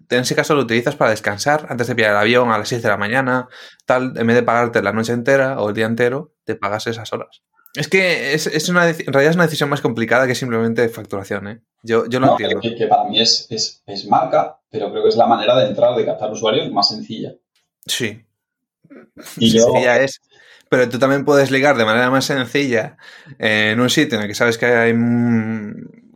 en 0.08 0.20
ese 0.20 0.34
caso 0.34 0.54
lo 0.54 0.62
utilizas 0.62 0.96
para 0.96 1.10
descansar 1.10 1.66
antes 1.68 1.86
de 1.86 1.94
pillar 1.94 2.12
el 2.12 2.16
avión 2.16 2.50
a 2.50 2.58
las 2.58 2.68
6 2.68 2.82
de 2.82 2.88
la 2.88 2.96
mañana, 2.96 3.48
tal, 3.84 4.14
en 4.16 4.26
vez 4.26 4.36
de 4.36 4.42
pagarte 4.42 4.82
la 4.82 4.92
noche 4.92 5.12
entera 5.12 5.60
o 5.60 5.68
el 5.68 5.74
día 5.74 5.84
entero, 5.84 6.32
te 6.44 6.54
pagas 6.54 6.86
esas 6.86 7.12
horas. 7.12 7.42
Es 7.74 7.88
que 7.88 8.32
es, 8.32 8.46
es 8.46 8.68
una, 8.70 8.88
en 8.88 9.12
realidad 9.12 9.30
es 9.30 9.36
una 9.36 9.44
decisión 9.44 9.68
más 9.68 9.82
complicada 9.82 10.26
que 10.26 10.34
simplemente 10.34 10.88
facturación, 10.88 11.48
¿eh? 11.48 11.60
Yo, 11.82 12.06
yo 12.06 12.20
lo 12.20 12.30
entiendo. 12.30 12.60
Que, 12.60 12.86
para 12.86 13.04
mí 13.04 13.20
es, 13.20 13.48
es, 13.50 13.82
es, 13.86 14.06
marca, 14.06 14.60
pero 14.70 14.90
creo 14.90 15.02
que 15.02 15.08
es 15.10 15.16
la 15.16 15.26
manera 15.26 15.54
de 15.58 15.66
entrar, 15.66 15.94
de 15.94 16.06
captar 16.06 16.30
usuarios 16.30 16.70
más 16.70 16.88
sencilla. 16.88 17.34
Sí. 17.84 18.24
Y 19.38 19.50
sencilla 19.50 20.00
es. 20.00 20.20
Pero 20.68 20.88
tú 20.88 20.98
también 20.98 21.24
puedes 21.24 21.50
ligar 21.50 21.76
de 21.76 21.84
manera 21.84 22.10
más 22.10 22.24
sencilla 22.24 22.96
en 23.38 23.80
un 23.80 23.90
sitio 23.90 24.18
en 24.18 24.22
el 24.22 24.28
que 24.28 24.34
sabes 24.34 24.58
que 24.58 24.66
hay 24.66 24.94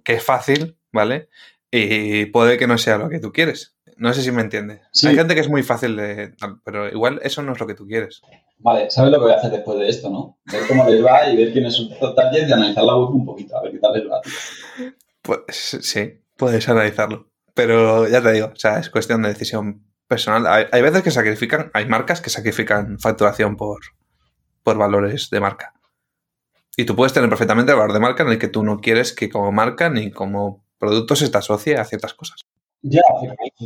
que 0.04 0.14
es 0.14 0.22
fácil, 0.22 0.76
¿vale? 0.92 1.28
y 1.70 2.26
puede 2.26 2.56
que 2.56 2.66
no 2.66 2.78
sea 2.78 2.96
lo 2.96 3.10
que 3.10 3.20
tú 3.20 3.30
quieres. 3.30 3.74
No 3.98 4.12
sé 4.12 4.22
si 4.22 4.30
me 4.30 4.42
entiendes. 4.42 4.80
Hay 5.04 5.16
gente 5.16 5.34
que 5.34 5.40
es 5.40 5.48
muy 5.48 5.64
fácil 5.64 5.96
de... 5.96 6.32
Pero 6.64 6.88
igual 6.88 7.18
eso 7.24 7.42
no 7.42 7.52
es 7.52 7.58
lo 7.58 7.66
que 7.66 7.74
tú 7.74 7.84
quieres. 7.86 8.22
Vale, 8.58 8.90
¿sabes 8.90 9.10
lo 9.10 9.18
que 9.18 9.24
voy 9.24 9.32
a 9.32 9.36
hacer 9.36 9.50
después 9.50 9.78
de 9.78 9.88
esto, 9.88 10.08
no? 10.08 10.38
Ver 10.44 10.62
cómo 10.68 10.88
les 10.88 11.04
va 11.04 11.28
y 11.28 11.36
ver 11.36 11.52
quién 11.52 11.66
es 11.66 11.78
un 11.80 11.90
target 12.14 12.48
y 12.48 12.52
analizar 12.52 12.84
la 12.84 12.96
web 12.96 13.10
un 13.10 13.26
poquito, 13.26 13.56
a 13.56 13.62
ver 13.62 13.72
qué 13.72 13.78
tal 13.78 13.92
les 13.92 14.08
va. 14.08 14.20
Pues 15.22 15.40
sí, 15.48 16.20
puedes 16.36 16.68
analizarlo. 16.68 17.28
Pero 17.54 18.08
ya 18.08 18.22
te 18.22 18.32
digo, 18.32 18.52
o 18.54 18.56
sea, 18.56 18.78
es 18.78 18.88
cuestión 18.88 19.22
de 19.22 19.30
decisión 19.30 19.84
personal. 20.08 20.46
Hay, 20.72 20.82
veces 20.82 21.02
que 21.02 21.10
sacrifican, 21.10 21.70
hay 21.74 21.86
marcas 21.86 22.20
que 22.20 22.30
sacrifican 22.30 22.98
facturación 22.98 23.56
por, 23.56 23.80
por 24.62 24.78
valores 24.78 25.30
de 25.30 25.40
marca. 25.40 25.74
Y 26.76 26.84
tú 26.84 26.96
puedes 26.96 27.12
tener 27.12 27.28
perfectamente 27.28 27.72
el 27.72 27.78
valor 27.78 27.92
de 27.92 28.00
marca 28.00 28.22
en 28.22 28.30
el 28.30 28.38
que 28.38 28.48
tú 28.48 28.62
no 28.62 28.80
quieres 28.80 29.12
que 29.12 29.28
como 29.28 29.52
marca 29.52 29.90
ni 29.90 30.10
como 30.10 30.64
producto 30.78 31.16
se 31.16 31.28
te 31.28 31.38
asocia 31.38 31.80
a 31.80 31.84
ciertas 31.84 32.14
cosas. 32.14 32.46
Ya, 32.80 33.02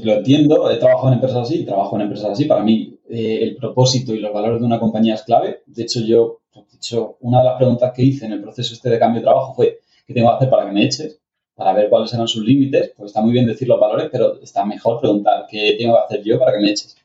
lo 0.03 0.15
entiendo, 0.15 0.71
he 0.71 0.79
trabajado 0.79 1.09
en 1.09 1.15
empresas 1.15 1.43
así, 1.43 1.67
trabajo 1.67 1.97
en 1.97 2.03
empresas 2.03 2.31
así. 2.31 2.47
Para 2.47 2.63
mí, 2.63 2.99
eh, 3.11 3.41
el 3.43 3.57
propósito 3.57 4.15
y 4.15 4.21
los 4.21 4.33
valores 4.33 4.61
de 4.61 4.67
una 4.67 4.81
compañía 4.81 5.15
es 5.15 5.23
clave. 5.23 5.63
De 5.67 5.83
hecho, 5.83 6.01
yo, 6.01 6.41
de 6.55 6.77
hecho, 6.77 7.19
una 7.21 7.41
de 7.41 7.45
las 7.45 7.57
preguntas 7.57 7.93
que 7.95 8.03
hice 8.03 8.25
en 8.25 8.33
el 8.33 8.43
proceso 8.43 8.73
este 8.73 8.89
de 8.89 8.99
cambio 8.99 9.21
de 9.21 9.25
trabajo 9.25 9.55
fue, 9.55 9.81
¿qué 10.07 10.15
tengo 10.15 10.31
que 10.31 10.37
hacer 10.37 10.51
para 10.51 10.65
que 10.65 10.73
me 10.73 10.85
eches? 10.85 11.22
Para 11.55 11.75
ver 11.75 11.89
cuáles 11.89 12.13
eran 12.15 12.29
sus 12.29 12.45
límites. 12.45 12.93
Pues 12.97 13.11
está 13.11 13.21
muy 13.21 13.33
bien 13.33 13.47
decir 13.47 13.69
los 13.69 13.81
valores, 13.81 14.09
pero 14.11 14.41
está 14.41 14.65
mejor 14.65 15.01
preguntar, 15.01 15.47
¿qué 15.51 15.77
tengo 15.79 15.95
que 15.95 16.05
hacer 16.05 16.25
yo 16.25 16.39
para 16.39 16.53
que 16.53 16.63
me 16.63 16.71
eches? 16.71 16.97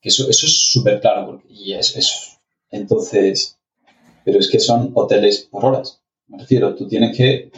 Que 0.00 0.08
eso, 0.08 0.28
es 0.28 0.70
súper 0.72 1.00
claro. 1.00 1.42
y 1.48 1.72
es, 1.72 1.96
es, 1.96 2.38
entonces, 2.70 3.58
pero 4.24 4.38
es 4.38 4.48
que 4.48 4.60
son 4.60 4.92
hoteles 4.94 5.48
por 5.50 5.64
horas. 5.64 6.00
Me 6.28 6.38
refiero, 6.38 6.74
tú 6.74 6.86
tienes 6.86 7.16
que, 7.16 7.50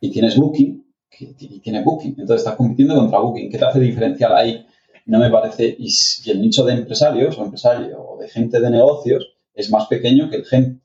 y 0.00 0.10
tienes 0.10 0.36
booking, 0.36 0.84
y 1.20 1.60
tiene 1.60 1.82
Booking. 1.82 2.10
Entonces 2.18 2.38
estás 2.38 2.56
compitiendo 2.56 2.94
contra 2.94 3.18
Booking. 3.18 3.50
¿Qué 3.50 3.58
te 3.58 3.64
hace 3.64 3.80
diferencial 3.80 4.34
ahí? 4.34 4.66
No 5.06 5.18
me 5.18 5.30
parece. 5.30 5.76
Y, 5.78 5.88
el 6.30 6.40
nicho 6.40 6.64
de 6.64 6.74
empresarios 6.74 7.38
o 7.38 7.44
empresarios 7.44 7.98
o 7.98 8.18
de 8.18 8.28
gente 8.28 8.60
de 8.60 8.70
negocios 8.70 9.26
es 9.54 9.70
más 9.70 9.86
pequeño 9.86 10.30
que 10.30 10.42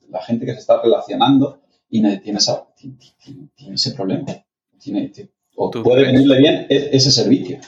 la 0.09 0.21
gente 0.21 0.45
que 0.45 0.53
se 0.53 0.59
está 0.59 0.81
relacionando 0.81 1.61
y 1.89 2.01
tiene, 2.01 2.17
tiene, 2.17 2.39
ese 3.73 3.91
problema. 3.91 4.25
Tiene, 4.83 5.11
o 5.55 5.71
puede 5.71 6.03
venirle 6.03 6.37
bien 6.37 6.67
e, 6.69 6.89
ese 6.91 7.11
servicio. 7.11 7.59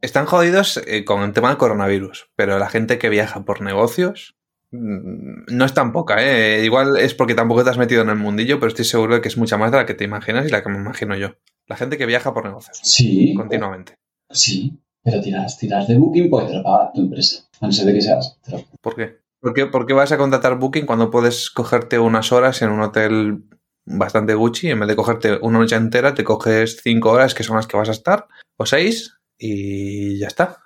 Están 0.00 0.26
jodidos 0.26 0.80
eh, 0.86 1.04
con 1.04 1.22
el 1.22 1.32
tema 1.32 1.48
del 1.48 1.58
coronavirus, 1.58 2.28
pero 2.34 2.58
la 2.58 2.68
gente 2.68 2.98
que 2.98 3.08
viaja 3.08 3.44
por 3.44 3.62
negocios 3.62 4.36
mm, 4.72 5.44
no 5.48 5.64
es 5.64 5.74
tan 5.74 5.92
poca, 5.92 6.16
¿eh? 6.18 6.64
Igual 6.64 6.96
es 6.96 7.14
porque 7.14 7.34
tampoco 7.34 7.64
te 7.64 7.70
has 7.70 7.78
metido 7.78 8.02
en 8.02 8.10
el 8.10 8.16
mundillo, 8.16 8.58
pero 8.58 8.68
estoy 8.68 8.84
seguro 8.84 9.14
de 9.14 9.20
que 9.20 9.28
es 9.28 9.38
mucha 9.38 9.56
más 9.56 9.70
de 9.70 9.78
la 9.78 9.86
que 9.86 9.94
te 9.94 10.04
imaginas 10.04 10.46
y 10.46 10.50
la 10.50 10.62
que 10.62 10.70
me 10.70 10.78
imagino 10.78 11.16
yo. 11.16 11.36
La 11.68 11.76
gente 11.76 11.96
que 11.96 12.06
viaja 12.06 12.34
por 12.34 12.44
negocios. 12.44 12.80
Sí. 12.82 13.32
Continuamente. 13.34 13.94
Sí, 14.28 14.78
pero 15.02 15.20
tiras, 15.20 15.58
tiras 15.58 15.86
de 15.86 15.96
Booking 15.96 16.28
porque 16.28 16.48
te 16.48 16.56
lo 16.56 16.62
paga 16.62 16.90
tu 16.92 17.02
empresa. 17.02 17.44
A 17.60 17.66
no 17.66 17.72
ser 17.72 17.86
de 17.86 17.94
que 17.94 18.02
seas. 18.02 18.38
¿Por 18.80 18.96
qué? 18.96 19.18
¿Por 19.40 19.54
qué? 19.54 19.66
¿Por 19.66 19.86
qué 19.86 19.92
vas 19.92 20.10
a 20.12 20.18
contratar 20.18 20.58
Booking 20.58 20.86
cuando 20.86 21.10
puedes 21.10 21.50
cogerte 21.50 21.98
unas 21.98 22.32
horas 22.32 22.62
en 22.62 22.70
un 22.70 22.80
hotel 22.80 23.44
bastante 23.84 24.34
Gucci? 24.34 24.70
En 24.70 24.80
vez 24.80 24.88
de 24.88 24.96
cogerte 24.96 25.38
una 25.42 25.58
noche 25.58 25.76
entera, 25.76 26.14
te 26.14 26.24
coges 26.24 26.80
cinco 26.82 27.10
horas 27.10 27.34
que 27.34 27.42
son 27.42 27.56
las 27.56 27.66
que 27.66 27.76
vas 27.76 27.88
a 27.88 27.92
estar, 27.92 28.26
o 28.56 28.66
seis, 28.66 29.18
y 29.38 30.18
ya 30.18 30.28
está. 30.28 30.58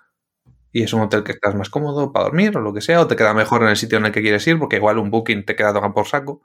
y 0.73 0.83
es 0.83 0.93
un 0.93 1.01
hotel 1.01 1.25
que 1.25 1.33
estás 1.33 1.55
más 1.55 1.71
cómodo 1.71 2.13
para 2.13 2.27
dormir 2.27 2.57
o 2.57 2.61
lo 2.61 2.75
que 2.75 2.83
sea, 2.83 3.01
o 3.01 3.07
te 3.07 3.17
queda 3.17 3.33
mejor 3.33 3.63
en 3.63 3.69
el 3.69 3.77
sitio 3.77 3.99
en 3.99 4.07
el 4.07 4.13
que 4.13 4.21
quieres 4.21 4.47
ir, 4.47 4.59
porque 4.59 4.77
igual 4.77 4.99
un 4.99 5.11
booking 5.11 5.45
te 5.45 5.57
queda 5.57 5.73
tomar 5.73 5.95
por 5.95 6.07
saco. 6.07 6.43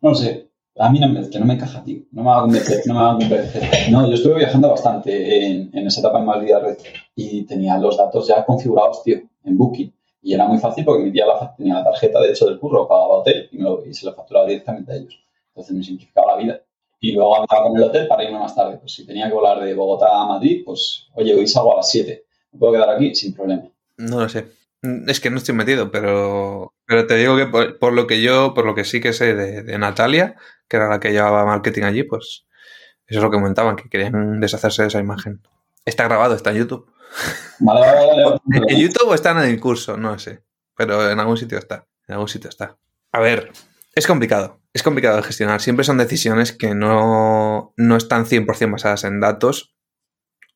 No 0.00 0.14
sé, 0.14 0.48
a 0.78 0.90
mí 0.90 0.98
no 0.98 1.08
me, 1.08 1.28
que 1.28 1.38
no 1.38 1.46
me 1.46 1.54
encaja, 1.54 1.84
tío. 1.84 2.02
No 2.10 2.22
me 2.22 2.30
va 2.30 2.38
a 2.38 2.42
convencer, 2.42 2.82
no 2.86 2.94
me 2.94 3.00
va 3.00 3.12
a 3.12 3.16
convencer. 3.16 3.62
No, 3.90 4.08
yo 4.08 4.14
estuve 4.14 4.38
viajando 4.38 4.70
bastante 4.70 5.46
en, 5.46 5.86
esa 5.86 6.00
etapa 6.00 6.18
en 6.18 6.44
vida 6.44 6.58
red 6.58 6.78
y 7.14 7.42
tenía 7.44 7.78
los 7.78 7.96
datos 7.96 8.26
ya 8.26 8.44
configurados, 8.44 9.02
tío, 9.04 9.18
en 9.44 9.56
booking. 9.56 9.92
Y 10.22 10.32
era 10.34 10.48
muy 10.48 10.58
fácil 10.58 10.84
porque 10.84 11.04
mi 11.04 11.12
tía 11.12 11.26
la, 11.26 11.54
tenía 11.54 11.74
la 11.74 11.84
tarjeta, 11.84 12.20
de 12.20 12.30
hecho, 12.30 12.46
del 12.46 12.58
curro, 12.58 12.88
pagaba 12.88 13.18
hotel 13.18 13.48
y, 13.52 13.58
y 13.88 13.94
se 13.94 14.06
lo 14.06 14.14
facturaba 14.14 14.46
directamente 14.46 14.92
a 14.92 14.96
ellos. 14.96 15.18
Entonces 15.54 15.76
me 15.76 15.84
simplificaba 15.84 16.36
la 16.36 16.42
vida. 16.42 16.60
Y 17.00 17.12
luego 17.12 17.40
andaba 17.40 17.68
con 17.68 17.76
el 17.76 17.84
hotel 17.84 18.08
para 18.08 18.24
irme 18.24 18.38
más 18.38 18.54
tarde. 18.54 18.78
Pues 18.78 18.92
si 18.92 19.06
tenía 19.06 19.28
que 19.28 19.34
volar 19.34 19.62
de 19.62 19.74
Bogotá 19.74 20.08
a 20.10 20.26
Madrid, 20.26 20.62
pues, 20.64 21.06
oye, 21.14 21.34
hoy 21.34 21.46
salgo 21.46 21.74
a 21.74 21.76
las 21.76 21.90
7. 21.90 22.24
¿Me 22.52 22.58
puedo 22.58 22.72
quedar 22.72 22.90
aquí? 22.90 23.14
Sin 23.14 23.34
problema. 23.34 23.64
No 23.98 24.20
lo 24.20 24.28
sé. 24.28 24.46
Es 25.06 25.20
que 25.20 25.30
no 25.30 25.38
estoy 25.38 25.54
metido, 25.54 25.90
pero, 25.90 26.74
pero 26.86 27.06
te 27.06 27.16
digo 27.16 27.36
que 27.36 27.46
por, 27.46 27.92
lo 27.92 28.06
que 28.06 28.20
yo, 28.20 28.52
por 28.52 28.66
lo 28.66 28.74
que 28.74 28.84
sí 28.84 29.00
que 29.00 29.12
sé 29.12 29.34
de, 29.34 29.62
de, 29.62 29.78
Natalia, 29.78 30.36
que 30.68 30.76
era 30.76 30.88
la 30.88 31.00
que 31.00 31.12
llevaba 31.12 31.46
marketing 31.46 31.84
allí, 31.84 32.02
pues 32.02 32.46
eso 33.06 33.18
es 33.18 33.22
lo 33.22 33.30
que 33.30 33.36
comentaban, 33.36 33.76
que 33.76 33.88
querían 33.88 34.40
deshacerse 34.40 34.82
de 34.82 34.88
esa 34.88 35.00
imagen. 35.00 35.40
Está 35.84 36.04
grabado, 36.04 36.34
está 36.34 36.50
en 36.50 36.58
YouTube. 36.58 36.90
Vale, 37.60 37.80
vale, 37.80 38.24
vale. 38.24 38.40
¿En 38.68 38.78
YouTube 38.78 39.08
o 39.08 39.14
está 39.14 39.30
en 39.30 39.38
el 39.50 39.60
curso? 39.60 39.96
No 39.96 40.18
sé. 40.18 40.42
Pero 40.76 41.10
en 41.10 41.20
algún 41.20 41.36
sitio 41.36 41.58
está. 41.58 41.86
En 42.08 42.14
algún 42.14 42.28
sitio 42.28 42.50
está. 42.50 42.76
A 43.12 43.20
ver, 43.20 43.52
es 43.94 44.06
complicado. 44.06 44.60
Es 44.72 44.82
complicado 44.82 45.16
de 45.16 45.22
gestionar. 45.22 45.60
Siempre 45.60 45.84
son 45.84 45.98
decisiones 45.98 46.52
que 46.52 46.74
no, 46.74 47.72
no 47.76 47.96
están 47.96 48.26
100% 48.26 48.72
basadas 48.72 49.04
en 49.04 49.20
datos 49.20 49.74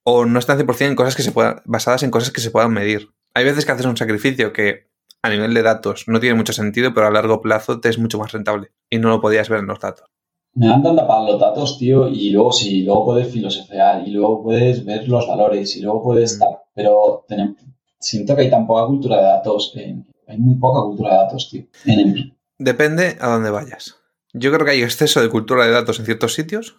o 0.02 0.24
no 0.24 0.38
están 0.38 0.58
100% 0.58 0.86
en 0.86 0.96
cosas 0.96 1.14
que 1.14 1.22
se 1.22 1.32
puedan, 1.32 1.60
basadas 1.64 2.02
en 2.02 2.10
cosas 2.10 2.32
que 2.32 2.40
se 2.40 2.50
puedan 2.50 2.72
medir. 2.72 3.10
Hay 3.34 3.44
veces 3.44 3.64
que 3.64 3.72
haces 3.72 3.86
un 3.86 3.96
sacrificio 3.96 4.52
que 4.52 4.88
a 5.22 5.30
nivel 5.30 5.54
de 5.54 5.62
datos 5.62 6.04
no 6.06 6.20
tiene 6.20 6.36
mucho 6.36 6.52
sentido, 6.52 6.94
pero 6.94 7.06
a 7.06 7.10
largo 7.10 7.40
plazo 7.40 7.80
te 7.80 7.88
es 7.88 7.98
mucho 7.98 8.18
más 8.18 8.32
rentable 8.32 8.68
y 8.90 8.98
no 8.98 9.08
lo 9.08 9.20
podías 9.20 9.48
ver 9.48 9.60
en 9.60 9.66
los 9.66 9.80
datos. 9.80 10.08
Me 10.54 10.66
dan 10.66 10.82
tanta 10.82 11.06
para 11.06 11.30
los 11.30 11.40
datos, 11.40 11.78
tío, 11.78 12.08
y 12.08 12.30
luego 12.30 12.52
sí, 12.52 12.82
luego 12.82 13.06
puedes 13.06 13.28
filosofear 13.28 14.06
y 14.08 14.10
luego 14.10 14.42
puedes 14.42 14.84
ver 14.84 15.06
los 15.08 15.28
valores 15.28 15.76
y 15.76 15.82
luego 15.82 16.02
puedes 16.02 16.32
estar, 16.32 16.48
pero 16.74 17.24
tenemos, 17.28 17.56
siento 17.98 18.34
que 18.34 18.42
hay 18.42 18.50
tan 18.50 18.66
poca 18.66 18.86
cultura 18.86 19.16
de 19.18 19.22
datos, 19.22 19.72
en, 19.76 20.06
hay 20.26 20.38
muy 20.38 20.56
poca 20.56 20.80
cultura 20.80 21.10
de 21.10 21.16
datos, 21.16 21.50
tío. 21.50 21.64
En, 21.84 22.37
Depende 22.58 23.16
a 23.20 23.28
dónde 23.28 23.50
vayas. 23.50 23.96
Yo 24.32 24.52
creo 24.52 24.64
que 24.64 24.72
hay 24.72 24.82
exceso 24.82 25.22
de 25.22 25.28
cultura 25.28 25.64
de 25.64 25.70
datos 25.70 25.98
en 25.98 26.04
ciertos 26.04 26.34
sitios 26.34 26.76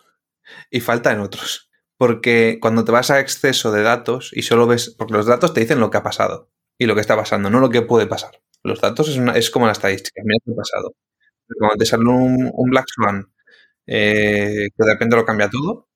y 0.69 0.81
falta 0.81 1.11
en 1.11 1.19
otros. 1.19 1.69
Porque 1.97 2.59
cuando 2.61 2.85
te 2.85 2.91
vas 2.91 3.11
a 3.11 3.19
exceso 3.19 3.71
de 3.71 3.81
datos 3.81 4.31
y 4.33 4.43
solo 4.43 4.67
ves, 4.67 4.95
porque 4.97 5.13
los 5.13 5.25
datos 5.25 5.53
te 5.53 5.61
dicen 5.61 5.79
lo 5.79 5.89
que 5.89 5.97
ha 5.97 6.03
pasado 6.03 6.49
y 6.77 6.85
lo 6.85 6.95
que 6.95 7.01
está 7.01 7.15
pasando, 7.15 7.49
no 7.49 7.59
lo 7.59 7.69
que 7.69 7.81
puede 7.81 8.07
pasar. 8.07 8.41
Los 8.63 8.81
datos 8.81 9.09
es, 9.09 9.17
una, 9.17 9.33
es 9.33 9.49
como 9.49 9.65
la 9.65 9.71
estadística, 9.71 10.21
mira 10.23 10.39
qué 10.45 10.51
ha 10.51 10.55
pasado. 10.55 10.95
Pero 11.47 11.57
cuando 11.59 11.77
te 11.77 11.85
sale 11.85 12.03
un, 12.03 12.51
un 12.53 12.69
Black 12.69 12.85
Swan 12.87 13.33
eh, 13.85 14.69
que 14.75 14.85
de 14.85 14.93
repente 14.93 15.15
lo 15.15 15.25
cambia 15.25 15.49
todo, 15.49 15.89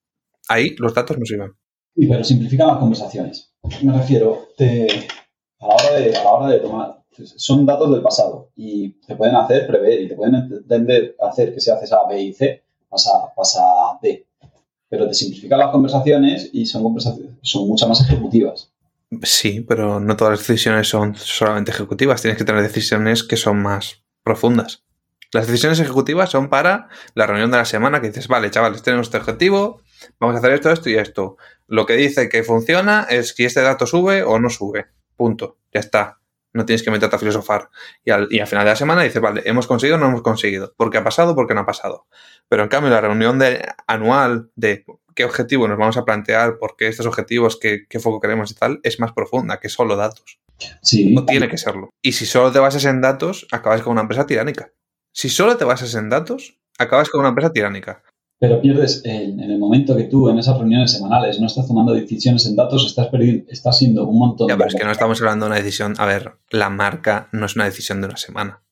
ahí 0.48 0.74
los 0.78 0.94
datos 0.94 1.18
no 1.18 1.24
sirven. 1.24 1.52
Sí, 1.94 2.06
pero 2.06 2.24
simplifican 2.24 2.66
las 2.66 2.78
conversaciones. 2.78 3.54
Me 3.82 3.96
refiero, 3.96 4.48
te, 4.56 5.06
a, 5.60 5.66
la 5.68 5.74
hora 5.74 5.92
de, 5.94 6.16
a 6.16 6.24
la 6.24 6.30
hora 6.32 6.52
de 6.52 6.58
tomar, 6.58 7.03
son 7.22 7.66
datos 7.66 7.90
del 7.90 8.02
pasado 8.02 8.50
y 8.56 8.90
te 9.06 9.16
pueden 9.16 9.36
hacer 9.36 9.66
prever 9.66 10.00
y 10.02 10.08
te 10.08 10.14
pueden 10.14 10.34
entender, 10.34 11.16
hacer 11.20 11.54
que 11.54 11.60
si 11.60 11.70
haces 11.70 11.92
A, 11.92 12.06
B 12.08 12.20
y 12.20 12.32
C, 12.32 12.64
pasa, 12.88 13.32
pasa 13.34 13.60
a 13.60 13.98
D. 14.02 14.26
Pero 14.88 15.08
te 15.08 15.14
simplifican 15.14 15.58
las 15.58 15.70
conversaciones 15.70 16.50
y 16.52 16.66
son 16.66 16.82
conversaciones, 16.82 17.32
son 17.42 17.68
mucho 17.68 17.88
más 17.88 18.00
ejecutivas. 18.00 18.72
Sí, 19.22 19.60
pero 19.60 20.00
no 20.00 20.16
todas 20.16 20.32
las 20.32 20.46
decisiones 20.46 20.88
son 20.88 21.14
solamente 21.14 21.70
ejecutivas. 21.70 22.22
Tienes 22.22 22.38
que 22.38 22.44
tener 22.44 22.62
decisiones 22.62 23.22
que 23.22 23.36
son 23.36 23.62
más 23.62 24.02
profundas. 24.22 24.84
Las 25.32 25.46
decisiones 25.46 25.80
ejecutivas 25.80 26.30
son 26.30 26.48
para 26.48 26.88
la 27.14 27.26
reunión 27.26 27.50
de 27.50 27.56
la 27.56 27.64
semana 27.64 28.00
que 28.00 28.08
dices, 28.08 28.28
vale, 28.28 28.50
chavales, 28.50 28.82
tenemos 28.82 29.08
este 29.08 29.18
objetivo, 29.18 29.80
vamos 30.20 30.36
a 30.36 30.38
hacer 30.38 30.52
esto, 30.52 30.70
esto 30.70 30.90
y 30.90 30.94
esto. 30.94 31.36
Lo 31.66 31.86
que 31.86 31.94
dice 31.94 32.28
que 32.28 32.44
funciona 32.44 33.06
es 33.10 33.30
si 33.30 33.44
este 33.44 33.60
dato 33.60 33.86
sube 33.86 34.22
o 34.22 34.38
no 34.38 34.48
sube. 34.48 34.86
Punto. 35.16 35.58
Ya 35.72 35.80
está. 35.80 36.20
No 36.54 36.64
tienes 36.64 36.82
que 36.82 36.90
meterte 36.90 37.16
a 37.16 37.18
filosofar. 37.18 37.68
Y 38.04 38.10
al, 38.10 38.28
y 38.30 38.40
al 38.40 38.46
final 38.46 38.64
de 38.64 38.70
la 38.70 38.76
semana 38.76 39.02
dices, 39.02 39.20
vale, 39.20 39.42
hemos 39.44 39.66
conseguido 39.66 39.96
o 39.96 40.00
no 40.00 40.06
hemos 40.06 40.22
conseguido. 40.22 40.72
¿Por 40.76 40.90
qué 40.90 40.98
ha 40.98 41.04
pasado? 41.04 41.34
¿Por 41.34 41.46
qué 41.46 41.54
no 41.54 41.60
ha 41.60 41.66
pasado? 41.66 42.06
Pero 42.48 42.62
en 42.62 42.68
cambio, 42.68 42.90
la 42.90 43.00
reunión 43.00 43.38
de, 43.38 43.62
anual 43.86 44.50
de 44.54 44.86
qué 45.14 45.24
objetivo 45.24 45.68
nos 45.68 45.78
vamos 45.78 45.96
a 45.96 46.04
plantear, 46.04 46.58
por 46.58 46.76
qué 46.76 46.88
estos 46.88 47.06
objetivos, 47.06 47.58
qué, 47.60 47.86
qué 47.88 48.00
foco 48.00 48.20
queremos 48.20 48.50
y 48.50 48.54
tal, 48.54 48.80
es 48.82 49.00
más 49.00 49.12
profunda 49.12 49.60
que 49.60 49.68
solo 49.68 49.96
datos. 49.96 50.38
Sí. 50.82 51.14
No 51.14 51.24
tiene 51.24 51.48
que 51.48 51.58
serlo. 51.58 51.90
Y 52.02 52.12
si 52.12 52.26
solo 52.26 52.52
te 52.52 52.58
basas 52.58 52.84
en 52.84 53.00
datos, 53.00 53.46
acabas 53.50 53.82
con 53.82 53.92
una 53.92 54.02
empresa 54.02 54.26
tiránica. 54.26 54.72
Si 55.12 55.28
solo 55.28 55.56
te 55.56 55.64
basas 55.64 55.94
en 55.94 56.08
datos, 56.08 56.58
acabas 56.78 57.10
con 57.10 57.20
una 57.20 57.30
empresa 57.30 57.52
tiránica. 57.52 58.02
Pero 58.38 58.60
pierdes 58.60 59.02
en, 59.04 59.40
en, 59.40 59.50
el 59.50 59.58
momento 59.58 59.96
que 59.96 60.04
tú 60.04 60.28
en 60.28 60.38
esas 60.38 60.58
reuniones 60.58 60.92
semanales 60.92 61.40
no 61.40 61.46
estás 61.46 61.66
tomando 61.66 61.92
decisiones 61.92 62.44
en 62.46 62.56
datos, 62.56 62.84
estás 62.86 63.06
perdiendo, 63.06 63.44
estás 63.50 63.78
siendo 63.78 64.04
un 64.06 64.18
montón 64.18 64.48
ya, 64.48 64.54
de... 64.54 64.58
pero 64.58 64.68
es 64.68 64.74
que 64.74 64.84
no 64.84 64.90
estamos 64.90 65.20
hablando 65.20 65.46
de 65.46 65.52
una 65.52 65.60
decisión. 65.60 65.94
A 65.98 66.06
ver, 66.06 66.38
la 66.50 66.68
marca 66.68 67.28
no 67.32 67.46
es 67.46 67.54
una 67.54 67.64
decisión 67.64 68.00
de 68.00 68.08
una 68.08 68.16
semana. 68.16 68.62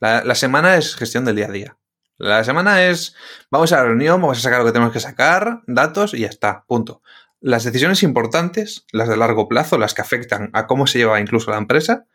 La, 0.00 0.24
la, 0.24 0.34
semana 0.34 0.76
es 0.76 0.96
gestión 0.96 1.24
del 1.24 1.36
día 1.36 1.46
a 1.46 1.52
día. 1.52 1.76
La 2.16 2.44
semana 2.44 2.84
es 2.84 3.14
vamos 3.50 3.72
a 3.72 3.76
la 3.76 3.84
reunión, 3.84 4.20
vamos 4.20 4.38
a 4.38 4.40
sacar 4.40 4.60
lo 4.60 4.66
que 4.66 4.72
tenemos 4.72 4.92
que 4.92 5.00
sacar, 5.00 5.62
datos 5.66 6.14
y 6.14 6.20
ya 6.20 6.28
está, 6.28 6.64
punto. 6.66 7.02
Las 7.40 7.64
decisiones 7.64 8.02
importantes, 8.02 8.84
las 8.92 9.08
de 9.08 9.16
largo 9.16 9.48
plazo, 9.48 9.78
las 9.78 9.94
que 9.94 10.02
afectan 10.02 10.50
a 10.52 10.66
cómo 10.66 10.86
se 10.86 10.98
lleva 10.98 11.20
incluso 11.20 11.50
la 11.50 11.56
empresa, 11.56 12.06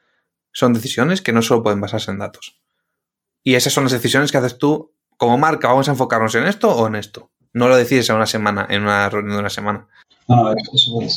son 0.51 0.74
decisiones 0.74 1.22
que 1.22 1.34
no 1.34 1.41
solo 1.41 1.64
pueden 1.64 1.82
basarse 1.82 2.12
en 2.12 2.20
datos. 2.20 2.62
Y 3.43 3.56
esas 3.56 3.74
son 3.74 3.84
las 3.84 3.93
decisiones 3.93 4.32
que 4.32 4.38
haces 4.38 4.58
tú 4.58 4.94
como 5.18 5.38
marca. 5.38 5.68
¿Vamos 5.68 5.88
a 5.88 5.91
enfocarnos 5.91 6.36
en 6.36 6.45
esto 6.45 6.76
o 6.76 6.88
en 6.88 6.95
esto? 6.95 7.30
No 7.53 7.68
lo 7.68 7.78
decides 7.78 8.09
en 8.09 8.18
una 8.18 8.26
semana, 8.26 8.68
en 8.70 8.84
una 8.84 9.09
reunión 9.09 9.36
de 9.36 9.39
una 9.39 9.49
semana. 9.49 9.88
No, 10.28 10.43
no, 10.43 10.53
eso 10.74 10.93
puede. 10.93 11.09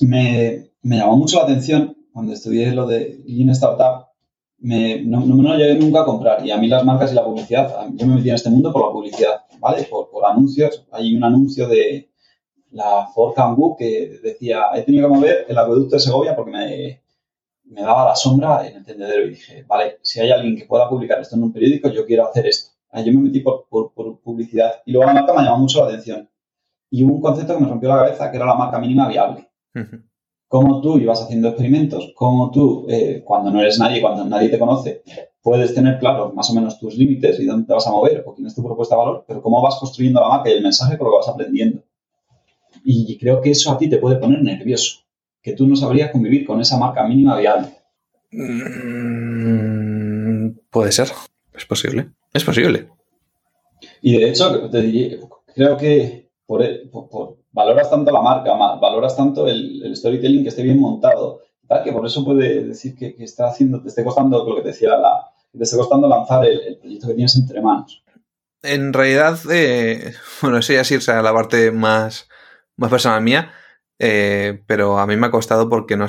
Me, 0.00 0.70
llamó 0.82 1.16
mucho 1.16 1.38
la 1.38 1.44
atención 1.44 1.96
cuando 2.12 2.32
estudié 2.32 2.72
lo 2.72 2.86
de 2.86 3.22
Lean 3.26 3.50
Startup. 3.50 4.06
Me, 4.58 5.02
no, 5.02 5.20
no 5.20 5.36
me 5.36 5.42
lo 5.42 5.56
llegué 5.56 5.74
nunca 5.74 6.02
a 6.02 6.04
comprar. 6.04 6.44
Y 6.44 6.50
a 6.50 6.58
mí 6.58 6.68
las 6.68 6.84
marcas 6.84 7.12
y 7.12 7.14
la 7.14 7.24
publicidad, 7.24 7.88
yo 7.94 8.06
me 8.06 8.16
metí 8.16 8.28
en 8.28 8.34
este 8.34 8.50
mundo 8.50 8.72
por 8.72 8.86
la 8.86 8.92
publicidad, 8.92 9.44
¿vale? 9.58 9.84
Por, 9.84 10.10
por 10.10 10.24
anuncios. 10.26 10.84
Hay 10.92 11.14
un 11.14 11.24
anuncio 11.24 11.68
de 11.68 12.10
la 12.72 13.08
Ford 13.14 13.34
Kangoo 13.34 13.76
que 13.76 14.20
decía, 14.22 14.64
he 14.74 14.82
tenido 14.82 15.08
que 15.08 15.14
mover 15.14 15.46
el 15.48 15.58
acueducto 15.58 15.96
de 15.96 16.00
Segovia 16.00 16.34
porque 16.34 16.50
me, 16.50 17.02
me 17.72 17.82
daba 17.82 18.06
la 18.06 18.16
sombra 18.16 18.66
en 18.66 18.76
el 18.76 18.84
tendedero 18.84 19.26
y 19.26 19.30
dije, 19.30 19.64
vale, 19.66 19.98
si 20.02 20.20
hay 20.20 20.30
alguien 20.30 20.56
que 20.56 20.66
pueda 20.66 20.88
publicar 20.88 21.20
esto 21.20 21.36
en 21.36 21.44
un 21.44 21.52
periódico, 21.52 21.88
yo 21.88 22.06
quiero 22.06 22.28
hacer 22.28 22.46
esto. 22.46 22.71
Yo 22.94 23.12
me 23.12 23.20
metí 23.20 23.40
por, 23.40 23.66
por, 23.68 23.92
por 23.92 24.20
publicidad 24.20 24.82
y 24.84 24.92
luego 24.92 25.06
la 25.06 25.14
marca 25.14 25.32
me 25.32 25.42
llamó 25.42 25.58
mucho 25.58 25.80
la 25.80 25.88
atención. 25.88 26.28
Y 26.90 27.04
hubo 27.04 27.14
un 27.14 27.20
concepto 27.22 27.54
que 27.54 27.62
me 27.62 27.68
rompió 27.68 27.88
la 27.88 27.96
cabeza, 27.96 28.30
que 28.30 28.36
era 28.36 28.46
la 28.46 28.54
marca 28.54 28.78
mínima 28.78 29.08
viable. 29.08 29.48
Uh 29.74 29.78
-huh. 29.78 30.02
Cómo 30.46 30.82
tú 30.82 30.98
ibas 30.98 31.22
haciendo 31.22 31.48
experimentos, 31.48 32.12
cómo 32.14 32.50
tú, 32.50 32.86
eh, 32.90 33.22
cuando 33.24 33.50
no 33.50 33.60
eres 33.60 33.78
nadie, 33.78 34.02
cuando 34.02 34.26
nadie 34.26 34.50
te 34.50 34.58
conoce, 34.58 35.02
puedes 35.40 35.74
tener 35.74 35.98
claros 35.98 36.34
más 36.34 36.50
o 36.50 36.54
menos 36.54 36.78
tus 36.78 36.94
límites 36.94 37.40
y 37.40 37.46
dónde 37.46 37.66
te 37.66 37.72
vas 37.72 37.86
a 37.86 37.90
mover 37.90 38.22
o 38.26 38.34
quién 38.34 38.46
es 38.46 38.54
tu 38.54 38.62
propuesta 38.62 38.94
de 38.94 38.98
valor, 38.98 39.24
pero 39.26 39.40
cómo 39.40 39.62
vas 39.62 39.76
construyendo 39.76 40.20
la 40.20 40.28
marca 40.28 40.50
y 40.50 40.52
el 40.52 40.62
mensaje 40.62 40.98
con 40.98 41.06
lo 41.06 41.12
que 41.12 41.18
vas 41.18 41.28
aprendiendo. 41.28 41.82
Y 42.84 43.16
creo 43.16 43.40
que 43.40 43.52
eso 43.52 43.72
a 43.72 43.78
ti 43.78 43.88
te 43.88 43.96
puede 43.96 44.16
poner 44.16 44.42
nervioso 44.42 45.02
que 45.42 45.52
tú 45.54 45.66
no 45.66 45.74
sabrías 45.76 46.10
convivir 46.10 46.46
con 46.46 46.60
esa 46.60 46.78
marca 46.78 47.06
mínima 47.06 47.38
viable. 47.38 47.68
Mm, 48.30 49.30
puede 50.70 50.92
ser, 50.92 51.08
es 51.54 51.66
posible, 51.66 52.10
es 52.32 52.44
posible. 52.44 52.88
Y 54.00 54.18
de 54.18 54.30
hecho, 54.30 54.70
te 54.70 54.80
diría, 54.80 55.18
creo 55.54 55.76
que 55.76 56.30
por, 56.46 56.62
por, 56.90 57.08
por, 57.08 57.36
valoras 57.52 57.90
tanto 57.90 58.10
la 58.10 58.20
marca, 58.20 58.52
valoras 58.54 59.16
tanto 59.16 59.46
el, 59.48 59.82
el, 59.84 59.96
storytelling 59.96 60.42
que 60.42 60.48
esté 60.50 60.62
bien 60.62 60.80
montado, 60.80 61.40
tal, 61.66 61.82
que 61.82 61.92
por 61.92 62.06
eso 62.06 62.24
puede 62.24 62.64
decir 62.64 62.94
que, 62.94 63.14
que, 63.14 63.24
está 63.24 63.48
haciendo, 63.48 63.82
te 63.82 63.88
esté 63.88 64.04
costando, 64.04 64.44
lo 64.44 64.56
que 64.56 64.62
te 64.62 64.68
decía, 64.68 64.96
la, 64.96 65.30
te 65.56 65.62
esté 65.62 65.76
costando 65.76 66.08
lanzar 66.08 66.44
el, 66.44 66.60
el 66.60 66.78
proyecto 66.78 67.08
que 67.08 67.14
tienes 67.14 67.36
entre 67.36 67.60
manos. 67.60 68.02
En 68.62 68.92
realidad, 68.92 69.38
eh, 69.50 70.14
bueno, 70.42 70.58
eso 70.58 70.72
ya 70.72 70.82
es 70.82 70.90
irse 70.90 71.12
a 71.12 71.22
la 71.22 71.32
parte 71.32 71.72
más, 71.72 72.28
más 72.76 72.90
personal 72.90 73.22
mía. 73.22 73.52
Eh, 74.04 74.60
pero 74.66 74.98
a 74.98 75.06
mí 75.06 75.16
me 75.16 75.28
ha 75.28 75.30
costado 75.30 75.68
porque 75.68 75.96
no, 75.96 76.06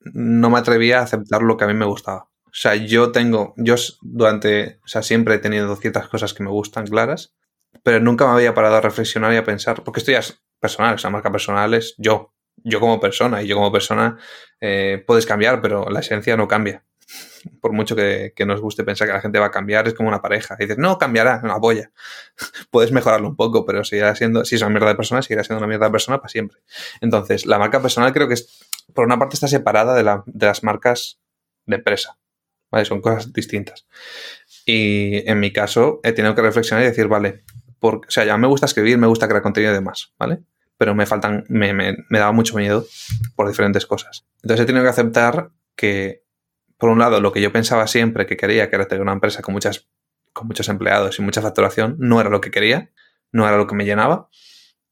no 0.00 0.50
me 0.50 0.58
atrevía 0.58 0.98
a 0.98 1.02
aceptar 1.02 1.42
lo 1.42 1.56
que 1.56 1.64
a 1.64 1.68
mí 1.68 1.74
me 1.74 1.86
gustaba. 1.86 2.28
O 2.56 2.58
sea, 2.58 2.74
yo 2.74 3.12
tengo, 3.12 3.52
yo 3.56 3.74
durante, 4.00 4.80
o 4.82 4.88
sea, 4.88 5.02
siempre 5.02 5.34
he 5.34 5.38
tenido 5.38 5.76
ciertas 5.76 6.08
cosas 6.08 6.32
que 6.32 6.42
me 6.42 6.50
gustan 6.50 6.86
claras, 6.86 7.34
pero 7.82 8.00
nunca 8.00 8.26
me 8.26 8.32
había 8.32 8.54
parado 8.54 8.76
a 8.76 8.80
reflexionar 8.80 9.32
y 9.34 9.36
a 9.36 9.44
pensar, 9.44 9.84
porque 9.84 10.00
esto 10.00 10.12
ya 10.12 10.20
es 10.20 10.40
personal, 10.58 10.94
o 10.94 10.98
sea, 10.98 11.10
marca 11.10 11.30
personal 11.30 11.74
es 11.74 11.94
yo, 11.98 12.32
yo 12.64 12.80
como 12.80 12.98
persona, 12.98 13.42
y 13.42 13.46
yo 13.46 13.56
como 13.56 13.70
persona 13.70 14.18
eh, 14.60 15.04
puedes 15.06 15.26
cambiar, 15.26 15.60
pero 15.60 15.90
la 15.90 16.00
esencia 16.00 16.36
no 16.36 16.48
cambia. 16.48 16.84
Por 17.60 17.72
mucho 17.72 17.94
que, 17.94 18.32
que, 18.34 18.46
nos 18.46 18.60
guste 18.60 18.84
pensar 18.84 19.06
que 19.06 19.12
la 19.12 19.20
gente 19.20 19.38
va 19.38 19.46
a 19.46 19.50
cambiar, 19.50 19.86
es 19.86 19.94
como 19.94 20.08
una 20.08 20.22
pareja. 20.22 20.56
Y 20.58 20.64
dices, 20.64 20.78
no, 20.78 20.98
cambiará, 20.98 21.40
una 21.44 21.60
polla. 21.60 21.92
Puedes 22.70 22.90
mejorarlo 22.90 23.28
un 23.28 23.36
poco, 23.36 23.64
pero 23.64 23.84
seguirá 23.84 24.16
siendo, 24.16 24.44
si 24.44 24.56
es 24.56 24.62
una 24.62 24.70
mierda 24.70 24.88
de 24.88 24.96
persona, 24.96 25.22
seguirá 25.22 25.44
siendo 25.44 25.58
una 25.58 25.68
mierda 25.68 25.86
de 25.86 25.92
persona 25.92 26.18
para 26.18 26.30
siempre. 26.30 26.58
Entonces, 27.00 27.46
la 27.46 27.58
marca 27.58 27.80
personal 27.80 28.12
creo 28.12 28.26
que 28.26 28.34
es 28.34 28.66
por 28.94 29.04
una 29.04 29.18
parte 29.18 29.34
está 29.34 29.48
separada 29.48 29.94
de, 29.94 30.46
las 30.46 30.62
marcas 30.62 31.20
de 31.66 31.76
empresa. 31.76 32.18
¿Vale? 32.70 32.84
Son 32.84 33.00
cosas 33.00 33.32
distintas. 33.32 33.86
Y 34.64 35.28
en 35.28 35.40
mi 35.40 35.52
caso 35.52 36.00
he 36.02 36.12
tenido 36.12 36.34
que 36.34 36.42
reflexionar 36.42 36.84
y 36.84 36.88
decir, 36.88 37.08
vale, 37.08 37.44
porque, 37.78 38.08
o 38.08 38.10
sea, 38.10 38.24
ya 38.24 38.36
me 38.36 38.46
gusta 38.46 38.66
escribir, 38.66 38.98
me 38.98 39.06
gusta 39.06 39.28
crear 39.28 39.42
contenido 39.42 39.72
y 39.72 39.76
demás, 39.76 40.14
¿vale? 40.18 40.40
Pero 40.78 40.94
me 40.94 41.06
faltan, 41.06 41.44
me, 41.48 41.72
me, 41.72 41.96
me 42.08 42.18
daba 42.18 42.32
mucho 42.32 42.56
miedo 42.56 42.86
por 43.34 43.48
diferentes 43.48 43.86
cosas. 43.86 44.26
Entonces 44.42 44.64
he 44.64 44.66
tenido 44.66 44.84
que 44.84 44.90
aceptar 44.90 45.50
que, 45.74 46.24
por 46.78 46.90
un 46.90 46.98
lado, 46.98 47.20
lo 47.20 47.32
que 47.32 47.40
yo 47.40 47.52
pensaba 47.52 47.86
siempre 47.86 48.26
que 48.26 48.36
quería, 48.36 48.68
que 48.68 48.76
era 48.76 48.86
tener 48.86 49.02
una 49.02 49.12
empresa 49.12 49.42
con 49.42 49.54
muchas 49.54 49.88
con 50.36 50.46
muchos 50.46 50.68
empleados 50.68 51.18
y 51.18 51.22
mucha 51.22 51.40
facturación, 51.40 51.96
no 51.98 52.20
era 52.20 52.28
lo 52.28 52.42
que 52.42 52.50
quería, 52.50 52.90
no 53.32 53.48
era 53.48 53.56
lo 53.56 53.66
que 53.66 53.74
me 53.74 53.86
llenaba. 53.86 54.28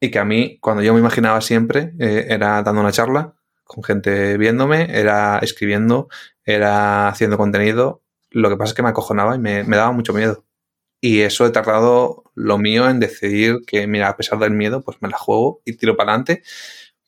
Y 0.01 0.11
que 0.11 0.19
a 0.19 0.25
mí, 0.25 0.59
cuando 0.61 0.83
yo 0.83 0.95
me 0.95 1.01
imaginaba 1.01 1.43
siempre, 1.43 1.93
eh, 2.01 2.27
era 2.31 2.63
dando 2.63 2.81
una 2.81 2.93
charla 2.93 3.35
con 3.63 3.85
gente 3.85 4.39
viéndome, 4.39 4.89
era 4.99 5.39
escribiendo, 5.41 6.09
era 6.45 7.09
haciendo 7.09 7.39
contenido. 7.39 8.03
Lo 8.31 8.49
que 8.51 8.57
pasa 8.57 8.71
es 8.71 8.75
que 8.75 8.83
me 8.83 8.89
acojonaba 8.91 9.37
y 9.37 9.39
me, 9.39 9.65
me 9.65 9.77
daba 9.77 9.93
mucho 9.93 10.13
miedo. 10.13 10.45
Y 11.01 11.21
eso 11.21 11.47
he 11.47 11.51
tardado 11.51 12.25
lo 12.35 12.59
mío 12.59 12.89
en 12.89 13.01
decidir 13.01 13.59
que, 13.67 13.87
mira, 13.87 14.09
a 14.09 14.17
pesar 14.17 14.39
del 14.39 14.53
miedo, 14.53 14.83
pues 14.83 14.99
me 15.03 15.09
la 15.09 15.19
juego 15.19 15.61
y 15.65 15.77
tiro 15.77 15.97
para 15.97 16.13
adelante. 16.13 16.43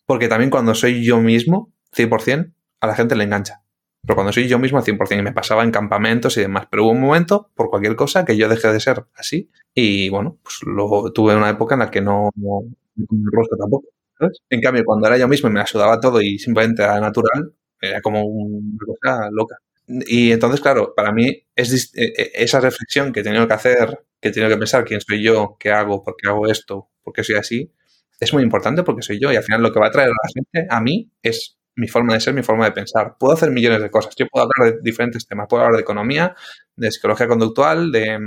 Porque 0.07 0.29
también 0.29 0.51
cuando 0.51 0.75
soy 0.75 1.05
yo 1.05 1.21
mismo, 1.21 1.73
100%, 1.93 2.53
a 2.81 2.87
la 2.87 2.95
gente 2.95 3.17
le 3.17 3.25
engancha. 3.25 3.63
Pero 4.03 4.17
cuando 4.17 4.33
soy 4.33 4.49
yo 4.49 4.59
mismo 4.59 4.79
al 4.79 4.85
100% 4.85 5.21
y 5.21 5.23
me 5.23 5.33
pasaba 5.33 5.65
en 5.65 5.73
campamentos 5.73 6.37
y 6.37 6.43
demás. 6.43 6.67
Pero 6.71 6.85
hubo 6.85 6.93
un 6.93 7.01
momento, 7.01 7.51
por 7.55 7.71
cualquier 7.71 7.97
cosa, 7.97 8.25
que 8.25 8.37
yo 8.37 8.49
dejé 8.49 8.69
de 8.73 8.81
ser 8.81 9.07
así. 9.17 9.51
Y 9.75 10.09
bueno, 10.11 10.39
pues 10.43 10.59
luego 10.65 11.13
tuve 11.13 11.35
una 11.35 11.51
época 11.51 11.75
en 11.75 11.81
la 11.81 11.91
que 11.91 12.01
no, 12.01 12.31
no 12.37 12.61
me 12.95 13.31
rostro 13.33 13.57
tampoco. 13.59 13.89
¿sabes? 14.19 14.39
En 14.51 14.61
cambio, 14.61 14.85
cuando 14.85 15.07
era 15.09 15.19
yo 15.19 15.29
mismo 15.29 15.49
y 15.49 15.53
me 15.53 15.61
la 15.61 16.01
todo 16.01 16.21
y 16.21 16.39
simplemente 16.39 16.83
era 16.83 17.01
natural, 17.01 17.53
era 17.81 18.01
como 18.03 18.25
una 18.25 18.79
cosa 18.87 19.29
loca. 19.31 19.57
Y 19.89 20.33
entonces, 20.33 20.61
claro, 20.61 20.95
para 20.97 21.13
mí 21.13 21.45
es 21.55 21.93
e, 21.95 22.05
e, 22.07 22.33
esa 22.35 22.61
reflexión 22.61 23.13
que 23.13 23.21
he 23.21 23.23
tenido 23.23 23.47
que 23.47 23.55
hacer, 23.55 24.01
que 24.21 24.29
he 24.29 24.33
tenido 24.33 24.51
que 24.51 24.59
pensar 24.59 24.85
quién 24.85 25.01
soy 25.01 25.23
yo, 25.23 25.57
qué 25.61 25.71
hago, 25.71 26.03
por 26.03 26.17
qué 26.17 26.29
hago 26.29 26.49
esto, 26.49 26.91
por 27.03 27.13
qué 27.13 27.23
soy 27.25 27.37
así, 27.37 27.73
es 28.21 28.33
muy 28.33 28.43
importante 28.43 28.83
porque 28.83 29.03
soy 29.03 29.21
yo 29.21 29.33
y 29.33 29.37
al 29.37 29.45
final 29.45 29.63
lo 29.63 29.73
que 29.73 29.81
va 29.81 29.89
a 29.89 29.91
traer 29.91 30.09
a 30.09 30.13
la 30.13 30.29
gente 30.35 30.67
a 30.71 30.81
mí 30.81 31.11
es 31.23 31.57
mi 31.77 31.89
forma 31.89 32.15
de 32.15 32.21
ser, 32.21 32.35
mi 32.35 32.43
forma 32.43 32.65
de 32.65 32.73
pensar. 32.73 33.17
Puedo 33.19 33.35
hacer 33.35 33.51
millones 33.51 33.83
de 33.83 33.91
cosas. 33.91 34.15
Yo 34.17 34.27
puedo 34.29 34.47
hablar 34.47 34.75
de 34.77 34.81
diferentes 34.83 35.27
temas. 35.27 35.47
Puedo 35.49 35.63
hablar 35.63 35.77
de 35.77 35.83
economía, 35.83 36.35
de 36.75 36.91
psicología 36.91 37.29
conductual, 37.29 37.93
de, 37.93 38.19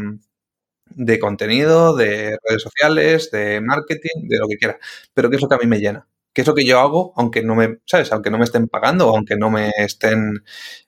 de 0.86 1.20
contenido, 1.20 1.95
de 1.95 2.38
redes 2.47 2.62
sociales, 2.64 3.32
de 3.32 3.62
marketing, 3.62 4.28
de 4.28 4.38
lo 4.39 4.47
que 4.47 4.58
quiera. 4.58 4.80
Pero 5.14 5.30
¿qué 5.30 5.36
es 5.38 5.41
lo 5.41 5.50
que 5.50 5.56
a 5.56 5.60
mí 5.60 5.68
me 5.68 5.80
llena? 5.80 6.08
¿Qué 6.34 6.42
es 6.42 6.48
lo 6.48 6.54
que 6.56 6.66
yo 6.66 6.80
hago 6.80 7.14
aunque 7.16 7.44
no 7.44 7.56
me, 7.56 7.80
¿sabes? 7.86 8.12
Aunque 8.12 8.30
no 8.30 8.38
me 8.38 8.44
estén 8.44 8.68
pagando 8.68 9.10
aunque 9.10 9.36
no 9.36 9.50
me 9.50 9.72
estén 9.78 10.44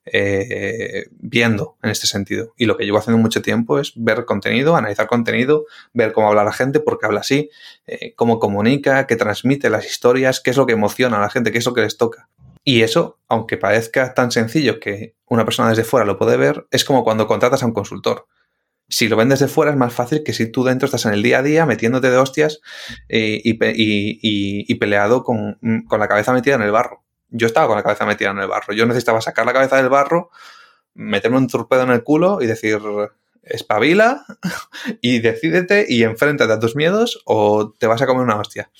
eh, 0.05 1.05
viendo 1.11 1.77
en 1.81 1.89
este 1.89 2.07
sentido. 2.07 2.53
Y 2.57 2.65
lo 2.65 2.77
que 2.77 2.85
llevo 2.85 2.97
haciendo 2.97 3.21
mucho 3.21 3.41
tiempo 3.41 3.79
es 3.79 3.93
ver 3.95 4.25
contenido, 4.25 4.75
analizar 4.75 5.07
contenido, 5.07 5.65
ver 5.93 6.13
cómo 6.13 6.29
habla 6.29 6.43
la 6.43 6.53
gente, 6.53 6.79
por 6.79 6.99
qué 6.99 7.07
habla 7.07 7.21
así, 7.21 7.49
eh, 7.87 8.13
cómo 8.15 8.39
comunica, 8.39 9.07
qué 9.07 9.15
transmite 9.15 9.69
las 9.69 9.85
historias, 9.85 10.39
qué 10.39 10.51
es 10.51 10.57
lo 10.57 10.65
que 10.65 10.73
emociona 10.73 11.17
a 11.17 11.21
la 11.21 11.29
gente, 11.29 11.51
qué 11.51 11.57
es 11.57 11.65
lo 11.65 11.73
que 11.73 11.81
les 11.81 11.97
toca. 11.97 12.29
Y 12.63 12.83
eso, 12.83 13.19
aunque 13.27 13.57
parezca 13.57 14.13
tan 14.13 14.31
sencillo 14.31 14.79
que 14.79 15.15
una 15.25 15.45
persona 15.45 15.69
desde 15.69 15.83
fuera 15.83 16.05
lo 16.05 16.17
puede 16.17 16.37
ver, 16.37 16.67
es 16.69 16.85
como 16.85 17.03
cuando 17.03 17.25
contratas 17.25 17.63
a 17.63 17.65
un 17.65 17.73
consultor. 17.73 18.27
Si 18.91 19.07
lo 19.07 19.15
ven 19.15 19.29
desde 19.29 19.47
fuera 19.47 19.71
es 19.71 19.77
más 19.77 19.93
fácil 19.93 20.21
que 20.21 20.33
si 20.33 20.51
tú 20.51 20.65
dentro 20.65 20.85
estás 20.85 21.05
en 21.05 21.13
el 21.13 21.23
día 21.23 21.39
a 21.39 21.43
día 21.43 21.65
metiéndote 21.65 22.11
de 22.11 22.17
hostias 22.17 22.59
eh, 23.07 23.41
y, 23.43 24.75
peleado 24.75 25.23
con, 25.23 25.57
la 25.89 26.07
cabeza 26.09 26.33
metida 26.33 26.55
en 26.55 26.61
el 26.61 26.71
barro. 26.71 27.01
Yo 27.29 27.47
estaba 27.47 27.67
con 27.67 27.77
la 27.77 27.83
cabeza 27.83 28.05
metida 28.05 28.31
en 28.31 28.39
el 28.39 28.49
barro. 28.49 28.73
Yo 28.73 28.85
necesitaba 28.85 29.21
sacar 29.21 29.45
la 29.45 29.53
cabeza 29.53 29.77
del 29.77 29.87
barro, 29.87 30.29
meterme 30.93 31.37
un 31.37 31.47
torpedo 31.47 31.83
en 31.83 31.91
el 31.91 32.03
culo 32.03 32.41
y 32.41 32.47
decir, 32.47 32.79
espabila 33.43 34.25
y 35.01 35.19
decídete 35.19 35.85
y 35.87 36.03
enfréntate 36.03 36.51
a 36.51 36.59
tus 36.59 36.75
miedos 36.75 37.21
o 37.25 37.71
te 37.71 37.87
vas 37.87 38.01
a 38.01 38.05
comer 38.05 38.23
una 38.23 38.35
hostia. 38.35 38.71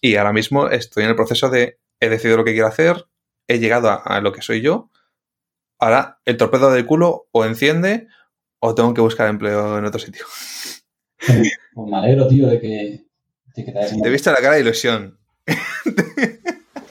Y 0.00 0.14
ahora 0.14 0.32
mismo 0.32 0.68
estoy 0.68 1.02
en 1.02 1.10
el 1.10 1.16
proceso 1.16 1.50
de 1.50 1.80
he 1.98 2.08
decidido 2.08 2.36
lo 2.36 2.44
que 2.44 2.52
quiero 2.52 2.68
hacer, 2.68 3.06
he 3.48 3.58
llegado 3.58 3.90
a, 3.90 4.20
lo 4.20 4.32
que 4.32 4.42
soy 4.42 4.60
yo. 4.60 4.88
Ahora, 5.80 6.20
el 6.26 6.36
torpedo 6.36 6.70
del 6.70 6.86
culo 6.86 7.26
o 7.32 7.44
enciende 7.44 8.06
o 8.64 8.74
tengo 8.74 8.94
que 8.94 9.00
buscar 9.00 9.28
empleo 9.28 9.76
en 9.76 9.84
otro 9.84 9.98
sitio. 9.98 10.24
Pues 11.26 11.52
me 11.90 11.96
alegro, 11.96 12.28
tío, 12.28 12.46
de 12.46 12.60
que, 12.60 13.04
de 13.56 13.64
que 13.64 13.72
te 13.72 13.78
hayas... 13.78 14.00
Te 14.00 14.08
he 14.08 14.10
visto 14.10 14.30
la 14.30 14.40
cara 14.40 14.54
de 14.54 14.60
ilusión. 14.60 15.18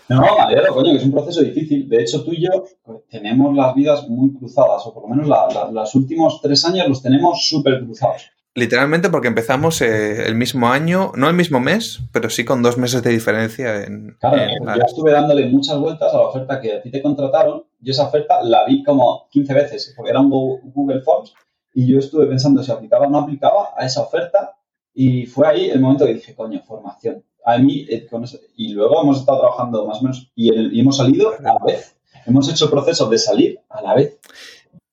No, 0.09 0.21
me 0.21 0.41
alegro, 0.41 0.73
coño, 0.73 0.91
que 0.91 0.97
es 0.97 1.05
un 1.05 1.13
proceso 1.13 1.41
difícil. 1.41 1.87
De 1.87 2.01
hecho, 2.01 2.25
tú 2.25 2.33
y 2.33 2.43
yo 2.43 2.65
pues, 2.83 2.99
tenemos 3.09 3.55
las 3.55 3.73
vidas 3.73 4.09
muy 4.09 4.33
cruzadas, 4.33 4.85
o 4.85 4.93
por 4.93 5.03
lo 5.03 5.15
menos 5.15 5.29
los 5.71 5.95
últimos 5.95 6.41
tres 6.41 6.65
años 6.65 6.89
los 6.89 7.01
tenemos 7.01 7.47
súper 7.47 7.81
cruzados. 7.85 8.29
Literalmente 8.53 9.09
porque 9.09 9.29
empezamos 9.29 9.81
eh, 9.81 10.25
el 10.27 10.35
mismo 10.35 10.67
año, 10.67 11.13
no 11.15 11.29
el 11.29 11.35
mismo 11.37 11.61
mes, 11.61 12.01
pero 12.11 12.29
sí 12.29 12.43
con 12.43 12.61
dos 12.61 12.77
meses 12.77 13.01
de 13.01 13.11
diferencia 13.11 13.85
en... 13.85 14.17
Claro, 14.19 14.37
yo 14.75 14.83
estuve 14.85 15.11
dándole 15.13 15.45
muchas 15.45 15.79
vueltas 15.79 16.13
a 16.13 16.17
la 16.17 16.27
oferta 16.27 16.59
que 16.59 16.73
a 16.73 16.81
ti 16.81 16.91
te 16.91 17.01
contrataron. 17.01 17.63
Yo 17.79 17.91
esa 17.93 18.07
oferta 18.07 18.43
la 18.43 18.65
vi 18.65 18.83
como 18.83 19.29
15 19.29 19.53
veces, 19.53 19.93
porque 19.95 20.11
era 20.11 20.19
un 20.19 20.29
Google 20.29 21.01
Forms, 21.01 21.33
y 21.73 21.87
yo 21.87 21.99
estuve 21.99 22.25
pensando 22.27 22.63
si 22.63 22.71
aplicaba 22.71 23.07
o 23.07 23.09
no 23.09 23.19
aplicaba 23.19 23.69
a 23.77 23.85
esa 23.85 24.01
oferta, 24.01 24.55
y 24.93 25.25
fue 25.25 25.47
ahí 25.47 25.69
el 25.69 25.79
momento 25.79 26.05
que 26.05 26.15
dije, 26.15 26.35
coño, 26.35 26.61
formación. 26.65 27.23
A 27.45 27.57
mí, 27.57 27.87
eh, 27.89 28.07
y 28.55 28.73
luego 28.73 29.01
hemos 29.01 29.19
estado 29.19 29.39
trabajando 29.39 29.85
más 29.85 29.99
o 29.99 30.03
menos, 30.03 30.31
y, 30.35 30.53
y 30.53 30.79
hemos 30.79 30.97
salido 30.97 31.33
a 31.33 31.41
la 31.41 31.57
vez. 31.65 31.97
Hemos 32.25 32.49
hecho 32.49 32.65
el 32.65 32.71
proceso 32.71 33.09
de 33.09 33.17
salir 33.17 33.59
a 33.69 33.81
la 33.81 33.95
vez. 33.95 34.19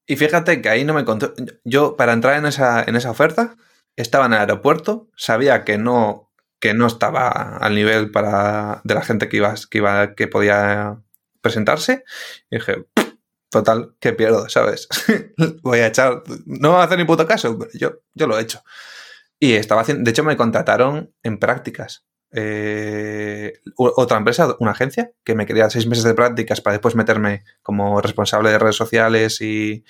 Y 0.07 0.17
fíjate 0.17 0.63
que 0.63 0.69
ahí 0.71 0.85
no 0.85 0.95
me 0.95 1.05
contó. 1.05 1.35
Yo, 1.65 1.97
para 1.97 2.15
entrar 2.15 2.39
en 2.39 2.47
esa, 2.47 2.83
en 2.83 2.97
esa 2.97 3.11
oferta, 3.11 3.57
estaba 3.97 4.27
en 4.27 4.33
el 4.33 4.39
aeropuerto, 4.39 5.09
sabía 5.17 5.65
que 5.65 5.77
no, 5.77 6.31
que 6.61 6.73
no 6.73 6.87
estaba 6.87 7.59
al 7.59 7.75
nivel 7.75 8.11
para, 8.11 8.81
de 8.85 8.95
la 8.95 9.03
gente 9.03 9.29
que 9.29 9.37
iba, 9.37 9.55
que 9.71 9.79
iba, 9.79 10.15
que 10.15 10.27
podía 10.27 11.03
presentarse. 11.43 12.05
Y 12.51 12.57
dije, 12.57 12.87
total, 13.51 13.95
que 14.01 14.13
pierdo, 14.13 14.49
¿sabes? 14.49 14.89
Voy 15.63 15.81
a 15.81 15.89
echar. 15.89 16.23
No 16.47 16.73
va 16.73 16.83
a 16.83 16.85
hacer 16.85 16.99
ni 16.99 17.05
puto 17.05 17.27
caso, 17.27 17.59
pero 17.59 17.71
yo, 17.75 18.01
yo 18.15 18.27
lo 18.27 18.39
he 18.39 18.43
hecho. 18.43 18.63
Y 19.41 19.55
estaba 19.55 19.83
haciendo. 19.83 20.05
De 20.05 20.11
hecho, 20.11 20.25
me 20.25 20.37
contrataron 20.37 21.13
en 21.23 21.39
prácticas 21.39 22.09
eh, 22.31 23.55
otra 23.77 24.19
empresa, 24.19 24.55
una 24.61 24.73
agencia, 24.73 25.13
que 25.25 25.35
me 25.35 25.47
quería 25.47 25.71
seis 25.71 25.87
meses 25.87 26.05
de 26.05 26.15
prácticas 26.15 26.61
para 26.61 26.75
después 26.75 26.95
meterme 26.95 27.45
como 27.63 28.01
responsable 28.01 28.51
de 28.51 28.59
redes 28.59 28.77
sociales 28.77 29.41
y, 29.41 29.85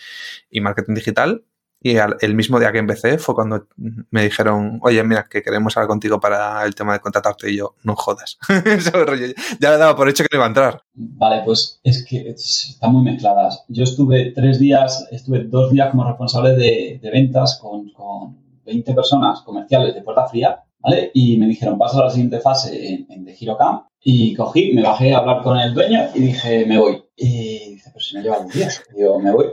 marketing 0.60 0.94
digital. 0.94 1.44
Y 1.80 1.96
el 1.96 2.34
mismo 2.34 2.58
día 2.58 2.72
que 2.72 2.78
empecé 2.78 3.18
fue 3.18 3.34
cuando 3.34 3.68
me 3.76 4.24
dijeron, 4.24 4.80
oye, 4.82 5.02
mira, 5.04 5.26
que 5.30 5.42
queremos 5.42 5.76
hablar 5.76 5.88
contigo 5.88 6.18
para 6.18 6.64
el 6.64 6.74
tema 6.74 6.92
de 6.92 7.00
contratarte. 7.00 7.50
Y 7.50 7.58
yo, 7.58 7.76
no 7.84 7.94
jodas. 7.94 8.38
ya 9.60 9.70
le 9.70 9.78
daba 9.78 9.96
por 9.96 10.08
hecho 10.08 10.24
que 10.24 10.28
no 10.32 10.38
iba 10.38 10.46
a 10.46 10.48
entrar. 10.48 10.82
Vale, 10.94 11.42
pues 11.44 11.80
es 11.84 12.04
que 12.04 12.30
están 12.30 12.92
muy 12.92 13.02
mezcladas. 13.02 13.64
Yo 13.68 13.84
estuve 13.84 14.32
tres 14.32 14.58
días, 14.58 15.06
estuve 15.12 15.44
dos 15.44 15.70
días 15.70 15.90
como 15.90 16.04
responsable 16.04 16.56
de, 16.56 17.00
ventas 17.12 17.58
con, 17.62 17.90
con 17.90 18.36
20 18.64 18.94
personas 18.94 19.40
comerciales 19.42 19.94
de 19.94 20.02
puerta 20.02 20.26
fría 20.26 20.64
¿vale? 20.80 21.10
Y 21.14 21.36
me 21.36 21.46
dijeron, 21.46 21.78
pasa 21.78 22.00
a 22.00 22.04
la 22.04 22.10
siguiente 22.10 22.40
fase 22.40 22.94
en, 22.94 23.06
en 23.10 23.24
The 23.24 23.36
Hero 23.40 23.58
Y 24.00 24.34
cogí, 24.34 24.72
me 24.72 24.82
bajé 24.82 25.14
a 25.14 25.18
hablar 25.18 25.42
con 25.42 25.58
el 25.58 25.74
dueño 25.74 26.08
y 26.14 26.20
dije, 26.20 26.66
me 26.66 26.78
voy. 26.78 27.02
Y 27.16 27.74
dice, 27.74 27.90
pero 27.92 28.04
si 28.04 28.16
me 28.16 28.22
lleva 28.22 28.38
un 28.38 28.48
día. 28.48 28.68
Y 28.92 28.98
digo, 28.98 29.18
me 29.18 29.32
voy. 29.32 29.46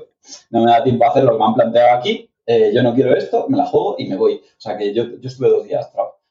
No 0.49 0.63
me 0.63 0.71
da 0.71 0.83
tiempo 0.83 1.05
a 1.05 1.09
hacer 1.09 1.23
lo 1.23 1.33
que 1.33 1.37
me 1.37 1.45
han 1.45 1.53
planteado 1.53 1.97
aquí. 1.97 2.29
Eh, 2.45 2.71
yo 2.73 2.83
no 2.83 2.93
quiero 2.93 3.15
esto, 3.15 3.47
me 3.49 3.57
la 3.57 3.65
juego 3.65 3.95
y 3.97 4.07
me 4.07 4.15
voy. 4.15 4.35
O 4.35 4.59
sea 4.59 4.77
que 4.77 4.93
yo, 4.93 5.03
yo 5.19 5.27
estuve 5.27 5.49
dos 5.49 5.65
días. 5.65 5.89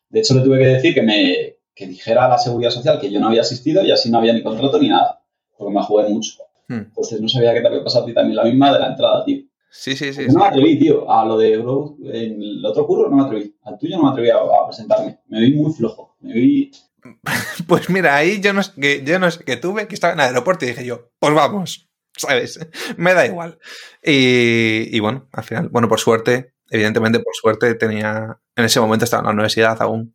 De 0.08 0.20
hecho, 0.20 0.34
le 0.34 0.42
tuve 0.42 0.58
que 0.58 0.66
decir 0.66 0.94
que 0.94 1.02
me 1.02 1.56
que 1.74 1.86
dijera 1.86 2.26
a 2.26 2.28
la 2.28 2.38
seguridad 2.38 2.70
social 2.70 3.00
que 3.00 3.10
yo 3.10 3.20
no 3.20 3.28
había 3.28 3.40
asistido 3.40 3.84
y 3.84 3.90
así 3.90 4.10
no 4.10 4.18
había 4.18 4.32
ni 4.32 4.42
contrato 4.42 4.78
ni 4.78 4.88
nada. 4.88 5.20
Porque 5.56 5.74
me 5.74 5.82
jugué 5.82 6.08
mucho. 6.08 6.34
Hmm. 6.68 6.78
Entonces 6.78 7.20
no 7.20 7.28
sabía 7.28 7.52
qué 7.52 7.60
te 7.60 7.66
había 7.66 7.84
pasado 7.84 8.04
a 8.04 8.06
ti 8.06 8.14
también 8.14 8.36
la 8.36 8.44
misma 8.44 8.72
de 8.72 8.78
la 8.78 8.86
entrada, 8.88 9.24
tío. 9.24 9.42
Sí, 9.70 9.96
sí, 9.96 10.12
sí. 10.12 10.26
no 10.28 10.38
me 10.38 10.46
atreví, 10.46 10.78
tío. 10.78 11.10
A 11.10 11.24
lo 11.24 11.36
de 11.36 11.58
Growth, 11.58 11.98
en 12.04 12.40
el 12.40 12.64
otro 12.64 12.86
curro 12.86 13.10
no 13.10 13.16
me 13.16 13.24
atreví. 13.24 13.56
Al 13.62 13.76
tuyo 13.76 13.96
no 13.96 14.04
me 14.04 14.10
atreví 14.10 14.30
a, 14.30 14.38
presentarme. 14.66 15.18
Me 15.26 15.40
vi 15.40 15.52
muy 15.54 15.72
flojo. 15.72 16.16
Me 16.20 16.32
vi. 16.32 16.70
Pues 17.66 17.88
mira, 17.88 18.16
ahí 18.16 18.40
yo 18.40 18.52
no, 18.52 18.62
que, 18.80 19.02
yo 19.04 19.18
no 19.18 19.30
sé 19.30 19.42
qué 19.44 19.56
tuve, 19.56 19.86
que 19.86 19.94
estaba 19.94 20.12
en 20.12 20.20
el 20.20 20.26
aeropuerto 20.26 20.64
y 20.64 20.68
dije 20.68 20.84
yo, 20.84 21.10
pues 21.18 21.32
vamos, 21.34 21.88
¿sabes? 22.16 22.58
Me 22.96 23.14
da 23.14 23.26
igual. 23.26 23.58
Y, 24.02 24.88
y, 24.96 25.00
bueno, 25.00 25.28
al 25.32 25.44
final, 25.44 25.68
bueno, 25.68 25.88
por 25.88 26.00
suerte, 26.00 26.54
evidentemente 26.70 27.20
por 27.20 27.34
suerte 27.34 27.74
tenía, 27.74 28.40
en 28.56 28.64
ese 28.64 28.80
momento 28.80 29.04
estaba 29.04 29.20
en 29.20 29.26
la 29.26 29.32
universidad 29.32 29.80
aún, 29.80 30.14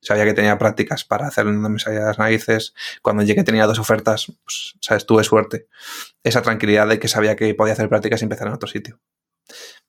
sabía 0.00 0.24
que 0.24 0.34
tenía 0.34 0.58
prácticas 0.58 1.04
para 1.04 1.26
hacer 1.26 1.44
donde 1.44 1.68
me 1.68 1.78
salía 1.78 2.00
las 2.00 2.18
narices. 2.18 2.74
Cuando 3.02 3.22
llegué 3.22 3.44
tenía 3.44 3.66
dos 3.66 3.78
ofertas, 3.78 4.26
pues, 4.44 4.74
¿sabes? 4.80 5.06
Tuve 5.06 5.24
suerte. 5.24 5.68
Esa 6.22 6.42
tranquilidad 6.42 6.88
de 6.88 6.98
que 6.98 7.08
sabía 7.08 7.36
que 7.36 7.54
podía 7.54 7.72
hacer 7.72 7.88
prácticas 7.88 8.20
y 8.20 8.24
empezar 8.24 8.48
en 8.48 8.54
otro 8.54 8.68
sitio. 8.68 9.00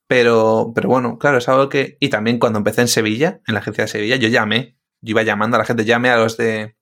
Pero, 0.08 0.72
pero 0.74 0.90
bueno, 0.90 1.20
claro, 1.20 1.38
es 1.38 1.48
algo 1.50 1.70
que... 1.70 1.98
Y 2.00 2.10
también 2.10 2.40
cuando 2.40 2.58
empecé 2.58 2.82
en 2.82 2.88
Sevilla, 2.88 3.42
en 3.48 3.54
la 3.54 3.60
agencia 3.60 3.84
de 3.84 3.90
Sevilla, 3.90 4.16
yo 4.16 4.28
llamé, 4.28 4.78
yo 5.02 5.12
iba 5.12 5.24
llamando 5.24 5.56
a 5.56 5.60
la 5.60 5.66
gente, 5.66 5.86
llamé 5.86 6.10
a 6.10 6.18
los 6.18 6.38
de... 6.38 6.76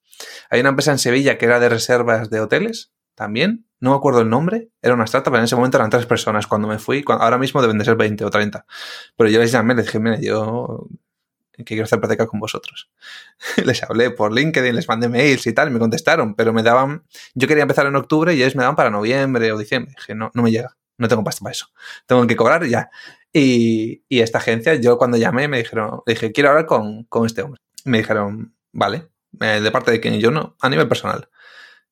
Hay 0.49 0.61
una 0.61 0.69
empresa 0.69 0.91
en 0.91 0.99
Sevilla 0.99 1.38
que 1.38 1.45
era 1.45 1.59
de 1.59 1.69
reservas 1.69 2.30
de 2.30 2.39
hoteles 2.39 2.93
también, 3.18 3.65
no 3.80 3.89
me 3.89 3.95
acuerdo 3.97 4.22
el 4.22 4.30
nombre, 4.30 4.70
era 4.80 4.93
una 4.93 5.05
startup, 5.05 5.34
en 5.36 5.43
ese 5.43 5.55
momento 5.55 5.78
eran 5.78 5.89
tres 5.89 6.05
personas 6.05 6.45
cuando 6.45 6.68
me 6.68 6.78
fui, 6.78 7.03
ahora 7.07 7.39
mismo 7.39 7.63
deben 7.63 7.80
de 7.80 7.86
ser 7.86 7.95
20 7.95 8.24
o 8.24 8.30
30. 8.30 8.63
Pero 9.15 9.30
yo 9.32 9.39
les 9.39 9.51
llamé, 9.51 9.74
les 9.74 9.88
dije, 9.88 9.99
mira, 9.99 10.20
yo 10.22 10.88
que 11.57 11.63
quiero 11.63 11.86
hacer 11.86 11.99
práctica 11.99 12.28
con 12.28 12.39
vosotros. 12.39 12.91
les 13.65 13.82
hablé 13.82 14.11
por 14.11 14.32
LinkedIn, 14.32 14.76
les 14.76 14.88
mandé 14.88 15.09
mails 15.09 15.47
y 15.47 15.53
tal, 15.53 15.70
y 15.70 15.72
me 15.72 15.80
contestaron, 15.80 16.36
pero 16.36 16.53
me 16.53 16.61
daban, 16.61 17.05
yo 17.34 17.47
quería 17.47 17.63
empezar 17.63 17.88
en 17.88 17.95
octubre 17.95 18.36
y 18.36 18.41
ellos 18.43 18.55
me 18.55 18.61
daban 18.61 18.76
para 18.76 18.91
noviembre 18.91 19.51
o 19.51 19.57
diciembre. 19.57 19.95
Dije, 19.97 20.13
no, 20.13 20.30
no 20.36 20.43
me 20.43 20.51
llega, 20.51 20.78
no 20.99 21.07
tengo 21.07 21.24
pasta 21.24 21.41
para 21.41 21.53
eso, 21.53 21.70
tengo 22.05 22.28
que 22.28 22.36
cobrar 22.36 22.65
ya. 22.68 22.91
Y, 23.34 24.03
y 24.07 24.20
esta 24.20 24.38
agencia, 24.38 24.76
yo 24.76 24.99
cuando 24.99 25.18
llamé 25.18 25.47
me 25.47 25.57
dijeron, 25.57 26.01
dije, 26.05 26.32
quiero 26.32 26.49
hablar 26.49 26.68
con, 26.68 27.05
con 27.05 27.26
este 27.26 27.41
hombre. 27.41 27.59
Me 27.84 27.97
dijeron, 27.97 28.53
vale, 28.72 29.09
eh, 29.41 29.59
de 29.59 29.72
parte 29.72 29.89
de 29.89 29.99
quien 29.99 30.20
yo 30.20 30.30
no, 30.30 30.55
a 30.61 30.70
nivel 30.70 30.88
personal. 30.88 31.30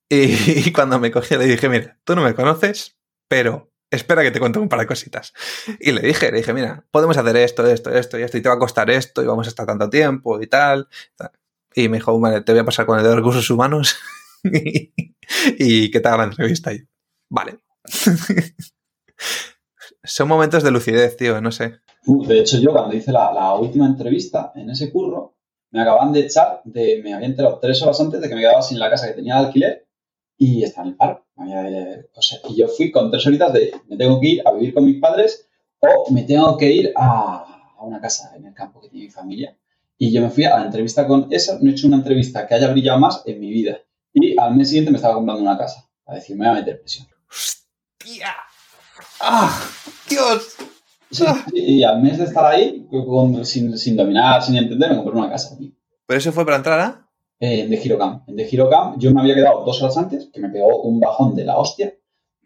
Y, 0.10 0.72
cuando 0.72 1.00
me 1.00 1.12
cogí 1.12 1.36
le 1.36 1.46
dije, 1.46 1.68
mira, 1.70 1.98
tú 2.04 2.16
no 2.16 2.22
me 2.22 2.36
conoces, 2.36 2.98
pero 3.28 3.72
espera 3.90 4.22
que 4.24 4.32
te 4.32 4.40
cuente 4.40 4.60
un 4.60 4.70
par 4.70 4.80
de 4.80 4.88
cositas. 4.88 5.34
Y 5.80 5.92
le 5.92 6.02
dije, 6.02 6.32
le 6.32 6.38
dije, 6.38 6.54
mira, 6.54 6.86
podemos 6.92 7.18
hacer 7.18 7.36
esto, 7.38 7.66
esto, 7.66 7.90
esto 7.90 8.20
y 8.20 8.24
esto, 8.24 8.38
y 8.38 8.42
te 8.42 8.50
va 8.50 8.56
a 8.56 8.60
costar 8.60 8.90
esto, 8.90 9.24
y 9.24 9.26
vamos 9.26 9.48
a 9.48 9.50
estar 9.50 9.66
tanto 9.66 9.90
tiempo 9.90 10.42
y 10.42 10.48
tal. 10.48 10.88
Y 11.74 11.90
me 11.90 11.98
dijo, 11.98 12.18
vale, 12.20 12.42
te 12.42 12.52
voy 12.52 12.62
a 12.62 12.66
pasar 12.66 12.86
con 12.86 13.00
el 13.00 13.06
de 13.06 13.16
recursos 13.16 13.50
humanos 13.50 13.96
y, 14.44 14.94
y 15.58 15.92
que 15.92 16.00
te 16.00 16.10
la 16.10 16.24
entrevista. 16.24 16.74
Y, 16.74 16.88
vale. 17.30 17.58
Son 20.04 20.28
momentos 20.28 20.64
de 20.64 20.72
lucidez, 20.72 21.18
tío, 21.18 21.42
no 21.42 21.52
sé. 21.52 21.80
Uh, 22.06 22.26
de 22.28 22.40
hecho, 22.40 22.60
yo 22.60 22.72
cuando 22.72 22.96
hice 22.96 23.12
la, 23.12 23.56
última 23.56 23.88
entrevista 23.88 24.52
en 24.56 24.70
ese 24.70 24.92
curro, 24.92 25.34
me 25.72 25.82
acaban 25.82 26.14
de 26.14 26.22
echar, 26.22 26.62
de, 26.64 27.02
me 27.04 27.14
había 27.14 27.28
enterado 27.28 27.58
tres 27.60 27.82
horas 27.82 28.00
antes 28.00 28.22
de 28.22 28.30
que 28.30 28.36
me 28.36 28.42
quedaba 28.42 28.62
sin 28.62 28.78
la 28.78 28.90
casa 28.90 29.08
que 29.08 29.14
tenía 29.14 29.36
de 29.36 29.48
alquiler 29.48 29.85
y 30.38 30.64
estaba 30.64 30.88
en 30.88 30.92
el 30.92 30.98
paro. 30.98 31.26
O 31.36 32.22
sea, 32.22 32.40
y 32.50 32.56
yo 32.56 32.68
fui 32.68 32.92
con 32.92 33.12
tres 33.12 33.26
horitas 33.28 33.54
de 33.54 33.74
me 33.88 33.98
tengo 33.98 34.20
que 34.20 34.28
ir 34.28 34.42
a 34.46 34.52
vivir 34.52 34.74
con 34.74 34.86
mis 34.86 35.00
padres 35.00 35.48
o 35.80 36.12
me 36.12 36.24
tengo 36.24 36.58
que 36.58 36.72
ir 36.72 36.94
a, 36.96 37.74
a 37.78 37.84
una 37.84 38.00
casa 38.02 38.32
en 38.36 38.46
el 38.46 38.54
campo 38.54 38.82
que 38.82 38.90
tiene 38.90 39.06
mi 39.06 39.12
familia. 39.12 39.56
Y 39.98 40.12
yo 40.12 40.22
me 40.22 40.30
fui 40.30 40.44
a 40.44 40.58
la 40.58 40.66
entrevista 40.66 41.08
con 41.08 41.28
eso, 41.32 41.58
no 41.62 41.70
he 41.70 41.74
hecho 41.74 41.88
una 41.88 41.98
entrevista 41.98 42.46
que 42.48 42.56
haya 42.56 42.70
brillado 42.70 43.00
más 43.00 43.24
en 43.26 43.40
mi 43.40 43.50
vida. 43.50 43.80
Y 44.14 44.38
al 44.40 44.56
mes 44.56 44.70
siguiente 44.70 44.92
me 44.92 44.98
estaba 44.98 45.16
comprando 45.16 45.42
una 45.42 45.58
casa. 45.58 45.90
A 46.06 46.16
decir, 46.16 46.36
me 46.38 46.48
voy 46.48 46.58
a 46.58 46.60
meter 46.60 46.80
presión. 46.80 47.08
¡Hostia! 47.30 48.36
¡Ah! 49.20 49.70
¡Dios! 50.10 50.56
Sí, 51.12 51.24
y 51.54 51.84
al 51.84 52.02
mes 52.02 52.18
de 52.18 52.26
estar 52.26 52.46
ahí, 52.46 52.88
con, 52.90 53.46
sin, 53.46 53.78
sin, 53.78 53.96
dominar, 53.96 54.42
sin 54.44 54.56
entender, 54.56 54.92
me 54.92 54.98
compré 54.98 55.14
una 55.14 55.30
casa. 55.30 55.58
Tío. 55.58 55.72
¿Pero 56.06 56.18
eso 56.18 56.32
fue 56.32 56.46
para 56.46 56.58
entrar 56.58 56.80
a? 56.80 56.88
Eh, 56.88 57.05
en 57.46 57.70
The 57.70 57.78
Girocam. 57.78 58.24
En 58.28 58.36
The 58.36 58.46
Girocam 58.46 59.00
yo 59.00 59.12
me 59.12 59.22
había 59.22 59.36
quedado 59.36 59.64
dos 59.66 59.82
horas 59.82 59.98
antes, 59.98 60.30
que 60.34 60.40
me 60.40 60.50
pegó 60.50 60.82
un 60.82 61.00
bajón 61.00 61.36
de 61.36 61.46
la 61.46 61.58
hostia. 61.58 61.94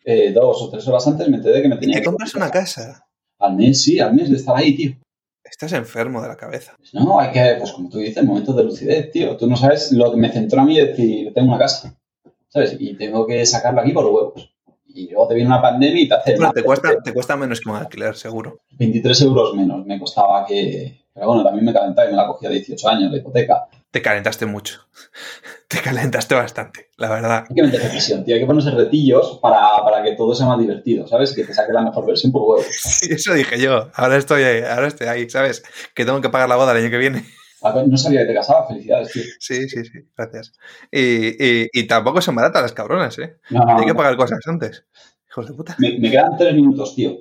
Eh, 0.03 0.31
dos 0.31 0.61
o 0.61 0.69
tres 0.69 0.87
horas 0.87 1.05
antes 1.07 1.27
me 1.29 1.37
enteré 1.37 1.61
que 1.61 1.67
me 1.67 1.77
tenía 1.77 1.95
¿Y 1.95 1.99
te 1.99 2.01
que 2.01 2.05
compras 2.05 2.33
una 2.35 2.49
casa? 2.49 3.05
Al 3.39 3.55
mes, 3.55 3.83
sí, 3.83 3.99
al 3.99 4.13
mes 4.13 4.29
de 4.29 4.37
estar 4.37 4.55
ahí, 4.55 4.75
tío. 4.75 4.95
Estás 5.43 5.73
enfermo 5.73 6.21
de 6.21 6.27
la 6.27 6.35
cabeza. 6.35 6.73
Pues 6.77 6.93
no, 6.93 7.19
hay 7.19 7.31
que, 7.31 7.55
pues 7.57 7.71
como 7.71 7.89
tú 7.89 7.97
dices, 7.97 8.23
momentos 8.23 8.55
de 8.55 8.63
lucidez, 8.63 9.11
tío. 9.11 9.35
Tú 9.37 9.47
no 9.47 9.55
sabes 9.55 9.91
lo 9.91 10.11
que 10.11 10.17
me 10.17 10.31
centró 10.31 10.61
a 10.61 10.65
mí 10.65 10.77
decir, 10.77 11.33
tengo 11.33 11.49
una 11.49 11.57
casa, 11.57 11.97
¿sabes? 12.47 12.75
Y 12.79 12.95
tengo 12.95 13.25
que 13.25 13.45
sacarla 13.45 13.81
aquí 13.81 13.91
por 13.91 14.03
los 14.03 14.13
huevos. 14.13 14.53
Y 14.87 15.09
luego 15.09 15.27
te 15.27 15.35
viene 15.35 15.49
una 15.49 15.61
pandemia 15.61 16.03
y 16.03 16.07
te 16.07 16.15
hace... 16.15 16.35
Bueno, 16.35 16.51
te, 16.51 16.63
cuesta, 16.63 16.89
te 17.03 17.13
cuesta 17.13 17.37
menos 17.37 17.61
que 17.61 17.69
un 17.69 17.75
alquiler, 17.75 18.15
seguro. 18.15 18.59
23 18.71 19.21
euros 19.21 19.55
menos 19.55 19.85
me 19.85 19.99
costaba 19.99 20.45
que... 20.45 20.99
Pero 21.13 21.27
bueno, 21.27 21.43
también 21.43 21.65
me 21.65 21.73
calentaba 21.73 22.07
y 22.07 22.11
me 22.11 22.17
la 22.17 22.27
cogía 22.27 22.49
a 22.49 22.51
18 22.51 22.89
años 22.89 23.11
la 23.11 23.17
hipoteca. 23.17 23.67
Te 23.91 24.01
calentaste 24.01 24.45
mucho. 24.45 24.81
Te 25.67 25.79
calentaste 25.79 26.35
bastante, 26.35 26.89
la 26.97 27.09
verdad. 27.09 27.45
Hay 27.49 27.55
que 27.55 27.63
meterse 27.63 27.89
presión, 27.89 28.23
tío. 28.23 28.35
Hay 28.35 28.41
que 28.41 28.47
ponerse 28.47 28.71
retillos 28.71 29.39
para, 29.41 29.83
para, 29.83 30.03
que 30.03 30.15
todo 30.15 30.33
sea 30.33 30.47
más 30.47 30.59
divertido, 30.59 31.07
¿sabes? 31.07 31.33
Que 31.33 31.43
te 31.43 31.53
saque 31.53 31.73
la 31.73 31.83
mejor 31.83 32.05
versión 32.05 32.31
por 32.31 32.41
huevos. 32.43 32.65
Sí, 32.79 33.11
eso 33.11 33.33
dije 33.33 33.59
yo. 33.59 33.89
Ahora 33.93 34.17
estoy 34.17 34.43
ahí, 34.43 34.63
ahora 34.63 34.87
estoy 34.87 35.07
ahí, 35.07 35.29
¿sabes? 35.29 35.63
Que 35.93 36.05
tengo 36.05 36.21
que 36.21 36.29
pagar 36.29 36.49
la 36.49 36.55
boda 36.55 36.71
el 36.71 36.83
año 36.83 36.89
que 36.89 36.97
viene. 36.97 37.25
No 37.61 37.97
sabía 37.97 38.21
que 38.21 38.27
te 38.27 38.33
casabas, 38.35 38.69
felicidades, 38.69 39.11
tío. 39.11 39.23
Sí, 39.37 39.67
sí, 39.67 39.83
sí, 39.83 39.99
gracias. 40.15 40.53
Y, 40.89 41.63
y, 41.63 41.67
y 41.73 41.87
tampoco 41.87 42.21
son 42.21 42.35
baratas 42.35 42.61
las 42.61 42.71
cabronas, 42.71 43.19
¿eh? 43.19 43.35
No, 43.49 43.65
no, 43.65 43.77
Hay 43.77 43.85
que 43.85 43.93
pagar 43.93 44.15
cosas 44.15 44.39
antes. 44.45 44.85
Hijos 45.29 45.47
de 45.47 45.53
puta. 45.53 45.75
Me, 45.77 45.99
me 45.99 46.09
quedan 46.09 46.37
tres 46.37 46.53
minutos, 46.53 46.95
tío. 46.95 47.17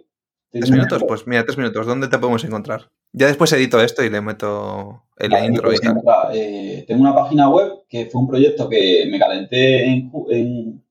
¿Tres 0.51 0.70
minutos? 0.70 1.03
Pues 1.07 1.26
mira, 1.26 1.44
tres 1.44 1.59
minutos. 1.59 1.86
¿Dónde 1.86 2.09
te 2.09 2.18
podemos 2.18 2.42
encontrar? 2.44 2.88
Ya 3.12 3.26
después 3.26 3.53
edito 3.53 3.80
esto 3.82 4.03
y 4.03 4.11
le 4.11 4.20
meto 4.20 5.03
el 5.18 5.30
Vale, 5.30 5.46
intro 5.46 5.64
pues 5.68 5.80
y 5.82 5.86
tal. 5.86 6.03
eh, 6.34 6.84
tengo 6.86 7.03
una 7.03 7.14
página 7.14 7.49
web 7.51 7.84
que 7.88 8.07
fue 8.07 8.20
un 8.20 8.28
proyecto 8.28 8.68
que 8.68 9.07
me 9.11 9.18
calenté 9.18 9.84
en, 9.84 10.11
en, 10.30 10.84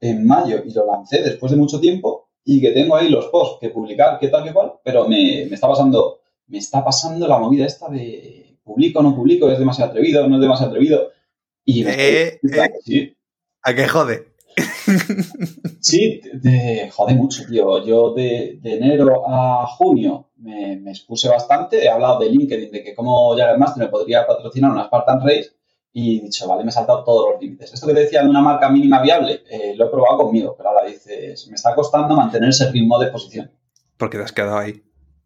en 0.00 0.26
mayo 0.26 0.62
y 0.64 0.72
lo 0.72 0.86
lancé 0.86 1.22
después 1.22 1.52
de 1.52 1.58
mucho 1.58 1.80
tiempo 1.80 2.28
y 2.44 2.60
que 2.60 2.70
tengo 2.72 2.96
ahí 2.96 3.08
los 3.10 3.26
posts 3.26 3.58
que 3.60 3.70
publicar, 3.70 4.18
qué 4.18 4.28
tal, 4.28 4.44
qué 4.44 4.52
cual, 4.52 4.72
pero 4.82 5.06
me, 5.08 5.46
me 5.48 5.54
está 5.54 5.68
pasando 5.68 6.20
me 6.46 6.58
está 6.58 6.82
pasando 6.82 7.28
la 7.28 7.38
movida 7.38 7.66
esta 7.66 7.88
de 7.90 8.56
publico 8.64 9.02
no 9.02 9.14
publico, 9.14 9.50
es 9.50 9.58
demasiado 9.58 9.90
atrevido, 9.90 10.26
no 10.28 10.36
es 10.36 10.40
demasiado 10.40 10.70
atrevido. 10.70 11.10
Y 11.64 11.86
Eh, 11.86 12.38
estoy- 12.42 12.58
eh. 12.58 12.70
sí, 12.82 13.16
¿A 13.62 13.74
qué 13.74 13.86
jode? 13.86 14.32
Sí, 15.80 16.20
de, 16.34 16.90
jode 16.92 17.14
mucho, 17.14 17.44
tío. 17.46 17.84
Yo 17.84 18.12
de, 18.12 18.58
de 18.60 18.76
enero 18.76 19.24
a 19.26 19.66
junio 19.66 20.30
me, 20.36 20.76
me, 20.76 20.90
expuse 20.90 21.28
bastante. 21.28 21.84
He 21.84 21.88
hablado 21.88 22.18
de 22.18 22.30
LinkedIn, 22.30 22.70
de 22.70 22.82
que 22.82 22.94
como 22.94 23.34
Master 23.56 23.84
me 23.84 23.88
podría 23.88 24.26
patrocinar 24.26 24.70
una 24.70 24.86
Spartan 24.86 25.20
Race 25.20 25.50
y 25.92 26.18
he 26.18 26.22
dicho, 26.22 26.46
vale, 26.46 26.62
me 26.62 26.70
he 26.70 26.72
saltado 26.72 27.04
todos 27.04 27.32
los 27.32 27.40
límites. 27.42 27.72
Esto 27.72 27.86
que 27.86 27.94
te 27.94 28.00
decía 28.00 28.22
de 28.22 28.28
una 28.28 28.40
marca 28.40 28.68
mínima 28.68 29.02
viable, 29.02 29.42
eh, 29.50 29.74
lo 29.76 29.86
he 29.86 29.90
probado 29.90 30.18
conmigo, 30.18 30.54
pero 30.56 30.68
ahora 30.70 30.86
dices, 30.86 31.48
me 31.48 31.54
está 31.54 31.74
costando 31.74 32.14
mantener 32.14 32.50
ese 32.50 32.70
ritmo 32.70 32.98
de 32.98 33.06
exposición. 33.06 33.50
Porque 33.96 34.18
te 34.18 34.24
has 34.24 34.32
quedado 34.32 34.58
ahí. 34.58 34.82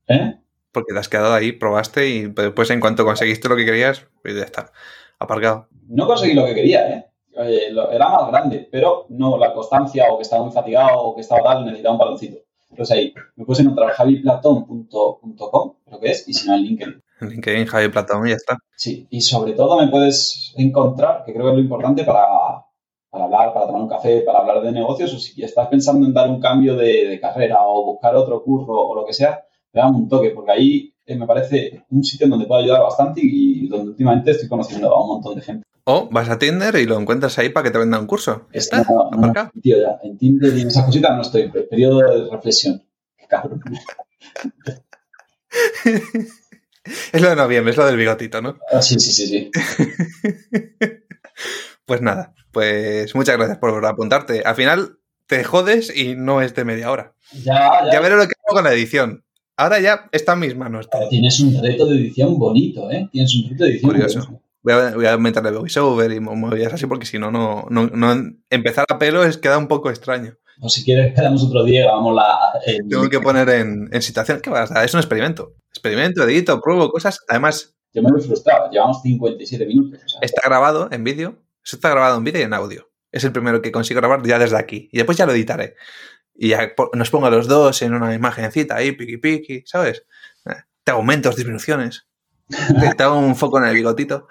¿Eh? 0.08 0.36
Porque 0.70 0.94
te 0.94 0.98
has 0.98 1.08
quedado 1.08 1.34
ahí, 1.34 1.52
probaste 1.52 2.08
y 2.08 2.26
después 2.28 2.70
en 2.70 2.80
cuanto 2.80 3.04
conseguiste 3.04 3.48
lo 3.48 3.56
que 3.56 3.66
querías, 3.66 4.06
pues 4.22 4.34
ya 4.34 4.44
está. 4.44 4.72
Aparcado. 5.18 5.68
No 5.88 6.06
conseguí 6.06 6.34
lo 6.34 6.46
que 6.46 6.54
quería, 6.54 6.88
¿eh? 6.88 7.11
Eh, 7.44 7.74
era 7.92 8.08
más 8.08 8.28
grande, 8.28 8.68
pero 8.70 9.06
no 9.10 9.36
la 9.38 9.52
constancia 9.52 10.04
o 10.10 10.16
que 10.16 10.22
estaba 10.22 10.44
muy 10.44 10.52
fatigado 10.52 11.00
o 11.00 11.14
que 11.14 11.20
estaba 11.20 11.42
tal, 11.42 11.64
necesitaba 11.64 11.94
un 11.94 11.98
baloncito. 11.98 12.38
Entonces 12.70 12.96
ahí 12.96 13.14
me 13.36 13.44
puedes 13.44 13.60
encontrar 13.60 13.90
javiplatón.com, 13.90 15.74
creo 15.84 16.00
que 16.00 16.10
es, 16.10 16.28
y 16.28 16.32
si 16.32 16.48
no 16.48 16.54
en 16.54 16.62
LinkedIn. 16.62 17.02
LinkedIn, 17.20 17.66
Javi 17.66 17.88
Platón 17.90 18.26
y 18.26 18.30
ya 18.30 18.36
está. 18.36 18.58
Sí, 18.74 19.06
y 19.10 19.20
sobre 19.20 19.52
todo 19.52 19.78
me 19.78 19.88
puedes 19.88 20.54
encontrar, 20.56 21.24
que 21.24 21.32
creo 21.32 21.44
que 21.44 21.50
es 21.50 21.56
lo 21.56 21.62
importante 21.62 22.04
para, 22.04 22.24
para 23.10 23.24
hablar, 23.24 23.52
para 23.52 23.66
tomar 23.66 23.82
un 23.82 23.88
café, 23.88 24.22
para 24.22 24.38
hablar 24.38 24.62
de 24.62 24.72
negocios, 24.72 25.14
o 25.14 25.18
si 25.18 25.42
estás 25.42 25.68
pensando 25.68 26.06
en 26.06 26.14
dar 26.14 26.28
un 26.30 26.40
cambio 26.40 26.74
de, 26.74 27.06
de 27.08 27.20
carrera 27.20 27.58
o 27.60 27.84
buscar 27.84 28.16
otro 28.16 28.42
curro 28.42 28.74
o 28.74 28.94
lo 28.94 29.04
que 29.04 29.12
sea, 29.12 29.44
dame 29.72 29.98
un 29.98 30.08
toque, 30.08 30.30
porque 30.30 30.52
ahí 30.52 30.94
eh, 31.04 31.16
me 31.16 31.26
parece 31.26 31.84
un 31.90 32.04
sitio 32.04 32.24
en 32.24 32.30
donde 32.30 32.46
puedo 32.46 32.62
ayudar 32.62 32.82
bastante 32.82 33.20
y 33.22 33.68
donde 33.68 33.90
últimamente 33.90 34.30
estoy 34.30 34.48
conociendo 34.48 34.94
a 34.94 35.02
un 35.02 35.08
montón 35.08 35.34
de 35.34 35.42
gente. 35.42 35.66
O 35.84 36.08
vas 36.10 36.28
a 36.28 36.38
Tinder 36.38 36.76
y 36.76 36.86
lo 36.86 36.98
encuentras 36.98 37.38
ahí 37.38 37.48
para 37.48 37.64
que 37.64 37.70
te 37.70 37.78
venda 37.78 37.98
un 37.98 38.06
curso. 38.06 38.46
Está, 38.52 38.82
No, 38.82 39.10
no, 39.10 39.18
aparcado. 39.18 39.50
tío, 39.60 39.76
ya, 39.78 39.98
en 40.04 40.16
Tinder 40.16 40.56
y 40.56 40.60
en 40.60 40.68
esas 40.68 40.84
cositas 40.84 41.10
no 41.16 41.22
estoy, 41.22 41.50
periodo 41.50 41.98
de 41.98 42.30
reflexión. 42.30 42.82
Cabrón. 43.28 43.60
Es 47.12 47.22
lo 47.22 47.28
de 47.30 47.36
noviembre, 47.36 47.70
es 47.70 47.76
lo 47.76 47.86
del 47.86 47.96
bigotito, 47.96 48.42
¿no? 48.42 48.58
Ah, 48.72 48.82
sí, 48.82 48.98
sí, 48.98 49.12
sí, 49.12 49.26
sí. 49.28 49.50
Pues 51.84 52.00
nada, 52.00 52.34
pues 52.52 53.14
muchas 53.14 53.36
gracias 53.36 53.58
por 53.58 53.84
apuntarte. 53.84 54.42
Al 54.44 54.54
final 54.54 54.98
te 55.26 55.42
jodes 55.44 55.94
y 55.94 56.14
no 56.16 56.40
es 56.40 56.54
de 56.54 56.64
media 56.64 56.90
hora. 56.90 57.14
Ya, 57.32 57.84
ya. 57.84 57.92
Ya 57.92 58.00
veré 58.00 58.16
lo 58.16 58.22
que 58.26 58.34
hago 58.46 58.54
con 58.56 58.64
la 58.64 58.72
edición. 58.72 59.24
Ahora 59.56 59.80
ya 59.80 60.08
está 60.12 60.32
en 60.34 60.40
mis 60.40 60.56
manos. 60.56 60.88
tienes 61.10 61.38
un 61.40 61.60
reto 61.62 61.86
de 61.86 61.96
edición 61.96 62.38
bonito, 62.38 62.90
¿eh? 62.90 63.08
Tienes 63.12 63.34
un 63.36 63.50
reto 63.50 63.64
de 63.64 63.70
edición 63.70 63.92
Curioso. 63.92 64.20
bonito. 64.20 64.41
Voy 64.62 64.72
a, 64.74 64.94
voy 64.94 65.06
a 65.06 65.18
meterle 65.18 65.50
voiceover 65.50 66.12
y 66.12 66.20
mo- 66.20 66.36
movidas 66.36 66.72
así 66.72 66.86
porque 66.86 67.04
si 67.06 67.18
no, 67.18 67.30
no, 67.30 67.66
no, 67.70 68.14
empezar 68.48 68.84
a 68.88 68.98
pelo 68.98 69.24
es 69.24 69.36
queda 69.38 69.58
un 69.58 69.66
poco 69.68 69.90
extraño. 69.90 70.34
O 70.60 70.68
si 70.68 70.84
quieres, 70.84 71.14
quedamos 71.14 71.42
otro 71.42 71.64
día 71.64 71.82
grabamos 71.82 72.14
la. 72.14 72.38
el- 72.66 72.88
Tengo 72.88 73.08
que 73.08 73.20
poner 73.20 73.48
en, 73.48 73.88
en 73.92 74.02
situación. 74.02 74.40
¿Qué 74.40 74.50
vas 74.50 74.70
a 74.70 74.84
Es 74.84 74.94
un 74.94 75.00
experimento. 75.00 75.54
Experimento, 75.70 76.22
edito, 76.22 76.60
pruebo 76.60 76.90
cosas. 76.90 77.18
Además, 77.28 77.74
Yo 77.92 78.02
me 78.02 78.12
voy 78.12 78.20
frustrado. 78.20 78.70
Llevamos 78.70 79.02
57 79.02 79.66
minutos. 79.66 80.00
o 80.04 80.08
sea, 80.08 80.20
está 80.22 80.42
grabado 80.48 80.88
en 80.92 81.02
vídeo. 81.02 81.42
Eso 81.64 81.76
está 81.76 81.90
grabado 81.90 82.18
en 82.18 82.24
vídeo 82.24 82.40
y 82.40 82.44
en 82.44 82.54
audio. 82.54 82.88
Es 83.10 83.24
el 83.24 83.32
primero 83.32 83.60
que 83.62 83.72
consigo 83.72 83.98
grabar 84.00 84.22
ya 84.24 84.38
desde 84.38 84.56
aquí. 84.56 84.88
Y 84.92 84.98
después 84.98 85.18
ya 85.18 85.26
lo 85.26 85.32
editaré. 85.32 85.74
Y 86.34 86.48
ya 86.48 86.72
nos 86.94 87.10
pongo 87.10 87.26
a 87.26 87.30
los 87.30 87.48
dos 87.48 87.82
en 87.82 87.94
una 87.94 88.14
imagencita 88.14 88.76
ahí, 88.76 88.92
piqui 88.92 89.16
piqui, 89.18 89.62
¿sabes? 89.66 90.04
Eh, 90.46 90.54
Te 90.84 90.92
aumentos, 90.92 91.36
disminuciones. 91.36 92.06
Hago 92.98 93.18
un 93.18 93.36
foco 93.36 93.58
en 93.58 93.64
el 93.64 93.74
bigotito. 93.74 94.28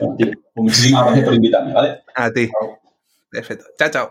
bueno, 0.00 0.16
tío, 0.16 0.30
pues 0.54 0.64
muchísimas 0.64 1.04
gracias 1.04 1.24
por 1.24 1.34
invitarme, 1.34 1.72
¿vale? 1.72 2.02
A 2.14 2.30
ti. 2.30 2.50
Perfecto. 3.30 3.66
Chao, 3.78 3.90
chao. 3.90 4.06